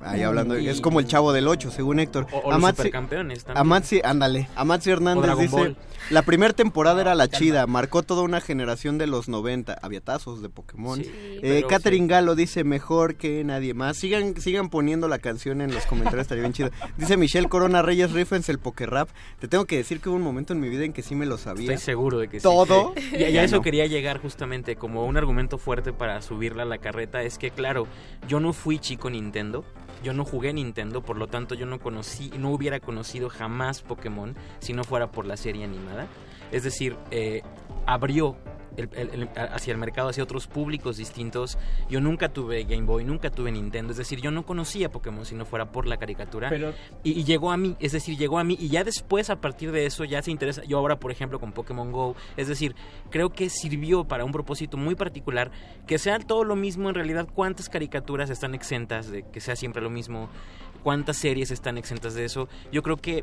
[0.03, 2.27] Ahí hablando, Y- es como el chavo del 8, según Héctor.
[2.33, 3.59] O- o los supercampeones también.
[3.61, 4.49] Amatsi, ándale.
[4.57, 5.77] Amatsi Hernández dice, Ball.
[6.11, 10.49] la primera temporada era la chida, marcó toda una generación de los 90, aviatazos de
[10.49, 10.99] Pokémon.
[11.03, 13.97] Sí, eh, pero Catherine Galo dice, mejor que nadie más.
[13.99, 16.71] Sigan sigan poniendo la canción en los comentarios, estaría bien chido.
[16.97, 19.09] Dice Michelle Corona Reyes Riffens, el Pokerrap.
[19.39, 21.27] Te tengo que decir que hubo un momento en mi vida en que sí me
[21.27, 21.73] lo sabía.
[21.73, 22.43] Estoy seguro de que sí.
[22.43, 22.95] Todo.
[23.13, 23.63] Y, y a Ya eso no.
[23.63, 27.23] quería llegar justamente como un argumento fuerte para subirla a la carreta.
[27.23, 27.87] Es que, claro,
[28.29, 29.65] yo no fui chico Nintendo.
[30.03, 34.35] Yo no jugué Nintendo, por lo tanto yo no conocí, no hubiera conocido jamás Pokémon
[34.61, 36.07] si no fuera por la serie animada.
[36.53, 37.43] Es decir, eh,
[37.87, 38.37] abrió
[38.81, 41.59] el- el- el- hacia el mercado, hacia otros públicos distintos.
[41.89, 43.93] Yo nunca tuve Game Boy, nunca tuve Nintendo.
[43.93, 46.49] Es decir, yo no conocía Pokémon si no fuera por la caricatura.
[46.49, 48.57] Pero- y, y llegó a mí, es decir, llegó a mí.
[48.61, 50.63] Y ya después, a partir de eso, ya se interesa.
[50.65, 52.17] Yo ahora, por ejemplo, con Pokémon Go.
[52.37, 52.75] Es decir,
[53.11, 55.51] creo que sirvió para un propósito muy particular.
[55.87, 59.83] Que sea todo lo mismo, en realidad, cuántas caricaturas están exentas de que sea siempre
[59.83, 60.29] lo mismo.
[60.83, 62.49] Cuántas series están exentas de eso.
[62.73, 63.23] Yo creo que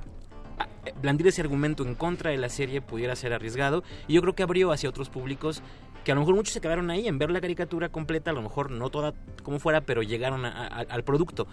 [1.02, 4.44] blandir ese argumento en contra de la serie pudiera ser arriesgado y yo creo que
[4.44, 5.62] abrió hacia otros públicos
[6.04, 8.42] que a lo mejor muchos se quedaron ahí en ver la caricatura completa, a lo
[8.42, 9.14] mejor no toda
[9.44, 11.48] como fuera, pero llegaron a- a- al producto.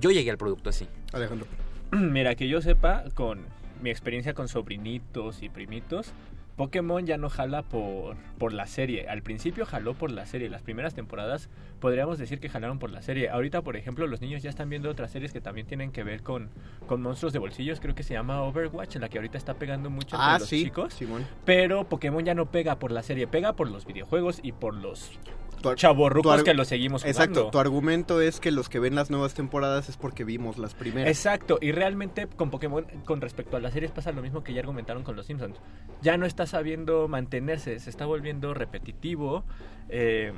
[0.00, 0.86] Yo llegué al producto así.
[1.12, 1.46] Alejandro.
[1.90, 3.40] Mira, que yo sepa, con
[3.82, 6.12] mi experiencia con sobrinitos y primitos,
[6.60, 9.08] Pokémon ya no jala por, por la serie.
[9.08, 10.50] Al principio jaló por la serie.
[10.50, 11.48] Las primeras temporadas
[11.80, 13.30] podríamos decir que jalaron por la serie.
[13.30, 16.22] Ahorita, por ejemplo, los niños ya están viendo otras series que también tienen que ver
[16.22, 16.50] con,
[16.86, 17.80] con monstruos de bolsillos.
[17.80, 20.48] Creo que se llama Overwatch, en la que ahorita está pegando mucho entre Ah, los
[20.50, 20.92] sí, chicos.
[20.92, 21.26] Simón.
[21.46, 25.18] Pero Pokémon ya no pega por la serie, pega por los videojuegos y por los
[26.40, 27.22] Ar- que los seguimos jugando.
[27.22, 30.74] Exacto, tu argumento es que los que ven las nuevas temporadas es porque vimos las
[30.74, 31.08] primeras.
[31.10, 34.60] Exacto, y realmente con Pokémon, con respecto a las series, pasa lo mismo que ya
[34.60, 35.56] argumentaron con los Simpsons.
[36.02, 39.44] Ya no está sabiendo mantenerse, se está volviendo repetitivo.
[39.88, 40.32] eh,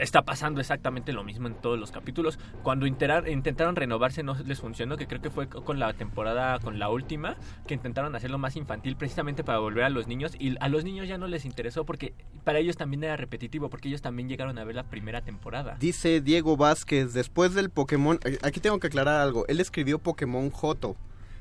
[0.00, 2.38] está pasando exactamente lo mismo en todos los capítulos.
[2.62, 6.88] Cuando intentaron renovarse no les funcionó, que creo que fue con la temporada, con la
[6.88, 10.32] última, que intentaron hacerlo más infantil precisamente para volver a los niños.
[10.38, 12.14] Y a los niños ya no les interesó porque
[12.44, 15.76] para ellos también era repetitivo, porque ellos también llegaron a ver la primera temporada.
[15.78, 20.50] Dice Diego Vázquez, después del Pokémon, eh, aquí tengo que aclarar algo, él escribió Pokémon
[20.50, 20.96] Joto.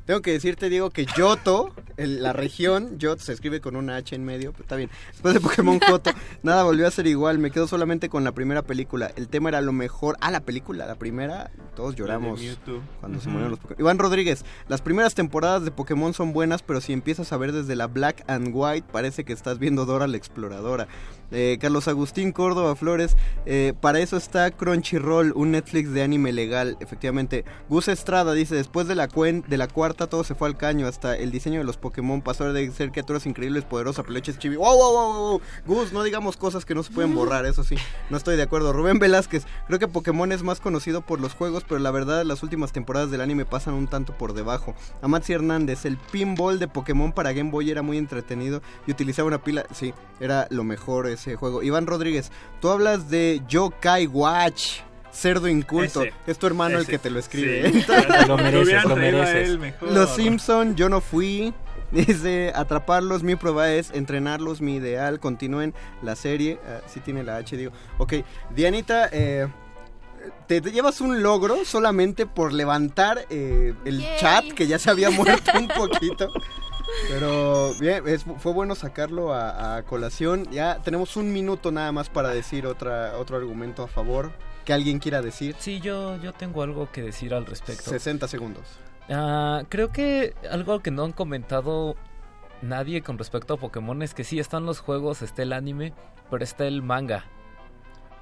[0.06, 4.14] Tengo que decirte, Diego, que Yoto, el- la región, Yoto se escribe con una H
[4.16, 4.90] en medio, pero está bien.
[5.12, 6.12] Después de Pokémon Joto,
[6.44, 9.12] nada volvió a ser igual, me quedo solamente con la primera película.
[9.16, 10.18] El tema era lo mejor.
[10.20, 12.42] Ah, la película, la primera, todos lloramos
[13.00, 13.30] cuando se Ujú.
[13.32, 13.80] murieron los Pokémon.
[13.80, 17.76] Iván Rodríguez, las primeras temporadas de Pokémon son buenas, pero si empiezas a ver desde
[17.78, 20.88] la Black and White, parece que estás viendo Dora la Exploradora.
[21.32, 23.16] Eh, Carlos Agustín Córdoba Flores,
[23.48, 27.44] eh, para eso está Crunchyroll, un Netflix de anime legal, efectivamente.
[27.70, 30.58] Gus Estrada dice, después de la, cuen- de la cuarta cuarta todo se fue al
[30.58, 34.56] caño, hasta el diseño de los Pokémon pasó de ser criaturas increíbles, poderosas, peluches chibi.
[34.56, 35.42] ¡Wow, wow, wow, wow!
[35.68, 37.76] Gus, no digamos cosas que no se pueden borrar, eso sí,
[38.10, 38.74] no estoy de acuerdo.
[38.74, 42.42] Rubén Velázquez, creo que Pokémon es más conocido por los juegos, pero la verdad las
[42.42, 44.74] últimas temporadas del anime pasan un tanto por debajo.
[45.04, 49.44] Amatsi Hernández, el pinball de Pokémon para Game Boy era muy entretenido y utilizaba una
[49.44, 51.62] pila, sí, era lo mejor ese juego.
[51.62, 52.32] Iván Rodríguez,
[52.62, 54.80] tú hablas de Yokai Watch.
[55.14, 56.02] Cerdo inculto.
[56.02, 57.72] Ese, es tu hermano el que te lo escribe.
[57.72, 57.86] Sí.
[58.28, 59.60] Lo mereces, lo mereces.
[59.82, 61.54] Los Simpson, yo no fui.
[61.92, 65.20] Dice, atraparlos, mi prueba es entrenarlos, mi ideal.
[65.20, 66.60] Continúen la serie.
[66.68, 67.72] Ah, sí tiene la H, digo.
[68.00, 68.14] Ok,
[68.56, 69.48] Dianita, eh,
[70.48, 74.18] te, te llevas un logro solamente por levantar eh, el Yay.
[74.20, 76.30] chat, que ya se había muerto un poquito.
[77.10, 80.48] Pero bien, es- fue bueno sacarlo a, a colación.
[80.52, 84.32] Ya tenemos un minuto nada más para decir otra, otro argumento a favor.
[84.66, 85.56] Que alguien quiera decir.
[85.60, 87.90] Sí, yo, yo tengo algo que decir al respecto.
[87.90, 88.64] 60 segundos.
[89.10, 91.96] Ah, creo que algo que no han comentado
[92.62, 95.94] nadie con respecto a Pokémon es que sí están los juegos, está el anime,
[96.30, 97.26] pero está el manga.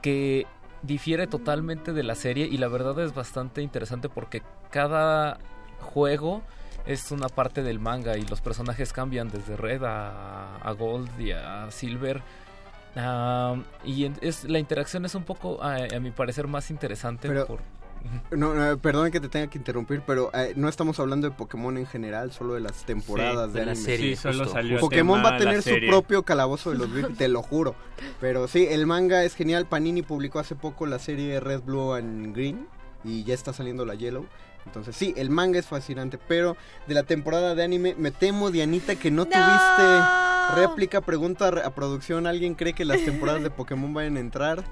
[0.02, 0.48] Que
[0.82, 5.38] difiere totalmente de la serie y la verdad es bastante interesante porque cada
[5.80, 6.42] juego
[6.86, 11.32] es una parte del manga y los personajes cambian desde Red a, a Gold y
[11.32, 12.24] a Silver.
[12.96, 13.56] Ah,
[13.86, 17.28] y en- es, la interacción es un poco, a, a mi parecer, más interesante.
[17.28, 17.60] Pero- por,
[18.32, 21.78] No, no, perdón que te tenga que interrumpir, pero eh, no estamos hablando de Pokémon
[21.78, 23.86] en general, solo de las temporadas Sí, de, de la anime.
[23.86, 26.80] serie, Sí, solo justo, salió el Pokémon tema va a tener su propio calabozo de
[26.80, 27.76] los Virgen, te lo juro.
[28.20, 29.68] Pero sí, el manga es genial.
[29.68, 32.68] Panini publicó hace poco la serie Red, Blue and Green
[33.04, 34.26] y ya está saliendo la Yellow.
[34.66, 36.56] Entonces sí, el manga es fascinante, pero
[36.88, 41.70] de la temporada de anime me temo, Dianita, que no, tuviste réplica, pregunta a, a
[41.72, 44.64] producción, ¿alguien cree que las temporadas de Pokémon vayan a entrar?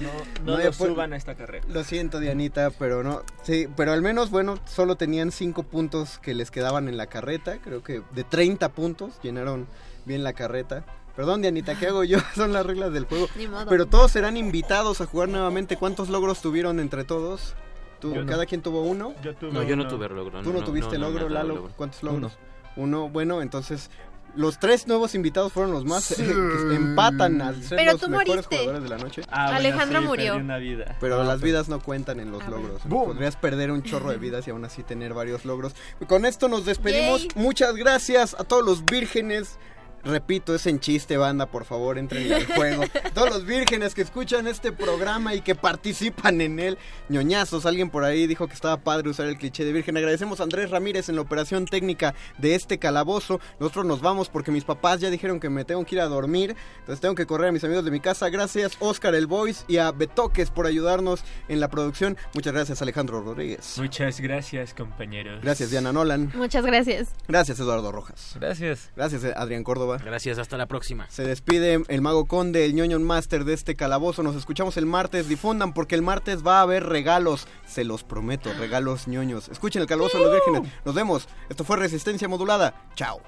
[0.00, 1.64] No, no lo fue- suban a esta carrera.
[1.68, 3.22] Lo siento, Dianita, pero no.
[3.42, 7.58] Sí, pero al menos, bueno, solo tenían 5 puntos que les quedaban en la carreta.
[7.58, 9.66] Creo que de 30 puntos llenaron
[10.04, 10.84] bien la carreta.
[11.16, 12.18] Perdón, Dianita, ¿qué hago yo?
[12.34, 13.26] Son las reglas del juego.
[13.36, 13.66] Ni modo.
[13.68, 15.76] Pero todos serán invitados a jugar nuevamente.
[15.76, 17.54] ¿Cuántos logros tuvieron entre todos?
[18.02, 18.30] ¿Tú, Yo no.
[18.30, 19.14] ¿Cada quien tuvo uno?
[19.22, 19.90] Yo tuve No, yo no uno.
[19.90, 20.42] tuve logro.
[20.42, 21.54] ¿Tú no, no, tuviste no, no, logro, Lalo?
[21.54, 21.72] logro.
[21.76, 22.36] ¿Cuántos logros?
[22.76, 23.08] Uno.
[23.08, 23.90] Bueno, entonces
[24.34, 28.08] los tres nuevos invitados fueron los más eh, que empatan al ser Pero los tú
[28.08, 28.56] mejores moriste.
[28.56, 29.22] jugadores de la noche.
[29.28, 30.36] Ah, bueno, Alejandro sí, murió.
[30.36, 30.96] una vida.
[31.00, 32.80] Pero Ah, las vidas no cuentan en los Ah, logros.
[32.88, 35.74] Podrías perder un chorro de vidas y aún así tener varios logros.
[36.08, 37.20] Con esto nos despedimos.
[37.22, 37.30] Yay.
[37.36, 39.58] Muchas gracias a todos los vírgenes.
[40.04, 42.82] Repito, es en chiste, banda, por favor, entren al juego.
[43.14, 46.78] Todos los vírgenes que escuchan este programa y que participan en él.
[47.08, 49.96] ñoñazos, alguien por ahí dijo que estaba padre usar el cliché de virgen.
[49.96, 53.40] Agradecemos a Andrés Ramírez en la operación técnica de este calabozo.
[53.60, 56.56] Nosotros nos vamos porque mis papás ya dijeron que me tengo que ir a dormir.
[56.80, 58.28] Entonces tengo que correr a mis amigos de mi casa.
[58.28, 62.16] Gracias, Oscar el Voice y a Betoques por ayudarnos en la producción.
[62.34, 63.78] Muchas gracias, Alejandro Rodríguez.
[63.78, 65.42] Muchas gracias, compañeros.
[65.42, 66.32] Gracias, Diana Nolan.
[66.34, 67.10] Muchas gracias.
[67.28, 68.36] Gracias, Eduardo Rojas.
[68.40, 68.90] Gracias.
[68.96, 69.91] Gracias, Adrián Córdoba.
[69.98, 71.06] Gracias, hasta la próxima.
[71.10, 74.22] Se despide el Mago Conde, el ñoño master de este calabozo.
[74.22, 75.28] Nos escuchamos el martes.
[75.28, 77.46] Difundan porque el martes va a haber regalos.
[77.66, 79.48] Se los prometo, regalos ñoños.
[79.48, 80.72] Escuchen el calabozo de los vírgenes.
[80.84, 81.28] Nos vemos.
[81.48, 82.74] Esto fue Resistencia Modulada.
[82.94, 83.20] Chao.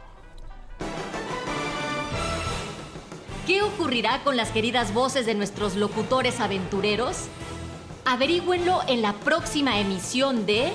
[3.46, 7.26] ¿Qué ocurrirá con las queridas voces de nuestros locutores aventureros?
[8.06, 10.72] Averígüenlo en la próxima emisión de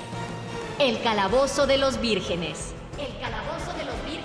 [0.78, 2.72] El Calabozo de los Vírgenes.
[2.96, 4.20] El Calabozo de los Vírgenes.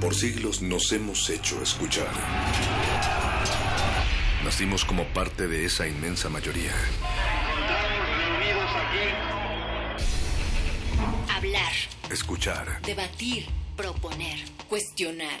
[0.00, 2.10] Por siglos nos hemos hecho escuchar.
[4.44, 6.72] Nacimos como parte de esa inmensa mayoría.
[11.34, 11.72] Hablar,
[12.10, 12.80] Escuchar.
[12.82, 13.46] debatir,
[13.76, 14.38] proponer,
[14.68, 15.40] cuestionar.